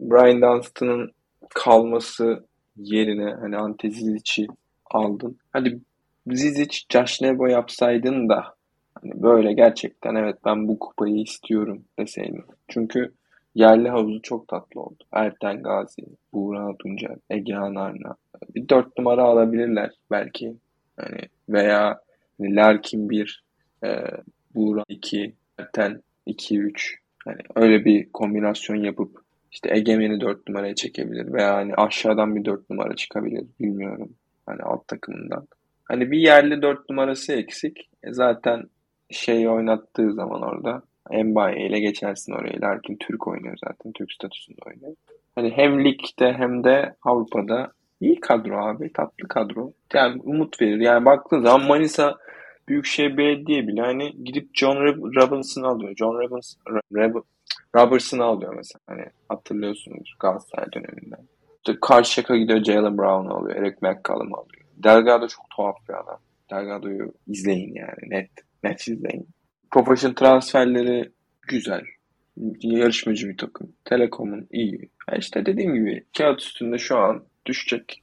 Brian 0.01 0.43
Dunstan'ın 0.43 1.13
kalması 1.55 2.47
yerine 2.77 3.35
hani 3.41 3.57
Ante 3.57 3.91
Zizic'i 3.91 4.47
aldın. 4.91 5.39
Hadi 5.53 5.81
Zizic, 6.27 6.79
Josh 6.93 7.21
Nebo 7.21 7.47
yapsaydın 7.47 8.29
da 8.29 8.55
hani 8.95 9.23
böyle 9.23 9.53
gerçekten 9.53 10.15
evet 10.15 10.37
ben 10.45 10.69
bu 10.69 10.79
kupayı 10.79 11.17
istiyorum 11.17 11.85
deseydin. 11.99 12.45
Çünkü 12.69 13.13
yerli 13.55 13.89
havuzu 13.89 14.23
çok 14.23 14.49
tatlı 14.49 14.81
oldu. 14.81 15.05
Erten 15.13 15.63
Gazi, 15.63 16.03
Buğra 16.33 16.77
Tuncel, 16.79 17.17
Egehan 17.31 17.75
Arna. 17.75 18.17
Bir 18.55 18.69
dört 18.69 18.99
numara 18.99 19.23
alabilirler 19.23 19.91
belki. 20.11 20.57
Hani 20.97 21.21
veya 21.49 22.01
hani 22.41 22.57
Larkin 22.57 23.11
1, 23.11 23.45
e, 23.85 23.89
Buğra 24.55 24.85
2, 24.89 25.35
Erten 25.59 26.03
2-3. 26.27 26.97
Hani 27.25 27.39
öyle 27.55 27.85
bir 27.85 28.13
kombinasyon 28.13 28.77
yapıp 28.77 29.21
işte 29.53 29.77
Egemen'i 29.77 30.21
4 30.21 30.49
numaraya 30.49 30.75
çekebilir 30.75 31.33
veya 31.33 31.55
hani 31.55 31.75
aşağıdan 31.75 32.37
bir 32.37 32.45
4 32.45 32.71
numara 32.71 32.97
çıkabilir 32.97 33.45
bilmiyorum. 33.61 34.15
Hani 34.51 34.63
alt 34.63 34.89
takımından. 34.89 35.47
Hani 35.85 36.11
bir 36.11 36.19
yerli 36.19 36.63
4 36.63 36.91
numarası 36.91 37.33
eksik. 37.33 37.89
E 38.03 38.13
zaten 38.13 38.63
şey 39.11 39.49
oynattığı 39.49 40.13
zaman 40.13 40.43
orada 40.43 40.83
Mbaye 41.25 41.67
ile 41.67 41.81
geçersin 41.81 42.33
oraya. 42.33 42.61
Larkin 42.61 42.97
Türk 42.97 43.29
oynuyor 43.29 43.57
zaten. 43.67 43.93
Türk 43.93 44.13
statüsünde 44.13 44.59
oynuyor. 44.67 44.97
Hani 45.35 45.51
hem 45.51 45.85
ligde 45.85 46.33
hem 46.33 46.65
de 46.65 46.95
Avrupa'da 47.03 47.73
iyi 48.01 48.21
kadro 48.21 48.67
abi. 48.67 48.93
Tatlı 48.93 49.29
kadro. 49.29 49.73
Yani 49.95 50.23
umut 50.23 50.61
verir. 50.61 50.81
Yani 50.81 51.05
baktığın 51.05 51.43
zaman 51.43 51.69
Manisa 51.69 52.19
Büyükşehir 52.69 53.17
Belediye 53.17 53.67
bile 53.67 53.81
hani 53.81 54.25
gidip 54.25 54.49
John 54.55 54.77
Robinson'ı 55.17 55.67
alıyor. 55.67 55.97
John 55.97 56.15
Robinson, 56.15 56.81
Rob, 57.75 57.95
alıyor 58.21 58.55
mesela. 58.57 58.81
Hani 58.87 59.05
hatırlıyorsunuz 59.29 60.15
Galatasaray 60.21 60.73
döneminden. 60.73 61.21
Karşıyaka 61.81 62.37
gidiyor 62.37 62.65
Jalen 62.65 62.99
Brown'u 62.99 63.35
alıyor. 63.35 63.57
Eric 63.57 63.77
McCallum'ı 63.81 64.37
alıyor. 64.37 64.65
Delgado 64.77 65.29
çok 65.29 65.51
tuhaf 65.51 65.77
bir 65.89 65.95
adam. 65.95 66.19
Delgado'yu 66.51 67.13
izleyin 67.27 67.75
yani. 67.75 68.11
Net. 68.11 68.31
Net 68.65 68.89
izleyin. 68.89 69.29
Professional 69.71 70.15
transferleri 70.15 71.11
güzel. 71.43 71.85
Yarışmacı 72.61 73.29
bir 73.29 73.37
takım. 73.37 73.73
Telekom'un 73.85 74.47
iyi. 74.51 74.89
Yani 75.11 75.19
işte 75.19 75.47
dediğim 75.47 75.75
gibi 75.75 76.05
kağıt 76.19 76.41
üstünde 76.41 76.79
şu 76.79 76.99
an 76.99 77.25
düşecek. 77.47 78.03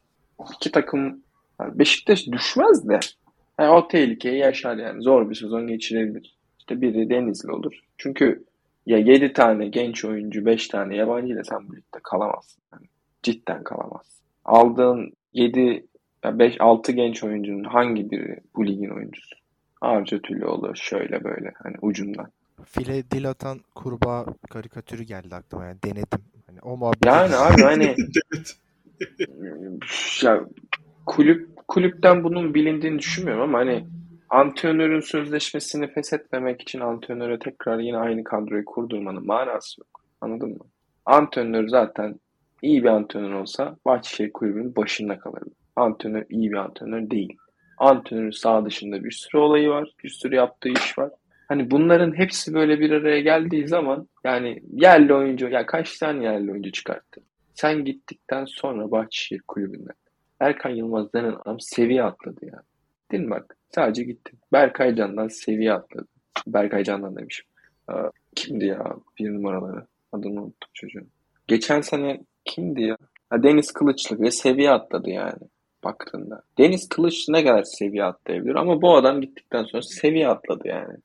iki 0.56 0.72
takım 0.72 1.22
yani 1.62 1.80
Beşiktaş 1.80 2.28
düşmez 2.28 2.90
de 2.90 3.00
yani 3.60 3.70
o 3.70 3.88
tehlikeyi 3.88 4.38
yaşar 4.38 4.78
yani. 4.78 5.02
Zor 5.02 5.30
bir 5.30 5.36
sezon 5.36 5.68
geçirebilir. 5.68 6.38
İşte 6.60 6.82
biri 6.82 7.10
Denizli 7.10 7.52
olur. 7.52 7.80
Çünkü 7.98 8.46
ya 8.86 8.98
7 8.98 9.34
tane 9.34 9.68
genç 9.68 10.06
oyuncu, 10.06 10.46
5 10.46 10.68
tane 10.68 10.96
yabancı 10.96 11.34
ile 11.34 11.44
sen 11.44 11.70
bu 11.70 11.74
kalamazsın. 12.04 12.64
Yani 12.74 12.88
cidden 13.32 13.64
kalamazsın. 13.64 14.26
Aldığın 14.46 15.14
7 15.34 15.86
5 16.26 16.56
6 16.60 16.92
genç 16.92 17.24
oyuncunun 17.24 17.64
hangi 17.64 18.12
biri 18.12 18.40
bu 18.56 18.68
ligin 18.68 18.90
oyuncusu? 18.90 19.36
Arca 19.82 20.20
olur 20.46 20.76
şöyle 20.76 21.24
böyle 21.24 21.52
hani 21.64 21.76
ucundan. 21.82 22.28
File 22.66 23.12
dil 23.12 23.30
atan 23.30 23.60
kurbağa 23.76 24.26
karikatürü 24.50 25.04
geldi 25.04 25.36
aklıma 25.36 25.66
yani 25.66 25.78
denedim. 25.84 26.20
Hani 26.48 26.60
o 26.62 26.78
muhabbet. 26.78 27.06
Yani 27.06 27.36
abi 27.36 27.62
hani 27.62 27.96
ya 30.24 30.46
kulüp 31.06 31.50
kulüpten 31.68 32.24
bunun 32.24 32.54
bilindiğini 32.54 33.00
düşünmüyorum 33.00 33.44
ama 33.44 33.58
hani 33.58 33.88
antrenörün 34.30 35.00
sözleşmesini 35.00 35.88
feshetmemek 35.88 36.62
için 36.62 36.80
antrenöre 36.80 37.40
tekrar 37.40 37.80
yine 37.80 37.98
aynı 37.98 38.24
kadroyu 38.24 38.66
kurdurmanın 38.66 39.26
manası 39.26 39.82
yok. 39.82 40.02
Anladın 40.22 40.50
mı? 40.50 40.66
Antrenör 41.06 41.68
zaten 41.68 42.20
iyi 42.62 42.84
bir 42.84 42.90
antrenör 42.90 43.34
olsa 43.34 43.78
Bahçeşehir 43.86 44.34
kulübünün 44.34 44.76
başında 44.76 45.20
kalırdı. 45.20 45.50
Antrenör 45.76 46.26
iyi 46.30 46.52
bir 46.52 46.58
antrenör 46.58 47.10
değil. 47.10 47.38
Antrenörün 47.78 48.32
sağ 48.32 48.66
dışında 48.66 49.04
bir 49.04 49.12
sürü 49.12 49.38
olayı 49.38 49.70
var. 49.70 49.90
Bir 50.04 50.10
sürü 50.10 50.36
yaptığı 50.36 50.70
iş 50.70 50.98
var. 50.98 51.12
Hani 51.48 51.72
bunların 51.72 52.18
hepsi 52.18 52.54
böyle 52.54 52.80
bir 52.80 52.92
araya 52.92 53.22
geldiği 53.22 53.68
zaman 53.68 54.08
yani 54.24 54.64
yerli 54.74 55.14
oyuncu 55.14 55.50
ya 55.50 55.66
kaç 55.66 55.98
tane 55.98 56.24
yerli 56.24 56.52
oyuncu 56.52 56.72
çıkarttı? 56.72 57.22
Sen 57.54 57.86
gittikten 57.86 58.46
sonra 58.46 58.92
Bahçeşehir 58.92 59.42
kulübünden 59.48 59.96
Erkan 60.40 60.70
Yılmaz 60.70 61.14
denen 61.14 61.36
adam 61.46 61.60
seviye 61.60 62.04
atladı 62.04 62.46
ya. 62.46 62.62
Değil 63.12 63.24
mi 63.24 63.30
bak? 63.30 63.58
Sadece 63.76 64.04
gitti. 64.04 64.32
Berkay 64.54 64.96
Can'dan 64.96 65.28
seviye 65.28 65.74
atladı. 65.74 66.08
Berkay 66.48 66.84
Can'dan 66.84 67.16
demişim. 67.16 67.46
kimdi 68.36 68.66
ya 68.66 68.96
bir 69.20 69.34
numaraları? 69.34 69.86
Adını 70.12 70.42
unuttum 70.42 70.70
çocuğun. 70.74 71.08
Geçen 71.48 71.82
sene 71.82 72.22
kimdi 72.48 72.82
ya? 72.82 72.98
Ha, 73.30 73.44
Deniz 73.44 73.72
Kılıçlı 73.72 74.20
ve 74.20 74.32
seviye 74.32 74.72
atladı 74.72 75.10
yani 75.10 75.40
baktığında. 75.84 76.42
Deniz 76.58 76.90
Kılıç 76.90 77.26
ne 77.30 77.46
kadar 77.46 77.64
seviye 77.64 78.04
atlayabilir 78.04 78.56
ama 78.56 78.82
bu 78.82 78.96
adam 78.96 79.22
gittikten 79.22 79.64
sonra 79.64 79.82
seviye 79.82 80.28
atladı 80.28 80.68
yani. 80.68 80.98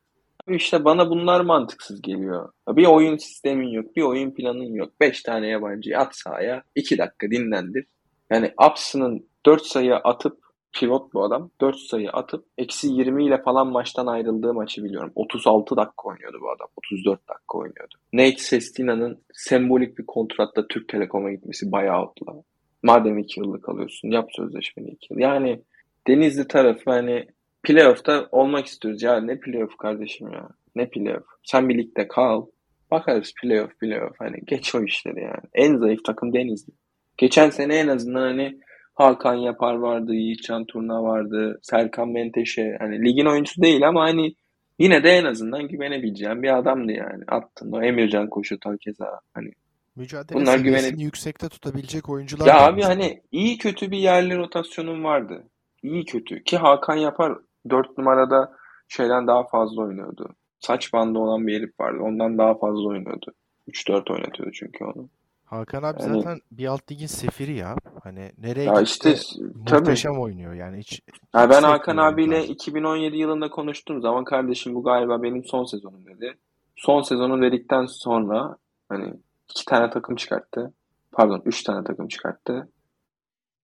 İşte 0.49 0.84
bana 0.84 1.11
bunlar 1.11 1.40
mantıksız 1.40 2.03
geliyor. 2.03 2.53
Bir 2.68 2.86
oyun 2.86 3.16
sistemin 3.16 3.68
yok, 3.68 3.97
bir 3.97 4.03
oyun 4.03 4.30
planın 4.30 4.74
yok. 4.74 5.01
5 5.01 5.22
tane 5.22 5.47
yabancı 5.47 5.99
at 5.99 6.16
sahaya, 6.16 6.62
2 6.74 6.99
dakika 6.99 7.30
dinlendir. 7.30 7.86
Yani 8.30 8.53
Ups'ının 8.70 9.26
4 9.47 9.62
sayı 9.62 9.97
atıp 9.97 10.38
pivot 10.72 11.14
bu 11.14 11.24
adam. 11.24 11.50
4 11.60 11.76
sayı 11.76 12.10
atıp 12.10 12.44
eksi 12.58 12.88
20 12.88 13.26
ile 13.26 13.42
falan 13.42 13.66
maçtan 13.66 14.06
ayrıldığı 14.06 14.54
maçı 14.54 14.84
biliyorum. 14.84 15.12
36 15.14 15.76
dakika 15.76 16.08
oynuyordu 16.08 16.38
bu 16.40 16.50
adam. 16.50 16.68
34 16.76 17.28
dakika 17.28 17.58
oynuyordu. 17.58 17.94
Nate 18.12 18.38
Sestina'nın 18.38 19.18
sembolik 19.32 19.98
bir 19.98 20.06
kontratta 20.06 20.68
Türk 20.68 20.88
Telekom'a 20.88 21.32
gitmesi 21.32 21.72
bayağı 21.72 22.02
outla. 22.02 22.42
Madem 22.82 23.18
2 23.18 23.40
yıllık 23.40 23.68
alıyorsun 23.68 24.10
yap 24.10 24.28
sözleşmeni 24.32 24.90
2 24.90 25.14
yıl. 25.14 25.20
Yani 25.20 25.62
Denizli 26.06 26.48
tarafı 26.48 26.90
hani 26.90 27.26
playoff'ta 27.62 28.28
olmak 28.32 28.66
istiyoruz. 28.66 29.02
Ya 29.02 29.20
ne 29.20 29.40
playoff 29.40 29.76
kardeşim 29.76 30.32
ya. 30.32 30.48
Ne 30.76 30.88
playoff. 30.88 31.24
Sen 31.44 31.68
birlikte 31.68 32.08
kal. 32.08 32.46
Bakarız 32.90 33.32
playoff 33.42 33.78
playoff. 33.78 34.14
Hani 34.18 34.36
geç 34.46 34.74
o 34.74 34.84
işleri 34.84 35.20
yani. 35.20 35.44
En 35.54 35.76
zayıf 35.76 36.04
takım 36.04 36.32
Denizli. 36.32 36.72
Geçen 37.16 37.50
sene 37.50 37.76
en 37.76 37.88
azından 37.88 38.22
hani 38.22 38.58
Hakan 38.95 39.34
Yapar 39.34 39.74
vardı, 39.74 40.14
Yiğitcan 40.14 40.64
Turna 40.64 41.03
vardı, 41.03 41.59
Serkan 41.62 42.09
Menteşe. 42.09 42.76
Hani 42.80 43.05
ligin 43.05 43.26
oyuncusu 43.26 43.62
değil 43.62 43.88
ama 43.88 44.03
hani 44.03 44.34
yine 44.78 45.05
de 45.05 45.11
en 45.11 45.24
azından 45.24 45.68
güvenebileceğim 45.68 46.43
bir 46.43 46.59
adamdı 46.59 46.93
yani. 46.93 47.24
Attın 47.28 47.72
o 47.72 47.82
Emircan 47.82 48.28
koşu 48.28 48.59
keza 48.80 49.20
hani 49.34 49.53
Mücadele 49.97 50.40
Bunlar 50.40 50.59
güvene... 50.59 51.03
yüksekte 51.03 51.49
tutabilecek 51.49 52.09
oyuncular. 52.09 52.47
Ya 52.47 52.61
abi 52.61 52.82
hani 52.82 53.22
iyi 53.32 53.59
kötü 53.59 53.90
bir 53.90 53.99
yerli 53.99 54.36
rotasyonun 54.36 55.05
vardı. 55.05 55.45
İyi 55.82 56.05
kötü. 56.05 56.45
Ki 56.45 56.57
Hakan 56.57 56.97
Yapar 56.97 57.38
4 57.70 57.99
numarada 57.99 58.53
şeyden 58.88 59.26
daha 59.26 59.47
fazla 59.47 59.82
oynuyordu. 59.82 60.34
Saç 60.61 60.93
bandı 60.93 61.18
olan 61.18 61.47
bir 61.47 61.59
herif 61.59 61.80
vardı. 61.80 61.99
Ondan 62.03 62.38
daha 62.38 62.55
fazla 62.55 62.88
oynuyordu. 62.88 63.32
3-4 63.68 64.12
oynatıyordu 64.12 64.53
çünkü 64.53 64.84
onu. 64.84 65.09
Hakan 65.53 65.82
abi 65.82 66.03
yani, 66.03 66.22
zaten 66.22 66.40
bir 66.53 66.66
alt 66.66 66.92
ligin 66.92 67.07
sefiri 67.07 67.57
ya. 67.57 67.76
Hani 68.03 68.32
nereye 68.38 68.64
ya 68.64 68.80
işte, 68.80 69.14
muhteşem 69.55 70.12
tabii. 70.12 70.20
oynuyor 70.20 70.55
yani 70.55 70.78
hiç. 70.78 71.00
Ya 71.34 71.50
ben 71.50 71.62
Hakan 71.62 71.96
abiyle 71.96 72.36
lazım. 72.36 72.53
2017 72.53 73.16
yılında 73.16 73.50
konuştuğum 73.50 74.00
zaman 74.00 74.24
kardeşim 74.24 74.74
bu 74.74 74.82
galiba 74.82 75.22
benim 75.22 75.44
son 75.44 75.64
sezonum 75.64 76.07
dedi. 76.07 76.34
Son 76.76 77.03
sezonu 77.03 77.42
dedikten 77.42 77.86
sonra 77.86 78.57
hani 78.88 79.14
iki 79.50 79.64
tane 79.64 79.90
takım 79.90 80.16
çıkarttı. 80.16 80.74
Pardon 81.12 81.42
üç 81.44 81.62
tane 81.62 81.84
takım 81.84 82.09
çıkarttı. 82.09 82.68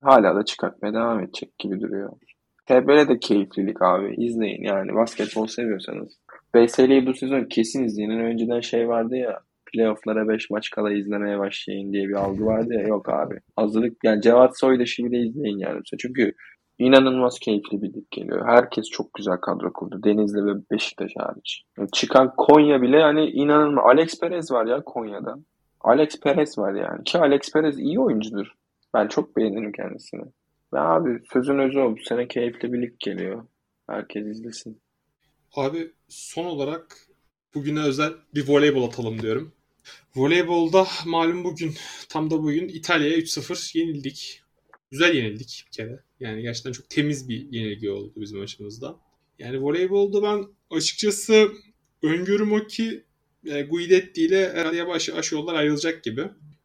Hala 0.02 0.36
da 0.36 0.44
çıkartmaya 0.44 0.94
devam 0.94 1.20
edecek 1.20 1.58
gibi 1.58 1.80
duruyor. 1.80 2.12
TBL 2.66 3.08
de 3.08 3.18
keyiflilik 3.18 3.82
abi. 3.82 4.14
İzleyin 4.24 4.62
yani 4.62 4.94
basketbol 4.94 5.46
seviyorsanız. 5.46 6.18
BSL'yi 6.54 7.06
bu 7.06 7.14
sezon 7.14 7.44
kesin 7.44 7.84
izleyin. 7.84 8.10
Önceden 8.10 8.60
şey 8.60 8.88
vardı 8.88 9.16
ya 9.16 9.40
playoff'lara 9.72 10.28
5 10.28 10.50
maç 10.50 10.70
kala 10.70 10.92
izlemeye 10.92 11.38
başlayın 11.38 11.92
diye 11.92 12.08
bir 12.08 12.14
algı 12.14 12.46
vardı 12.46 12.74
ya. 12.74 12.80
Yok 12.80 13.08
abi. 13.08 13.34
Hazırlık 13.56 14.04
yani 14.04 14.22
Cevat 14.22 14.58
Soydaş'ı 14.58 15.04
bile 15.04 15.18
izleyin 15.18 15.58
yani. 15.58 15.80
Çünkü 15.98 16.32
inanılmaz 16.78 17.38
keyifli 17.38 17.82
bir 17.82 17.88
lig 17.88 18.10
geliyor. 18.10 18.46
Herkes 18.46 18.86
çok 18.90 19.14
güzel 19.14 19.36
kadro 19.36 19.72
kurdu. 19.72 20.00
Denizli 20.04 20.46
ve 20.46 20.52
Beşiktaş 20.70 21.10
hariç. 21.16 21.62
Yani 21.78 21.88
çıkan 21.92 22.32
Konya 22.36 22.82
bile 22.82 23.02
hani 23.02 23.30
inanılmaz. 23.30 23.84
Alex 23.86 24.20
Perez 24.20 24.52
var 24.52 24.66
ya 24.66 24.82
Konya'da. 24.84 25.34
Alex 25.80 26.20
Perez 26.20 26.58
var 26.58 26.74
yani. 26.74 27.04
Ki 27.04 27.18
Alex 27.18 27.52
Perez 27.52 27.78
iyi 27.78 28.00
oyuncudur. 28.00 28.46
Ben 28.94 29.08
çok 29.08 29.36
beğenirim 29.36 29.72
kendisini. 29.72 30.24
Ve 30.74 30.80
abi 30.80 31.20
sözün 31.32 31.58
özü 31.58 31.78
o. 31.78 31.96
Bu 31.96 32.02
sene 32.02 32.28
keyifli 32.28 32.72
bir 32.72 32.82
lig 32.82 32.92
geliyor. 32.98 33.44
Herkes 33.90 34.26
izlesin. 34.26 34.80
Abi 35.56 35.92
son 36.08 36.44
olarak 36.44 36.96
bugüne 37.54 37.80
özel 37.80 38.12
bir 38.34 38.48
voleybol 38.48 38.88
atalım 38.88 39.22
diyorum. 39.22 39.52
Voleybolda 40.16 40.88
malum 41.06 41.44
bugün 41.44 41.74
tam 42.08 42.30
da 42.30 42.42
bugün 42.42 42.68
İtalya'ya 42.68 43.18
3-0 43.18 43.78
yenildik. 43.78 44.42
Güzel 44.90 45.14
yenildik 45.14 45.64
bir 45.66 45.72
kere. 45.72 46.00
Yani 46.20 46.42
gerçekten 46.42 46.72
çok 46.72 46.90
temiz 46.90 47.28
bir 47.28 47.52
yenilgi 47.52 47.90
oldu 47.90 48.12
bizim 48.16 48.38
maçımızda. 48.38 48.96
Yani 49.38 49.62
voleybolda 49.62 50.22
ben 50.22 50.46
açıkçası 50.70 51.48
öngörüm 52.02 52.52
o 52.52 52.66
ki 52.66 53.04
e, 53.46 53.62
Guidetti 53.62 54.22
ile 54.22 54.52
herhalde 54.52 54.76
yavaş 54.76 55.08
yavaş 55.08 55.32
yollar 55.32 55.54
ayrılacak 55.54 56.04
gibi. 56.04 56.24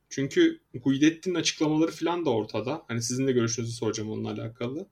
Çünkü 0.10 0.60
Guidetti'nin 0.84 1.36
açıklamaları 1.36 1.92
falan 1.92 2.26
da 2.26 2.30
ortada. 2.30 2.84
Hani 2.88 3.02
sizin 3.02 3.28
de 3.28 3.32
görüşünüzü 3.32 3.74
soracağım 3.74 4.12
onunla 4.12 4.32
alakalı. 4.32 4.88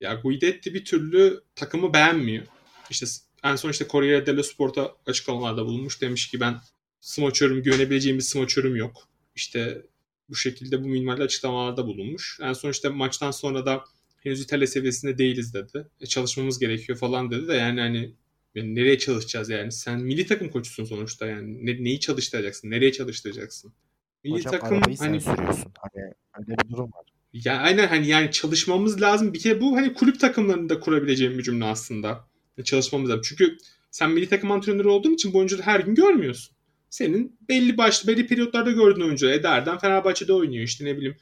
Ya 0.00 0.14
Guidetti 0.14 0.74
bir 0.74 0.84
türlü 0.84 1.40
takımı 1.54 1.92
beğenmiyor. 1.92 2.44
İşte 2.90 3.06
en 3.44 3.56
son 3.56 3.70
işte 3.70 3.86
Corriere 3.90 4.26
dello 4.26 4.42
Sport'a 4.42 4.96
açıklamalarda 5.06 5.66
bulunmuş. 5.66 6.00
Demiş 6.00 6.30
ki 6.30 6.40
ben 6.40 6.56
smaçörüm, 7.04 7.62
güvenebileceğim 7.62 8.18
bir 8.18 8.22
smaçörüm 8.22 8.76
yok. 8.76 9.08
İşte 9.34 9.82
bu 10.28 10.34
şekilde 10.34 10.84
bu 10.84 10.88
minimal 10.88 11.20
açıklamalarda 11.20 11.86
bulunmuş. 11.86 12.38
En 12.42 12.52
son 12.52 12.70
işte 12.70 12.88
maçtan 12.88 13.30
sonra 13.30 13.66
da 13.66 13.84
henüz 14.22 14.40
İtalya 14.40 14.66
seviyesinde 14.66 15.18
değiliz 15.18 15.54
dedi. 15.54 15.86
E, 16.00 16.06
çalışmamız 16.06 16.58
gerekiyor 16.58 16.98
falan 16.98 17.30
dedi 17.30 17.48
de 17.48 17.54
yani 17.54 17.80
hani 17.80 18.14
yani 18.54 18.74
nereye 18.74 18.98
çalışacağız 18.98 19.48
yani? 19.50 19.72
Sen 19.72 20.00
milli 20.00 20.26
takım 20.26 20.48
koçusun 20.48 20.84
sonuçta 20.84 21.26
yani. 21.26 21.66
Ne, 21.66 21.84
neyi 21.84 22.00
çalıştıracaksın? 22.00 22.70
Nereye 22.70 22.92
çalıştıracaksın? 22.92 23.72
Milli 24.24 24.34
Hocam 24.34 24.52
takım 24.52 24.80
hani 24.80 24.96
sen 24.96 25.18
sürüyorsun. 25.18 25.72
Hani 25.78 26.04
öyle 26.38 26.56
bir 26.64 26.72
durum 26.72 26.92
var. 26.92 27.04
Ya 27.32 27.58
aynen 27.58 27.86
hani 27.86 28.06
yani 28.06 28.30
çalışmamız 28.30 29.00
lazım. 29.00 29.34
Bir 29.34 29.38
kere 29.38 29.60
bu 29.60 29.76
hani 29.76 29.94
kulüp 29.94 30.20
takımlarında 30.20 30.80
kurabileceğim 30.80 31.38
bir 31.38 31.42
cümle 31.42 31.64
aslında. 31.64 32.28
Çalışmamız 32.64 33.10
lazım. 33.10 33.22
Çünkü 33.24 33.56
sen 33.90 34.10
milli 34.10 34.28
takım 34.28 34.50
antrenörü 34.50 34.88
olduğun 34.88 35.14
için 35.14 35.32
bu 35.32 35.38
oyuncuları 35.38 35.66
her 35.66 35.80
gün 35.80 35.94
görmüyorsun. 35.94 36.53
Senin 36.94 37.38
belli 37.48 37.78
başlı 37.78 38.08
belli 38.08 38.26
periyotlarda 38.26 38.70
gördüğün 38.70 39.00
oyuncu 39.00 39.30
Eda 39.30 39.78
Fenerbahçe'de 39.78 40.32
oynuyor 40.32 40.64
işte 40.64 40.84
ne 40.84 40.96
bileyim 40.96 41.16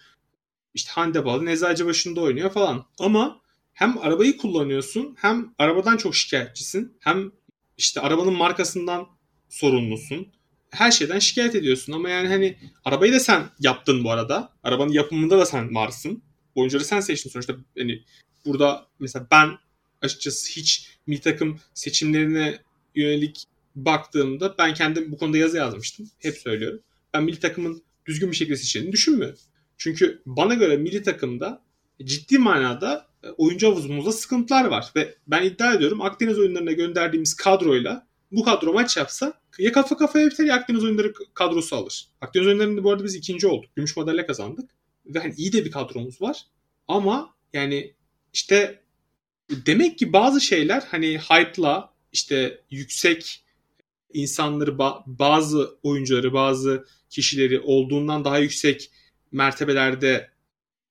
işte 0.74 0.90
Handebal, 0.92 1.42
Nezace 1.42 1.86
başında 1.86 2.20
oynuyor 2.20 2.50
falan. 2.50 2.86
Ama 2.98 3.40
hem 3.72 3.98
arabayı 3.98 4.36
kullanıyorsun 4.36 5.16
hem 5.18 5.54
arabadan 5.58 5.96
çok 5.96 6.14
şikayetçisin. 6.14 6.96
Hem 7.00 7.32
işte 7.76 8.00
arabanın 8.00 8.32
markasından 8.32 9.06
sorumlusun. 9.48 10.32
Her 10.70 10.90
şeyden 10.90 11.18
şikayet 11.18 11.54
ediyorsun 11.54 11.92
ama 11.92 12.08
yani 12.08 12.28
hani 12.28 12.58
arabayı 12.84 13.12
da 13.12 13.20
sen 13.20 13.42
yaptın 13.60 14.04
bu 14.04 14.10
arada. 14.10 14.52
Arabanın 14.62 14.92
yapımında 14.92 15.38
da 15.38 15.46
sen 15.46 15.74
varsın. 15.74 16.22
Oyuncuları 16.54 16.84
sen 16.84 17.00
seçtin 17.00 17.30
sonuçta. 17.30 17.54
Hani 17.78 18.04
burada 18.44 18.86
mesela 18.98 19.26
ben 19.30 19.58
açıkçası 20.02 20.50
hiç 20.50 20.98
milli 21.06 21.20
takım 21.20 21.60
seçimlerine 21.74 22.58
yönelik 22.94 23.46
baktığımda 23.74 24.54
ben 24.58 24.74
kendim 24.74 25.12
bu 25.12 25.18
konuda 25.18 25.38
yazı 25.38 25.56
yazmıştım. 25.56 26.10
Hep 26.18 26.36
söylüyorum. 26.36 26.80
Ben 27.14 27.24
milli 27.24 27.40
takımın 27.40 27.82
düzgün 28.06 28.30
bir 28.30 28.36
şekilde 28.36 28.56
seçildiğini 28.56 28.92
düşünmüyorum. 28.92 29.38
Çünkü 29.78 30.22
bana 30.26 30.54
göre 30.54 30.76
milli 30.76 31.02
takımda 31.02 31.62
ciddi 32.04 32.38
manada 32.38 33.06
e, 33.22 33.28
oyuncu 33.28 33.66
havuzumuzda 33.66 34.12
sıkıntılar 34.12 34.64
var. 34.64 34.92
Ve 34.96 35.14
ben 35.26 35.42
iddia 35.42 35.74
ediyorum 35.74 36.02
Akdeniz 36.02 36.38
oyunlarına 36.38 36.72
gönderdiğimiz 36.72 37.34
kadroyla 37.34 38.06
bu 38.32 38.44
kadro 38.44 38.72
maç 38.72 38.96
yapsa 38.96 39.40
ya 39.58 39.72
kafa 39.72 39.96
kafaya 39.96 40.30
biter 40.30 40.44
ya 40.44 40.54
Akdeniz 40.54 40.84
oyunları 40.84 41.12
kadrosu 41.34 41.76
alır. 41.76 42.08
Akdeniz 42.20 42.46
oyunlarında 42.46 42.84
bu 42.84 42.90
arada 42.92 43.04
biz 43.04 43.14
ikinci 43.14 43.46
olduk. 43.46 43.76
Gümüş 43.76 43.96
madalya 43.96 44.26
kazandık. 44.26 44.70
Ve 45.06 45.18
hani 45.18 45.34
iyi 45.36 45.52
de 45.52 45.64
bir 45.64 45.70
kadromuz 45.70 46.22
var. 46.22 46.46
Ama 46.88 47.34
yani 47.52 47.94
işte 48.32 48.82
demek 49.50 49.98
ki 49.98 50.12
bazı 50.12 50.40
şeyler 50.40 50.82
hani 50.90 51.18
hype'la 51.18 51.92
işte 52.12 52.60
yüksek 52.70 53.41
insanları 54.14 54.78
bazı 55.06 55.78
oyuncuları 55.82 56.32
bazı 56.32 56.86
kişileri 57.10 57.60
olduğundan 57.60 58.24
daha 58.24 58.38
yüksek 58.38 58.90
mertebelerde 59.32 60.30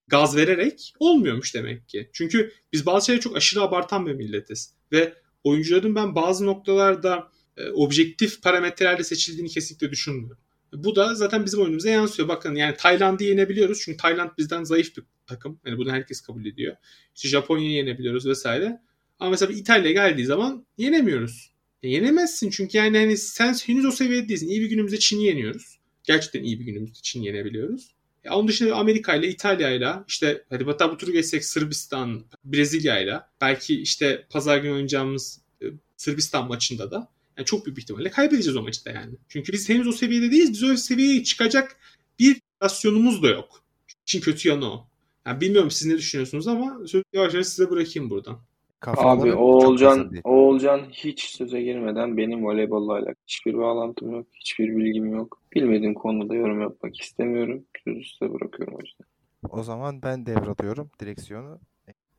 gaz 0.07 0.37
vererek 0.37 0.93
olmuyormuş 0.99 1.55
demek 1.55 1.89
ki. 1.89 2.09
Çünkü 2.13 2.53
biz 2.73 2.85
bazı 2.85 3.05
şeyleri 3.05 3.23
çok 3.23 3.37
aşırı 3.37 3.61
abartan 3.61 4.05
bir 4.05 4.13
milletiz. 4.13 4.73
Ve 4.91 5.13
oyuncuların 5.43 5.95
ben 5.95 6.15
bazı 6.15 6.45
noktalarda 6.45 7.31
e, 7.57 7.69
objektif 7.69 8.41
parametrelerle 8.41 9.03
seçildiğini 9.03 9.49
kesinlikle 9.49 9.91
düşünmüyorum. 9.91 10.37
Bu 10.73 10.95
da 10.95 11.15
zaten 11.15 11.45
bizim 11.45 11.59
oyunumuza 11.59 11.89
yansıyor. 11.89 12.27
Bakın 12.27 12.55
yani 12.55 12.75
Tayland'ı 12.77 13.23
yenebiliyoruz. 13.23 13.81
Çünkü 13.81 13.97
Tayland 13.97 14.29
bizden 14.37 14.63
zayıf 14.63 14.97
bir 14.97 15.03
takım. 15.25 15.59
Yani 15.65 15.77
bunu 15.77 15.91
herkes 15.91 16.21
kabul 16.21 16.45
ediyor. 16.45 16.75
İşte 17.15 17.29
Japonya'yı 17.29 17.71
yenebiliyoruz 17.73 18.25
vesaire. 18.25 18.81
Ama 19.19 19.31
mesela 19.31 19.53
İtalya 19.53 19.91
geldiği 19.91 20.25
zaman 20.25 20.65
yenemiyoruz. 20.77 21.50
Ya 21.83 21.89
yenemezsin 21.89 22.49
çünkü 22.49 22.77
yani 22.77 22.97
hani 22.97 23.17
sen 23.17 23.53
henüz 23.53 23.85
o 23.85 23.91
seviyede 23.91 24.29
değilsin. 24.29 24.47
İyi 24.47 24.61
bir 24.61 24.69
günümüzde 24.69 24.99
Çin'i 24.99 25.25
yeniyoruz. 25.25 25.79
Gerçekten 26.03 26.43
iyi 26.43 26.59
bir 26.59 26.65
günümüzde 26.65 26.99
Çin'i 27.01 27.25
yenebiliyoruz. 27.25 27.95
Ya 28.23 28.35
onun 28.35 28.47
dışında 28.47 28.75
Amerika 28.75 29.15
ile 29.15 29.29
İtalya 29.29 29.69
ile 29.69 29.93
işte 30.07 30.45
hadi 30.49 30.63
hatta 30.63 30.91
bu 30.91 30.97
turu 30.97 31.11
geçsek 31.11 31.45
Sırbistan, 31.45 32.25
Brezilya 32.45 32.99
ile 32.99 33.19
belki 33.41 33.81
işte 33.81 34.25
pazar 34.29 34.57
günü 34.57 34.71
oynayacağımız 34.71 35.41
e, 35.61 35.65
Sırbistan 35.97 36.47
maçında 36.47 36.91
da 36.91 37.07
yani 37.37 37.45
çok 37.45 37.65
büyük 37.65 37.77
bir 37.77 37.81
ihtimalle 37.81 38.09
kaybedeceğiz 38.11 38.57
o 38.57 38.61
maçta 38.61 38.91
yani. 38.91 39.15
Çünkü 39.29 39.53
biz 39.53 39.69
henüz 39.69 39.87
o 39.87 39.91
seviyede 39.91 40.31
değiliz. 40.31 40.53
Biz 40.53 40.63
o 40.63 40.77
seviyeye 40.77 41.23
çıkacak 41.23 41.77
bir 42.19 42.41
rasyonumuz 42.63 43.23
da 43.23 43.27
yok. 43.27 43.63
İşin 44.07 44.21
kötü 44.21 44.49
yanı 44.49 44.73
o. 44.73 44.87
Yani 45.25 45.41
bilmiyorum 45.41 45.71
siz 45.71 45.87
ne 45.87 45.97
düşünüyorsunuz 45.97 46.47
ama 46.47 46.79
yavaş 47.13 47.33
yavaş 47.33 47.47
size 47.47 47.69
bırakayım 47.69 48.09
buradan. 48.09 48.41
Abi 48.87 49.33
Oğulcan, 49.33 50.11
Oğulcan 50.23 50.81
hiç 50.91 51.23
söze 51.23 51.61
girmeden 51.61 52.17
benim 52.17 52.45
voleybolla 52.45 52.93
alakalı 52.93 53.15
hiçbir 53.27 53.57
bağlantım 53.57 54.11
yok, 54.11 54.27
hiçbir 54.33 54.77
bilgim 54.77 55.13
yok. 55.13 55.41
Bilmediğim 55.55 55.93
konuda 55.93 56.35
yorum 56.35 56.61
yapmak 56.61 56.99
istemiyorum. 56.99 57.65
Sözü 57.83 58.03
size 58.03 58.33
bırakıyorum 58.33 58.75
o 58.75 58.79
yüzden. 58.81 59.05
O 59.49 59.63
zaman 59.63 60.01
ben 60.01 60.25
devralıyorum 60.25 60.89
direksiyonu. 60.99 61.59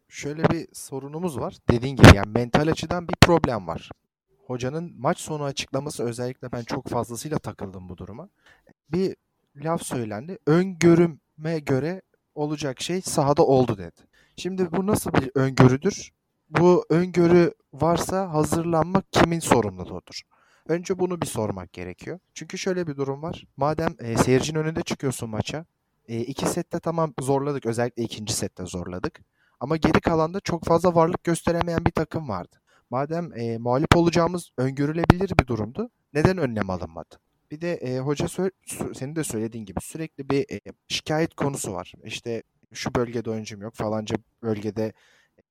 Şöyle 0.09 0.43
bir 0.43 0.67
sorunumuz 0.73 1.41
var. 1.41 1.57
Dediğin 1.71 1.97
gibi 1.97 2.17
yani 2.17 2.31
mental 2.35 2.69
açıdan 2.69 3.09
bir 3.09 3.15
problem 3.21 3.67
var. 3.67 3.91
Hocanın 4.47 4.95
maç 4.99 5.19
sonu 5.19 5.45
açıklaması 5.45 6.05
özellikle 6.05 6.53
ben 6.53 6.63
çok 6.63 6.89
fazlasıyla 6.89 7.39
takıldım 7.39 7.89
bu 7.89 7.97
duruma. 7.97 8.29
Bir 8.93 9.17
laf 9.57 9.83
söylendi. 9.83 10.39
Öngörüme 10.47 11.59
göre 11.67 12.03
olacak 12.35 12.81
şey 12.81 13.01
sahada 13.01 13.47
oldu 13.47 13.79
dedi. 13.79 14.01
Şimdi 14.37 14.73
bu 14.73 14.87
nasıl 14.87 15.13
bir 15.13 15.31
öngörüdür? 15.35 16.13
Bu 16.59 16.85
öngörü 16.91 17.55
varsa 17.73 18.33
hazırlanmak 18.33 19.13
kimin 19.13 19.41
sorumluluğudur? 19.41 20.21
Önce 20.69 20.99
bunu 20.99 21.21
bir 21.21 21.27
sormak 21.27 21.73
gerekiyor. 21.73 22.19
Çünkü 22.35 22.59
şöyle 22.59 22.87
bir 22.87 22.97
durum 22.97 23.23
var. 23.23 23.45
Madem 23.57 23.95
e, 23.99 24.17
seyircinin 24.17 24.59
önünde 24.59 24.83
çıkıyorsun 24.83 25.31
maça. 25.31 25.65
E, 26.09 26.21
iki 26.21 26.47
sette 26.47 26.81
tamam 26.81 27.15
zorladık. 27.21 27.67
Özellikle 27.67 28.03
ikinci 28.03 28.33
sette 28.33 28.67
zorladık. 28.67 29.21
Ama 29.61 29.77
geri 29.77 30.01
kalanda 30.01 30.41
çok 30.41 30.65
fazla 30.65 30.95
varlık 30.95 31.25
gösteremeyen 31.25 31.87
bir 31.87 31.91
takım 31.91 32.29
vardı. 32.29 32.57
Madem 32.91 33.33
e, 33.37 33.59
muhalif 33.59 33.97
olacağımız 33.97 34.51
öngörülebilir 34.59 35.33
bir 35.39 35.47
durumdu. 35.47 35.91
Neden 36.15 36.39
önlem 36.39 36.71
alınmadı? 36.71 37.19
Bir 37.51 37.61
de 37.61 37.73
e, 37.73 37.99
hoca 37.99 38.27
senin 38.95 39.17
de 39.17 39.25
söylediğin 39.25 39.65
gibi 39.65 39.81
sürekli 39.81 40.29
bir 40.29 40.47
e, 40.51 40.61
şikayet 40.89 41.35
konusu 41.35 41.73
var. 41.73 41.93
İşte 42.05 42.43
şu 42.73 42.95
bölgede 42.95 43.31
oyuncum 43.31 43.63
yok 43.63 43.75
falanca 43.75 44.17
bölgede 44.43 44.93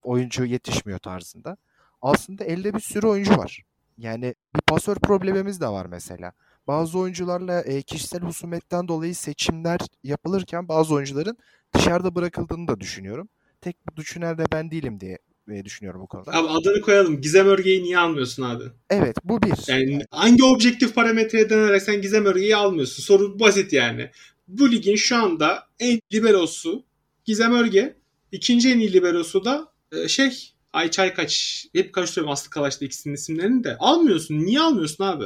oyuncu 0.03 0.45
yetişmiyor 0.45 0.99
tarzında. 0.99 1.57
Aslında 2.01 2.43
elde 2.43 2.73
bir 2.73 2.79
sürü 2.79 3.07
oyuncu 3.07 3.37
var. 3.37 3.63
Yani 3.97 4.35
bir 4.55 4.61
pasör 4.61 4.95
problemimiz 4.95 5.61
de 5.61 5.67
var 5.67 5.85
mesela. 5.85 6.31
Bazı 6.67 6.99
oyuncularla 6.99 7.61
e, 7.61 7.81
kişisel 7.81 8.21
husumetten 8.21 8.87
dolayı 8.87 9.15
seçimler 9.15 9.79
yapılırken 10.03 10.67
bazı 10.67 10.93
oyuncuların 10.93 11.37
dışarıda 11.73 12.15
bırakıldığını 12.15 12.67
da 12.67 12.79
düşünüyorum. 12.79 13.29
Tek 13.61 13.75
düşünen 13.97 14.37
de 14.37 14.45
ben 14.51 14.71
değilim 14.71 14.99
diye 14.99 15.17
e, 15.51 15.65
düşünüyorum 15.65 16.01
bu 16.01 16.07
konuda. 16.07 16.31
Abi 16.31 16.47
adını 16.47 16.81
koyalım. 16.81 17.21
Gizem 17.21 17.47
Örge'yi 17.47 17.83
niye 17.83 17.97
almıyorsun 17.97 18.43
abi? 18.43 18.63
Evet 18.89 19.17
bu 19.23 19.41
bir. 19.41 19.53
Yani, 19.67 19.91
yani. 19.91 20.05
hangi 20.11 20.43
objektif 20.43 20.95
parametreye 20.95 21.49
dayanarak 21.49 21.81
sen 21.81 22.01
Gizem 22.01 22.25
Örge'yi 22.25 22.55
almıyorsun? 22.55 23.03
Soru 23.03 23.39
basit 23.39 23.73
yani. 23.73 24.09
Bu 24.47 24.71
ligin 24.71 24.95
şu 24.95 25.15
anda 25.15 25.63
en 25.79 26.01
liberosu 26.13 26.83
Gizem 27.25 27.53
Örge. 27.53 27.95
İkinci 28.31 28.71
en 28.71 28.79
iyi 28.79 28.93
liberosu 28.93 29.45
da 29.45 29.70
e, 29.91 30.07
şey 30.07 30.53
Ayçay 30.73 31.13
kaç 31.13 31.65
hep 31.73 31.93
karıştırıyorum 31.93 32.31
Aslı 32.31 32.49
Kalaş'ta 32.49 32.85
ikisinin 32.85 33.13
isimlerini 33.13 33.63
de. 33.63 33.77
Almıyorsun. 33.77 34.39
Niye 34.39 34.61
almıyorsun 34.61 35.03
abi? 35.03 35.25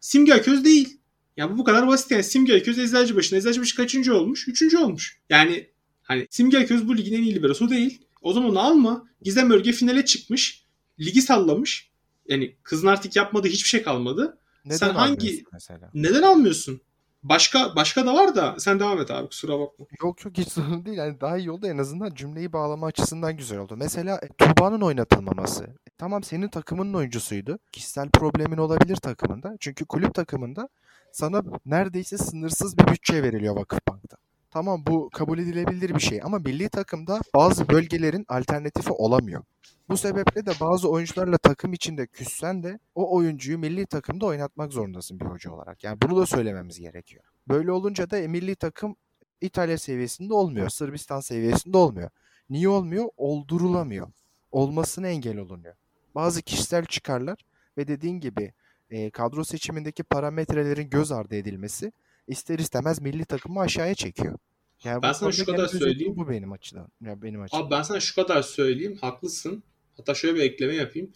Simge 0.00 0.34
Aköz 0.34 0.64
değil. 0.64 1.00
Ya 1.36 1.52
bu 1.52 1.58
bu 1.58 1.64
kadar 1.64 1.86
basit 1.86 2.10
yani. 2.10 2.24
Simge 2.24 2.56
Aköz 2.56 2.78
Eczacıbaşı'nda. 2.78 3.38
Eczacıbaşı 3.38 3.76
kaçıncı 3.76 4.16
olmuş? 4.16 4.48
Üçüncü 4.48 4.78
olmuş. 4.78 5.20
Yani 5.30 5.70
hani 6.02 6.26
Simge 6.30 6.58
Aköz 6.58 6.88
bu 6.88 6.96
ligin 6.96 7.14
en 7.14 7.22
iyi 7.22 7.34
liberosu 7.34 7.70
değil. 7.70 8.02
O 8.22 8.32
zaman 8.32 8.50
onu 8.50 8.60
alma. 8.60 9.08
Gizem 9.22 9.50
Örge 9.50 9.72
finale 9.72 10.04
çıkmış. 10.04 10.64
Ligi 11.00 11.22
sallamış. 11.22 11.90
Yani 12.28 12.56
kızın 12.62 12.86
artık 12.86 13.16
yapmadığı 13.16 13.48
hiçbir 13.48 13.68
şey 13.68 13.82
kalmadı. 13.82 14.38
Neden 14.64 14.76
Sen 14.76 14.94
hangi 14.94 15.44
mesela? 15.52 15.90
Neden 15.94 16.22
almıyorsun? 16.22 16.80
Başka 17.24 17.76
başka 17.76 18.06
da 18.06 18.14
var 18.14 18.34
da 18.34 18.54
sen 18.58 18.80
devam 18.80 19.00
et 19.00 19.10
abi 19.10 19.28
kusura 19.28 19.58
bakma. 19.58 19.86
Yok 20.02 20.24
yok 20.24 20.38
hiç 20.38 20.48
sorun 20.52 20.84
değil. 20.84 20.98
Yani 20.98 21.20
daha 21.20 21.38
iyi 21.38 21.50
oldu 21.50 21.66
en 21.66 21.78
azından 21.78 22.14
cümleyi 22.14 22.52
bağlama 22.52 22.86
açısından 22.86 23.36
güzel 23.36 23.58
oldu. 23.58 23.74
Mesela 23.76 24.20
e, 24.22 24.28
Tuğba'nın 24.28 24.80
oynatılmaması. 24.80 25.64
E, 25.64 25.90
tamam 25.98 26.22
senin 26.22 26.48
takımının 26.48 26.94
oyuncusuydu. 26.94 27.58
Kişisel 27.72 28.10
problemin 28.10 28.56
olabilir 28.56 28.96
takımında. 28.96 29.56
Çünkü 29.60 29.84
kulüp 29.84 30.14
takımında 30.14 30.68
sana 31.12 31.42
neredeyse 31.66 32.18
sınırsız 32.18 32.78
bir 32.78 32.86
bütçe 32.86 33.22
veriliyor 33.22 33.56
Vakıfbank'ta. 33.56 34.16
Tamam 34.54 34.82
bu 34.86 35.10
kabul 35.10 35.38
edilebilir 35.38 35.94
bir 35.94 36.00
şey 36.00 36.20
ama 36.22 36.38
milli 36.38 36.68
takımda 36.68 37.20
bazı 37.34 37.68
bölgelerin 37.68 38.24
alternatifi 38.28 38.90
olamıyor. 38.90 39.42
Bu 39.88 39.96
sebeple 39.96 40.46
de 40.46 40.52
bazı 40.60 40.88
oyuncularla 40.88 41.38
takım 41.38 41.72
içinde 41.72 42.06
küssen 42.06 42.62
de 42.62 42.78
o 42.94 43.16
oyuncuyu 43.16 43.58
milli 43.58 43.86
takımda 43.86 44.26
oynatmak 44.26 44.72
zorundasın 44.72 45.20
bir 45.20 45.24
hoca 45.24 45.50
olarak. 45.50 45.84
Yani 45.84 46.00
bunu 46.02 46.16
da 46.16 46.26
söylememiz 46.26 46.80
gerekiyor. 46.80 47.24
Böyle 47.48 47.72
olunca 47.72 48.10
da 48.10 48.18
e, 48.18 48.28
milli 48.28 48.54
takım 48.54 48.96
İtalya 49.40 49.78
seviyesinde 49.78 50.34
olmuyor. 50.34 50.68
Sırbistan 50.68 51.20
seviyesinde 51.20 51.76
olmuyor. 51.76 52.10
Niye 52.50 52.68
olmuyor? 52.68 53.08
Oldurulamıyor. 53.16 54.08
Olmasına 54.52 55.08
engel 55.08 55.38
olunuyor. 55.38 55.74
Bazı 56.14 56.42
kişisel 56.42 56.84
çıkarlar 56.84 57.38
ve 57.78 57.88
dediğin 57.88 58.20
gibi 58.20 58.52
e, 58.90 59.10
kadro 59.10 59.44
seçimindeki 59.44 60.02
parametrelerin 60.02 60.90
göz 60.90 61.12
ardı 61.12 61.34
edilmesi 61.34 61.92
ister 62.28 62.58
istemez 62.58 63.00
milli 63.00 63.24
takımı 63.24 63.60
aşağıya 63.60 63.94
çekiyor. 63.94 64.38
Yani 64.84 65.02
ben 65.02 65.12
sana 65.12 65.32
şu 65.32 65.44
kadar 65.44 65.68
söyleyeyim. 65.68 66.14
Bu 66.16 66.28
benim 66.28 66.52
açıdan. 66.52 66.88
Yani 67.00 67.22
benim 67.22 67.42
açıdan. 67.42 67.62
Abi 67.62 67.70
ben 67.70 67.82
sana 67.82 68.00
şu 68.00 68.14
kadar 68.14 68.42
söyleyeyim. 68.42 68.98
Haklısın. 69.00 69.62
Hatta 69.96 70.14
şöyle 70.14 70.34
bir 70.34 70.40
ekleme 70.40 70.74
yapayım. 70.74 71.12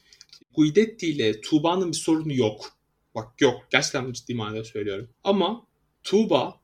Guidetti 0.54 1.06
ile 1.06 1.40
Tuğba'nın 1.40 1.88
bir 1.88 1.96
sorunu 1.96 2.34
yok. 2.34 2.72
Bak 3.14 3.40
yok. 3.40 3.66
Gerçekten 3.70 4.12
ciddi 4.12 4.34
manada 4.34 4.64
söylüyorum. 4.64 5.08
Ama 5.24 5.66
Tuğba 6.02 6.60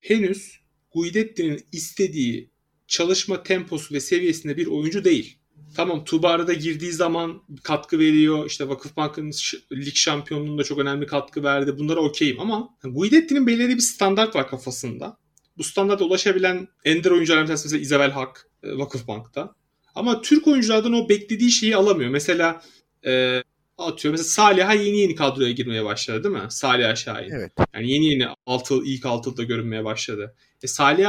henüz 0.00 0.60
Guidetti'nin 0.94 1.66
istediği 1.72 2.50
çalışma 2.86 3.42
temposu 3.42 3.94
ve 3.94 4.00
seviyesinde 4.00 4.56
bir 4.56 4.66
oyuncu 4.66 5.04
değil. 5.04 5.38
Tamam 5.76 6.04
Tuğba 6.04 6.30
arada 6.30 6.52
girdiği 6.52 6.92
zaman 6.92 7.42
katkı 7.62 7.98
veriyor. 7.98 8.46
İşte 8.46 8.68
Vakıfbank'ın 8.68 9.32
lig 9.72 9.94
şampiyonluğunda 9.94 10.64
çok 10.64 10.78
önemli 10.78 11.06
katkı 11.06 11.42
verdi. 11.42 11.78
Bunlara 11.78 12.00
okeyim 12.00 12.40
ama 12.40 12.68
Guidetti'nin 12.84 13.46
belirli 13.46 13.76
bir 13.76 13.80
standart 13.80 14.36
var 14.36 14.48
kafasında. 14.48 15.16
Bu 15.58 15.64
standarta 15.64 16.04
ulaşabilen 16.04 16.68
ender 16.84 17.10
tanesi 17.26 17.64
mesela 17.64 17.80
Isabel 17.80 18.10
Hak 18.10 18.48
e, 18.62 18.78
Vakıfbank'ta. 18.78 19.54
Ama 19.94 20.20
Türk 20.20 20.46
oyunculardan 20.46 20.92
o 20.92 21.08
beklediği 21.08 21.50
şeyi 21.50 21.76
alamıyor. 21.76 22.10
Mesela 22.10 22.62
e, 23.06 23.42
atıyor. 23.78 24.12
Mesela 24.12 24.28
Salih'a 24.28 24.74
yeni 24.74 24.98
yeni 24.98 25.14
kadroya 25.14 25.50
girmeye 25.50 25.84
başladı 25.84 26.24
değil 26.24 26.44
mi? 26.44 26.50
Salih 26.50 26.96
Şahin. 26.96 27.30
Evet. 27.30 27.52
Yani 27.74 27.90
yeni 27.90 28.06
yeni 28.06 28.26
altı, 28.46 28.74
ilk 28.84 29.06
altılıda 29.06 29.42
görünmeye 29.42 29.84
başladı. 29.84 30.34
E, 30.62 30.66
Salih 30.66 31.08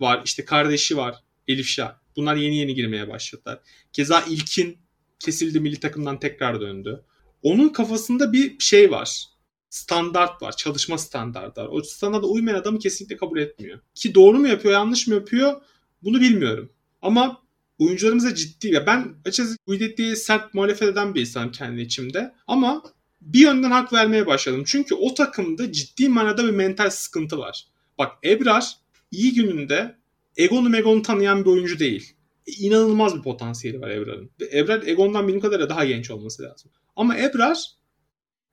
var, 0.00 0.22
işte 0.24 0.44
kardeşi 0.44 0.96
var, 0.96 1.14
Elif 1.48 1.66
Şah. 1.66 1.96
Bunlar 2.18 2.36
yeni 2.36 2.56
yeni 2.56 2.74
girmeye 2.74 3.08
başladılar. 3.08 3.60
Keza 3.92 4.24
İlkin 4.28 4.78
kesildi 5.18 5.60
milli 5.60 5.80
takımdan 5.80 6.20
tekrar 6.20 6.60
döndü. 6.60 7.04
Onun 7.42 7.68
kafasında 7.68 8.32
bir 8.32 8.58
şey 8.58 8.90
var. 8.90 9.24
Standart 9.70 10.42
var. 10.42 10.56
Çalışma 10.56 10.98
standartı 10.98 11.60
var. 11.60 11.68
O 11.70 11.82
standarda 11.82 12.26
uymayan 12.26 12.58
adamı 12.58 12.78
kesinlikle 12.78 13.16
kabul 13.16 13.38
etmiyor. 13.38 13.80
Ki 13.94 14.14
doğru 14.14 14.38
mu 14.38 14.48
yapıyor, 14.48 14.74
yanlış 14.74 15.06
mı 15.06 15.14
yapıyor 15.14 15.62
bunu 16.02 16.20
bilmiyorum. 16.20 16.72
Ama 17.02 17.42
oyuncularımıza 17.78 18.34
ciddi 18.34 18.72
ve 18.72 18.86
ben 18.86 19.14
açıkçası 19.24 19.56
Guidetti'ye 19.66 20.16
sert 20.16 20.54
muhalefet 20.54 20.88
eden 20.88 21.14
bir 21.14 21.20
insanım 21.20 21.52
kendi 21.52 21.80
içimde. 21.80 22.34
Ama 22.46 22.82
bir 23.20 23.40
yönden 23.40 23.70
hak 23.70 23.92
vermeye 23.92 24.26
başladım. 24.26 24.62
Çünkü 24.66 24.94
o 24.94 25.14
takımda 25.14 25.72
ciddi 25.72 26.08
manada 26.08 26.44
bir 26.44 26.50
mental 26.50 26.90
sıkıntı 26.90 27.38
var. 27.38 27.66
Bak 27.98 28.12
Ebrar 28.24 28.76
iyi 29.10 29.34
gününde 29.34 29.98
Egon'u 30.38 30.68
Megon'u 30.68 31.02
tanıyan 31.02 31.44
bir 31.44 31.50
oyuncu 31.50 31.78
değil. 31.78 32.14
İnanılmaz 32.46 33.16
bir 33.16 33.22
potansiyeli 33.22 33.80
var 33.80 33.90
Ebrar'ın. 33.90 34.30
Ebrar 34.52 34.86
Egon'dan 34.86 35.28
benim 35.28 35.40
kadarıyla 35.40 35.68
daha 35.68 35.84
genç 35.84 36.10
olması 36.10 36.42
lazım. 36.42 36.70
Ama 36.96 37.18
Ebrar 37.18 37.58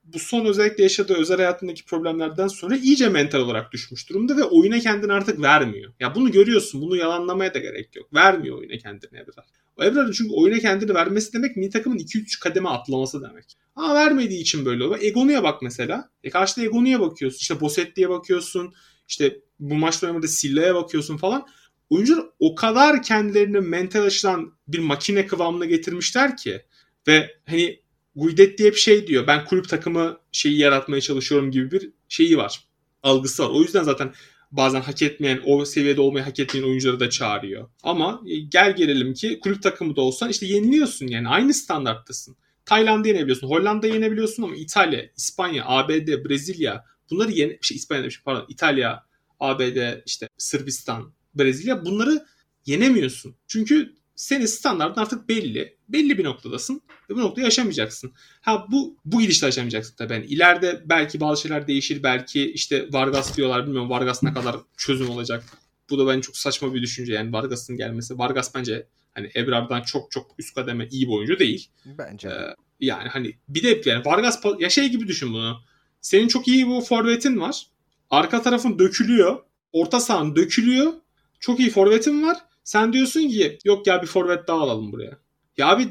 bu 0.03 0.19
son 0.19 0.45
özellikle 0.45 0.83
yaşadığı 0.83 1.13
özel 1.13 1.37
hayatındaki 1.37 1.85
problemlerden 1.85 2.47
sonra 2.47 2.75
iyice 2.75 3.09
mental 3.09 3.39
olarak 3.39 3.71
düşmüş 3.71 4.09
durumda 4.09 4.37
ve 4.37 4.43
oyuna 4.43 4.79
kendini 4.79 5.13
artık 5.13 5.41
vermiyor. 5.41 5.93
Ya 5.99 6.15
bunu 6.15 6.31
görüyorsun. 6.31 6.81
Bunu 6.81 6.95
yalanlamaya 6.95 7.53
da 7.53 7.59
gerek 7.59 7.95
yok. 7.95 8.13
Vermiyor 8.13 8.57
oyuna 8.57 8.77
kendini 8.77 9.19
Ebrar. 9.19 9.45
O 9.77 9.83
Ebrar'ın 9.83 10.11
çünkü 10.11 10.33
oyuna 10.33 10.59
kendini 10.59 10.93
vermesi 10.93 11.33
demek 11.33 11.57
milli 11.57 11.69
takımın 11.69 11.97
2-3 11.97 12.39
kademe 12.39 12.69
atlaması 12.69 13.21
demek. 13.21 13.57
Ama 13.75 13.95
vermediği 13.95 14.41
için 14.41 14.65
böyle 14.65 14.83
oluyor. 14.83 15.01
Egonu'ya 15.01 15.43
bak 15.43 15.61
mesela. 15.61 16.09
E 16.23 16.29
karşıda 16.29 16.65
Egonu'ya 16.65 16.99
bakıyorsun. 16.99 17.39
İşte 17.39 17.61
Bosetti'ye 17.61 18.09
bakıyorsun. 18.09 18.73
İşte 19.07 19.39
bu 19.59 19.75
maç 19.75 20.01
döneminde 20.01 20.27
Silla'ya 20.27 20.75
bakıyorsun 20.75 21.17
falan. 21.17 21.47
Oyuncular 21.89 22.25
o 22.39 22.55
kadar 22.55 23.03
kendilerini 23.03 23.59
mental 23.59 24.03
açıdan 24.03 24.53
bir 24.67 24.79
makine 24.79 25.27
kıvamına 25.27 25.65
getirmişler 25.65 26.37
ki 26.37 26.61
ve 27.07 27.37
hani 27.45 27.79
Guidet 28.15 28.57
diye 28.57 28.71
bir 28.71 28.77
şey 28.77 29.07
diyor. 29.07 29.27
Ben 29.27 29.45
kulüp 29.45 29.69
takımı 29.69 30.17
şeyi 30.31 30.57
yaratmaya 30.57 31.01
çalışıyorum 31.01 31.51
gibi 31.51 31.71
bir 31.71 31.91
şeyi 32.09 32.37
var. 32.37 32.63
Algısı 33.03 33.43
var. 33.43 33.49
O 33.49 33.61
yüzden 33.61 33.83
zaten 33.83 34.13
bazen 34.51 34.81
hak 34.81 35.01
etmeyen, 35.01 35.41
o 35.45 35.65
seviyede 35.65 36.01
olmayı 36.01 36.25
hak 36.25 36.39
etmeyen 36.39 36.67
oyuncuları 36.67 36.99
da 36.99 37.09
çağırıyor. 37.09 37.69
Ama 37.83 38.21
e, 38.27 38.35
gel 38.39 38.75
gelelim 38.75 39.13
ki 39.13 39.39
kulüp 39.39 39.63
takımı 39.63 39.95
da 39.95 40.01
olsan 40.01 40.29
işte 40.29 40.45
yeniliyorsun 40.45 41.07
yani. 41.07 41.27
Aynı 41.27 41.53
standarttasın. 41.53 42.37
Tayland'ı 42.65 43.07
yenebiliyorsun. 43.07 43.47
Hollanda'yı 43.47 43.93
yenebiliyorsun 43.93 44.43
ama 44.43 44.55
İtalya, 44.55 45.05
İspanya, 45.17 45.63
ABD, 45.65 46.07
Brezilya 46.07 46.85
bunları 47.11 47.31
yene... 47.31 47.57
Şey, 47.61 47.77
İspanya 47.77 48.01
demişim 48.03 48.23
pardon. 48.25 48.45
İtalya, 48.49 49.05
ABD, 49.39 50.01
işte 50.05 50.29
Sırbistan, 50.37 51.13
Brezilya 51.35 51.85
bunları 51.85 52.25
yenemiyorsun. 52.65 53.35
Çünkü 53.47 53.93
senin 54.15 54.45
standartın 54.45 55.01
artık 55.01 55.29
belli. 55.29 55.77
Belli 55.89 56.17
bir 56.17 56.23
noktadasın 56.23 56.81
ve 57.09 57.15
bu 57.15 57.19
noktayı 57.19 57.47
aşamayacaksın. 57.47 58.13
Ha 58.41 58.65
bu 58.71 58.97
bu 59.05 59.21
gidişte 59.21 59.47
aşamayacaksın 59.47 59.95
tabii. 59.95 60.13
Yani 60.13 60.25
ileride 60.25 60.83
belki 60.85 61.19
bazı 61.19 61.41
şeyler 61.41 61.67
değişir. 61.67 62.03
Belki 62.03 62.51
işte 62.51 62.87
Vargas 62.91 63.37
diyorlar. 63.37 63.65
Bilmiyorum 63.65 63.89
Vargas 63.89 64.23
ne 64.23 64.33
kadar 64.33 64.55
çözüm 64.77 65.09
olacak. 65.09 65.43
Bu 65.89 65.99
da 65.99 66.07
bence 66.07 66.21
çok 66.21 66.37
saçma 66.37 66.73
bir 66.73 66.81
düşünce 66.81 67.13
yani 67.13 67.33
Vargas'ın 67.33 67.77
gelmesi. 67.77 68.17
Vargas 68.17 68.55
bence 68.55 68.87
hani 69.13 69.31
Ebrar'dan 69.35 69.81
çok 69.81 70.11
çok 70.11 70.31
üst 70.39 70.55
kademe 70.55 70.87
iyi 70.91 71.07
bir 71.07 71.13
oyuncu 71.13 71.39
değil. 71.39 71.69
Bence. 71.85 72.27
Ee, 72.27 72.55
yani 72.79 73.09
hani 73.09 73.35
bir 73.49 73.63
de 73.63 73.89
yani 73.89 74.05
Vargas 74.05 74.43
ya 74.59 74.69
şey 74.69 74.89
gibi 74.89 75.07
düşün 75.07 75.33
bunu. 75.33 75.61
Senin 76.01 76.27
çok 76.27 76.47
iyi 76.47 76.67
bu 76.67 76.81
forvetin 76.81 77.41
var. 77.41 77.67
Arka 78.09 78.41
tarafın 78.41 78.79
dökülüyor. 78.79 79.39
Orta 79.71 79.99
sahan 79.99 80.35
dökülüyor. 80.35 80.93
Çok 81.39 81.59
iyi 81.59 81.69
forvetin 81.69 82.23
var. 82.23 82.37
Sen 82.63 82.93
diyorsun 82.93 83.29
ki 83.29 83.57
yok 83.65 83.87
ya 83.87 84.01
bir 84.01 84.07
forvet 84.07 84.47
daha 84.47 84.57
alalım 84.57 84.91
buraya. 84.91 85.17
Ya 85.57 85.67
abi 85.67 85.87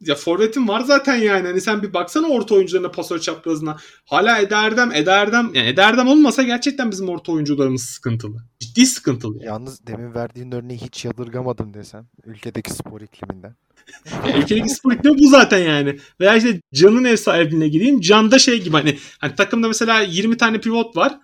ya 0.00 0.14
forvetin 0.14 0.68
var 0.68 0.80
zaten 0.80 1.16
yani. 1.16 1.46
Hani 1.46 1.60
sen 1.60 1.82
bir 1.82 1.94
baksana 1.94 2.26
orta 2.26 2.54
oyuncularına 2.54 2.90
pasör 2.90 3.18
çaprazına. 3.18 3.76
Hala 4.04 4.38
Eda 4.38 4.66
Erdem, 4.66 4.92
Eda 4.92 5.16
Erdem 5.16 5.54
yani 5.54 5.68
Eda 5.68 5.82
Erdem 5.82 6.08
olmasa 6.08 6.42
gerçekten 6.42 6.90
bizim 6.90 7.08
orta 7.08 7.32
oyuncularımız 7.32 7.82
sıkıntılı. 7.82 8.36
Ciddi 8.60 8.86
sıkıntılı. 8.86 9.36
Yani. 9.36 9.46
Yalnız 9.46 9.86
demin 9.86 10.14
verdiğin 10.14 10.52
örneği 10.52 10.78
hiç 10.78 11.04
yadırgamadım 11.04 11.74
desem. 11.74 12.06
Ülkedeki 12.24 12.72
spor 12.72 13.00
ikliminden. 13.00 13.56
ülkedeki 14.38 14.68
spor 14.68 14.92
iklimi 14.92 15.18
bu 15.18 15.28
zaten 15.28 15.58
yani. 15.58 15.98
Veya 16.20 16.36
işte 16.36 16.60
Can'ın 16.74 17.04
ev 17.04 17.16
sahibine 17.16 17.68
gireyim. 17.68 18.00
Can'da 18.00 18.38
şey 18.38 18.62
gibi 18.62 18.76
hani, 18.76 18.98
hani 19.18 19.34
takımda 19.34 19.68
mesela 19.68 20.00
20 20.00 20.36
tane 20.36 20.60
pivot 20.60 20.96
var 20.96 21.18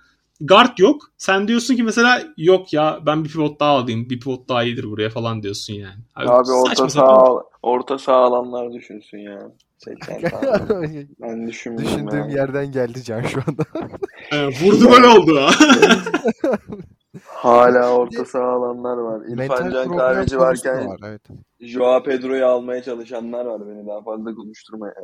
guard 0.46 0.78
yok. 0.78 1.02
Sen 1.16 1.48
diyorsun 1.48 1.76
ki 1.76 1.82
mesela 1.82 2.22
yok 2.36 2.72
ya 2.72 2.98
ben 3.06 3.24
bir 3.24 3.28
pivot 3.28 3.60
daha 3.60 3.70
alayım. 3.70 4.10
Bir 4.10 4.20
pivot 4.20 4.48
daha 4.48 4.64
iyidir 4.64 4.84
buraya 4.84 5.10
falan 5.10 5.42
diyorsun 5.42 5.74
yani. 5.74 6.00
Abi, 6.14 6.30
Abi 6.30 6.50
orta 6.52 6.88
saha 6.88 7.42
orta 7.62 7.98
saha 7.98 8.16
alanlar 8.16 8.72
düşünsün 8.72 9.18
ya. 9.18 9.52
80 9.78 10.20
tane. 10.30 11.06
ben 11.20 11.46
düşünmüyorum. 11.46 11.96
Düşündüğüm 11.96 12.18
yani. 12.18 12.34
yerden 12.34 12.72
geldi 12.72 13.02
Can 13.04 13.22
şu 13.22 13.40
anda. 13.48 13.64
evet, 14.32 14.62
vurdu 14.62 14.88
gol 14.88 15.02
oldu 15.16 15.40
ha. 15.40 15.50
Hala 17.24 17.94
orta 17.96 18.24
saha 18.24 18.48
alanlar 18.48 18.96
var. 18.96 19.26
İrfan 19.26 19.70
Can 19.70 19.96
Kahveci 19.96 20.38
varken 20.38 20.88
var, 20.88 21.00
evet. 21.04 21.22
Joao 21.60 22.02
Pedro'yu 22.02 22.46
almaya 22.46 22.82
çalışanlar 22.82 23.44
var 23.44 23.68
beni 23.68 23.86
daha 23.86 24.02
fazla 24.02 24.34
konuşturmaya. 24.34 24.94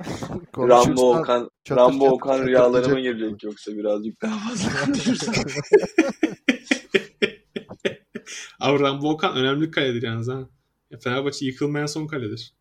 Rambo 0.58 1.16
Okan, 1.16 1.50
Rambo 1.70 2.08
Okan 2.08 2.46
rüyalarıma 2.46 3.00
girecek 3.00 3.42
yoksa 3.42 3.72
birazcık 3.72 4.22
daha 4.22 4.48
fazla 4.48 4.68
konuşursak. 4.84 5.34
Abi 8.60 8.80
Rambo 8.80 9.10
Okan 9.10 9.36
önemli 9.36 9.70
kaledir 9.70 10.02
yalnız 10.02 10.28
ha. 10.28 10.48
Fenerbahçe 11.04 11.46
yıkılmayan 11.46 11.86
son 11.86 12.06
kaledir. 12.06 12.54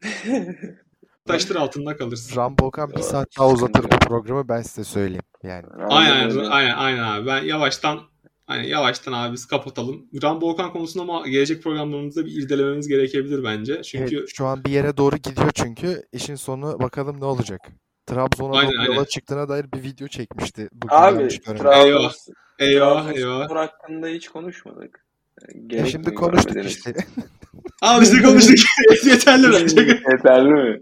Taştır 1.25 1.55
altında 1.55 1.97
kalırsın. 1.97 2.35
Rambo 2.35 2.65
Okan 2.65 2.91
bir 2.91 3.01
saat 3.01 3.27
daha 3.39 3.49
uzatır 3.49 3.83
bu 3.83 3.89
programı 4.07 4.47
ben 4.49 4.61
size 4.61 4.83
söyleyeyim. 4.83 5.23
Yani. 5.43 5.65
Aynen, 5.89 6.37
aynen, 6.45 6.75
aynen 6.75 7.03
abi. 7.03 7.27
Ben 7.27 7.43
yavaştan 7.43 8.10
Hani 8.51 8.69
yavaştan 8.69 9.13
abi 9.13 9.33
biz 9.33 9.45
kapatalım. 9.45 10.05
Rambo 10.23 10.49
Okan 10.49 10.73
konusunda 10.73 11.03
ama 11.03 11.27
gelecek 11.27 11.63
programlarımızda 11.63 12.25
bir 12.25 12.31
irdelememiz 12.31 12.87
gerekebilir 12.87 13.43
bence. 13.43 13.81
Çünkü 13.81 14.17
evet, 14.17 14.29
şu 14.35 14.45
an 14.45 14.65
bir 14.65 14.71
yere 14.71 14.97
doğru 14.97 15.17
gidiyor 15.17 15.51
çünkü 15.55 16.03
işin 16.11 16.35
sonu 16.35 16.79
bakalım 16.79 17.19
ne 17.19 17.25
olacak. 17.25 17.61
Trabzon'a 18.05 18.57
aynen, 18.57 18.71
yola 18.71 18.91
aynen. 18.91 19.03
çıktığına 19.03 19.49
dair 19.49 19.65
bir 19.73 19.83
video 19.83 20.07
çekmişti. 20.07 20.69
Abi 20.89 21.27
Trabzon, 21.27 21.85
eyvah, 21.85 22.13
eyvah, 22.59 23.11
eyvah. 23.11 23.49
hakkında 23.49 24.07
hiç 24.07 24.29
konuşmadık. 24.29 25.05
Gerek 25.67 25.85
ya 25.85 25.91
şimdi 25.91 26.13
konuştuk 26.13 26.65
işte. 26.65 26.93
Abi 27.81 28.03
işte 28.03 28.21
konuştuk. 28.21 28.55
Yeterli 29.05 29.51
bence. 29.51 29.81
Yeterli 30.11 30.49
mi? 30.49 30.81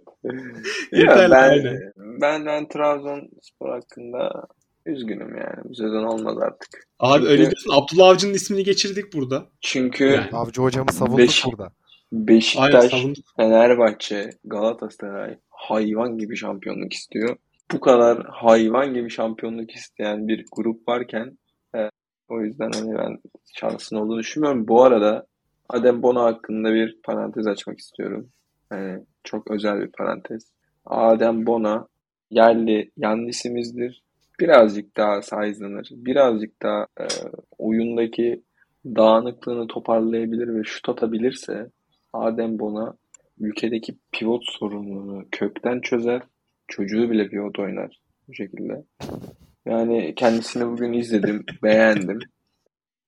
Yeterli, 0.92 1.32
ben, 1.32 1.50
aynen. 1.50 1.92
ben, 1.98 2.46
ben 2.46 2.68
Trabzon 2.68 3.30
spor 3.42 3.70
hakkında 3.70 4.48
Üzgünüm 4.90 5.36
yani. 5.38 5.64
Bu 5.64 5.76
sezon 5.76 6.04
olmaz 6.04 6.38
artık. 6.38 6.88
Abi 7.00 7.18
çünkü, 7.20 7.32
öyle 7.32 7.42
diyorsun. 7.42 7.74
Abdullah 7.74 8.10
Avcı'nın 8.10 8.34
ismini 8.34 8.64
geçirdik 8.64 9.14
burada. 9.14 9.46
Çünkü 9.62 10.04
yani. 10.06 10.30
Avcı 10.32 10.62
hocamı 10.62 10.94
savunduk 10.94 11.18
Beş, 11.18 11.46
burada. 11.46 11.72
Beşiktaş, 12.12 12.94
Aynen, 12.94 13.14
Fenerbahçe, 13.38 14.30
Galatasaray 14.46 15.38
hayvan 15.50 16.18
gibi 16.18 16.36
şampiyonluk 16.36 16.94
istiyor. 16.94 17.38
Bu 17.72 17.80
kadar 17.80 18.24
hayvan 18.28 18.94
gibi 18.94 19.10
şampiyonluk 19.10 19.72
isteyen 19.72 20.28
bir 20.28 20.46
grup 20.52 20.88
varken 20.88 21.38
e, 21.76 21.90
o 22.30 22.42
yüzden 22.42 22.72
hani 22.72 22.98
ben 22.98 23.20
şansın 23.54 23.96
olduğunu 23.96 24.20
düşünmüyorum. 24.20 24.68
Bu 24.68 24.84
arada 24.84 25.26
Adem 25.70 26.04
Bono 26.04 26.24
hakkında 26.24 26.74
bir 26.74 27.00
parantez 27.04 27.48
açmak 27.48 27.80
istiyorum. 27.80 28.30
Yani 28.72 29.04
çok 29.24 29.52
özel 29.52 29.80
bir 29.80 29.92
parantez. 29.92 30.52
Adem 30.86 31.46
Bona 31.46 31.88
yerli 32.32 32.92
yanlisimizdir 32.98 34.04
birazcık 34.40 34.98
daha 34.98 35.22
size'lanır, 35.22 35.90
birazcık 35.92 36.62
daha 36.62 36.88
e, 37.00 37.06
oyundaki 37.58 38.44
dağınıklığını 38.86 39.68
toparlayabilir 39.68 40.56
ve 40.56 40.64
şut 40.64 40.90
atabilirse 40.90 41.70
Adem 42.14 42.60
Bona 42.60 42.98
ülkedeki 43.40 43.98
pivot 44.12 44.44
sorununu 44.46 45.26
kökten 45.32 45.82
çözer. 45.82 46.22
Çocuğu 46.68 47.12
bile 47.12 47.28
pivot 47.28 47.60
oynar 47.60 48.00
bu 48.28 48.34
şekilde. 48.34 48.84
Yani 49.66 50.16
kendisini 50.16 50.68
bugün 50.68 50.94
izledim, 50.94 51.46
beğendim. 51.64 52.20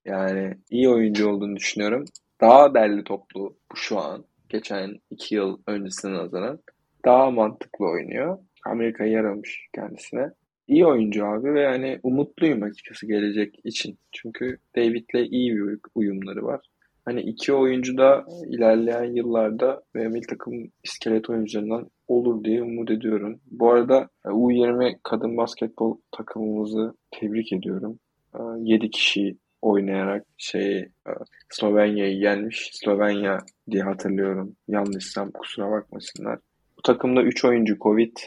Yani 0.06 0.58
iyi 0.70 0.90
oyuncu 0.90 1.30
olduğunu 1.30 1.56
düşünüyorum. 1.56 2.06
Daha 2.42 2.74
derli 2.74 3.04
toplu 3.04 3.58
bu 3.72 3.78
şu 3.78 4.00
an. 4.00 4.26
Geçen 4.50 5.00
iki 5.10 5.36
yıl 5.36 5.62
öncesine 5.68 6.14
nazaran. 6.14 6.60
Daha 7.06 7.32
mantıklı 7.32 7.86
oynuyor. 7.86 8.38
Amerika 8.66 9.06
yaramış 9.06 9.68
kendisine 9.76 10.32
iyi 10.68 10.86
oyuncu 10.86 11.26
abi 11.26 11.54
ve 11.54 11.68
hani 11.68 12.00
umutluyum 12.04 12.64
açıkçası 12.64 13.08
gelecek 13.08 13.60
için. 13.64 13.98
Çünkü 14.12 14.58
David'le 14.76 15.32
iyi 15.32 15.56
bir 15.56 15.80
uyumları 15.96 16.44
var. 16.44 16.62
hani 17.06 17.22
iki 17.22 17.54
oyuncu 17.54 17.98
da 17.98 18.26
ilerleyen 18.48 19.04
yıllarda 19.04 19.84
ve 19.96 20.08
milli 20.08 20.28
takım 20.28 20.72
iskelet 20.84 21.30
oyuncularından 21.30 21.90
olur 22.08 22.44
diye 22.44 22.64
umut 22.64 22.92
ediyorum. 22.92 23.40
Bu 23.52 23.72
arada 23.72 24.10
U20 24.26 24.96
kadın 25.04 25.38
basketbol 25.38 25.98
takımımızı 26.12 26.94
tebrik 27.12 27.54
ediyorum. 27.54 28.00
7 28.58 28.90
kişi 28.90 29.38
oynayarak 29.62 30.26
şey 30.38 30.90
Slovenya'yı 31.50 32.18
yenmiş. 32.18 32.70
Slovenya 32.74 33.38
diye 33.72 33.84
hatırlıyorum. 33.84 34.56
Yanlışsam 34.68 35.32
kusura 35.32 35.72
bakmasınlar. 35.72 36.40
Bu 36.78 36.82
takımda 36.82 37.24
3 37.24 37.46
oyuncu 37.46 37.78
Covid, 37.80 38.18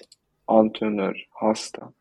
antrenör 0.47 1.25
hasta. 1.31 1.93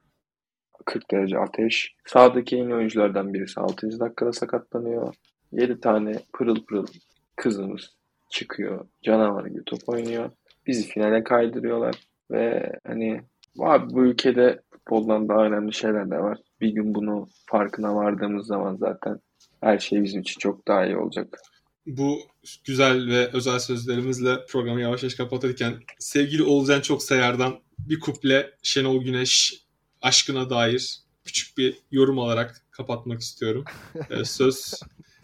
40 0.86 1.11
derece 1.11 1.38
ateş. 1.38 1.95
Sağdaki 2.05 2.57
en 2.57 2.69
oyunculardan 2.69 3.34
birisi 3.34 3.59
6. 3.59 3.99
dakikada 3.99 4.34
sakatlanıyor. 4.34 5.15
7 5.51 5.79
tane 5.79 6.19
pırıl 6.34 6.65
pırıl 6.65 6.88
kızımız 7.36 7.95
çıkıyor. 8.29 8.88
Canavar 9.03 9.45
gibi 9.45 9.63
top 9.65 9.89
oynuyor. 9.89 10.31
Bizi 10.67 10.88
finale 10.88 11.23
kaydırıyorlar. 11.23 11.95
Ve 12.31 12.71
hani 12.88 13.21
abi 13.59 13.93
bu 13.93 14.03
ülkede 14.03 14.61
futboldan 14.71 15.29
daha 15.29 15.45
önemli 15.45 15.73
şeyler 15.73 16.11
de 16.11 16.17
var. 16.17 16.38
Bir 16.61 16.69
gün 16.69 16.95
bunu 16.95 17.27
farkına 17.45 17.95
vardığımız 17.95 18.47
zaman 18.47 18.75
zaten 18.75 19.19
her 19.61 19.79
şey 19.79 20.03
bizim 20.03 20.21
için 20.21 20.39
çok 20.39 20.67
daha 20.67 20.86
iyi 20.86 20.97
olacak. 20.97 21.39
Bu 21.86 22.19
güzel 22.65 23.07
ve 23.07 23.29
özel 23.34 23.59
sözlerimizle 23.59 24.45
programı 24.49 24.81
yavaş 24.81 25.03
yavaş 25.03 25.15
kapatırken 25.15 25.73
sevgili 25.99 26.43
Oğulcan 26.43 26.81
Çok 26.81 27.03
Sayar'dan 27.03 27.59
bir 27.79 27.99
kuple 27.99 28.51
Şenol 28.63 29.03
Güneş 29.03 29.62
aşkına 30.03 30.49
dair 30.49 30.99
küçük 31.23 31.57
bir 31.57 31.77
yorum 31.91 32.19
alarak 32.19 32.61
kapatmak 32.71 33.21
istiyorum. 33.21 33.65
Ee, 34.09 34.25
söz 34.25 34.81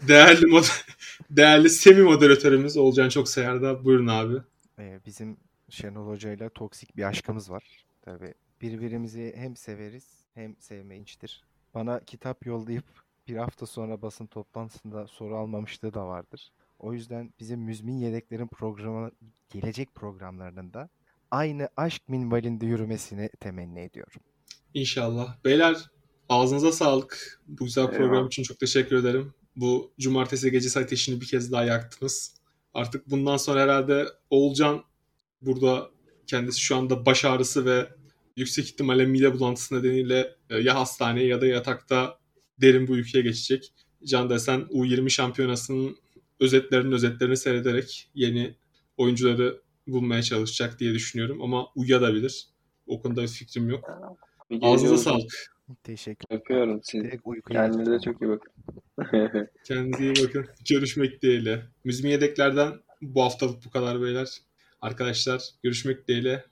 değerli 0.07 0.45
mod 0.45 0.63
değerli 1.30 1.69
semi 1.69 2.03
moderatörümüz 2.03 2.77
Olcan 2.77 3.09
Çok 3.09 3.30
Sayar'da. 3.30 3.86
Buyurun 3.86 4.07
abi. 4.07 4.38
Ee, 4.80 4.99
bizim 5.05 5.38
Şenol 5.69 6.07
Hoca 6.07 6.32
ile 6.32 6.49
toksik 6.49 6.97
bir 6.97 7.03
aşkımız 7.03 7.51
var. 7.51 7.63
Tabii 8.01 8.34
birbirimizi 8.61 9.34
hem 9.36 9.55
severiz 9.55 10.07
hem 10.34 10.55
sevmeyinçtir. 10.59 11.43
Bana 11.73 11.99
kitap 11.99 12.45
yollayıp 12.45 12.86
bir 13.27 13.38
hafta 13.38 13.65
sonra 13.65 14.01
basın 14.01 14.25
toplantısında 14.25 15.07
soru 15.07 15.38
almamışlığı 15.38 15.93
da 15.93 16.07
vardır. 16.07 16.51
O 16.80 16.93
yüzden 16.93 17.34
bizim 17.39 17.59
müzmin 17.59 17.97
yedeklerin 17.97 18.47
programı 18.47 19.11
gelecek 19.49 19.95
programlarının 19.95 20.73
da 20.73 20.89
aynı 21.32 21.69
aşk 21.77 22.09
minvalinde 22.09 22.65
yürümesini 22.65 23.30
temenni 23.39 23.80
ediyorum. 23.80 24.21
İnşallah. 24.74 25.43
Beyler 25.45 25.76
ağzınıza 26.30 26.72
sağlık. 26.72 27.41
Bu 27.47 27.65
güzel 27.65 27.82
Eyvallah. 27.82 27.97
program 27.97 28.28
için 28.28 28.43
çok 28.43 28.59
teşekkür 28.59 28.95
ederim. 28.95 29.34
Bu 29.55 29.93
cumartesi 29.99 30.51
gecesi 30.51 30.80
ateşini 30.80 31.22
bir 31.22 31.26
kez 31.26 31.51
daha 31.51 31.63
yaktınız. 31.63 32.36
Artık 32.74 33.09
bundan 33.09 33.38
sonra 33.38 33.61
herhalde 33.61 34.05
Oğulcan 34.30 34.84
burada 35.41 35.89
kendisi 36.28 36.59
şu 36.61 36.76
anda 36.76 37.05
baş 37.05 37.26
ağrısı 37.26 37.65
ve 37.65 37.89
yüksek 38.38 38.65
ihtimalle 38.65 39.05
mide 39.05 39.34
bulantısı 39.34 39.76
nedeniyle 39.76 40.36
e, 40.49 40.57
ya 40.57 40.76
hastaneye 40.76 41.28
ya 41.28 41.41
da 41.41 41.45
yatakta 41.45 42.20
derin 42.61 42.88
bu 42.88 42.97
ülkeye 42.97 43.22
geçecek. 43.22 43.74
Can 44.05 44.30
desen 44.30 44.59
U20 44.61 45.09
şampiyonasının 45.09 45.97
özetlerinin 46.39 46.91
özetlerini 46.91 47.38
seyrederek 47.38 48.09
yeni 48.15 48.55
oyuncuları 48.97 49.61
bulmaya 49.88 50.24
çalışacak 50.24 50.80
diye 50.80 50.93
düşünüyorum. 50.93 51.41
Ama 51.41 51.67
uyuyabilir. 51.76 52.47
O 52.88 53.01
konuda 53.01 53.22
bir 53.22 53.28
fikrim 53.28 53.70
yok. 53.70 53.89
Ağzınıza 54.62 54.97
sağlık. 54.97 55.54
Teşekkür 55.84 56.26
ederim. 56.30 56.41
Öpüyorum 56.41 56.80
sizi. 56.84 57.20
Kendinize 57.52 58.00
çok 58.00 58.22
iyi 58.22 58.30
bakın. 58.30 58.52
Kendinize 59.64 60.04
iyi 60.04 60.28
bakın. 60.28 60.45
Görüşmek 60.70 61.22
dileğiyle. 61.22 61.62
Müzmi 61.84 62.10
yedeklerden 62.10 62.74
bu 63.02 63.24
haftalık 63.24 63.66
bu 63.66 63.70
kadar 63.70 64.02
beyler. 64.02 64.38
Arkadaşlar 64.82 65.50
görüşmek 65.64 66.08
dileğiyle. 66.08 66.45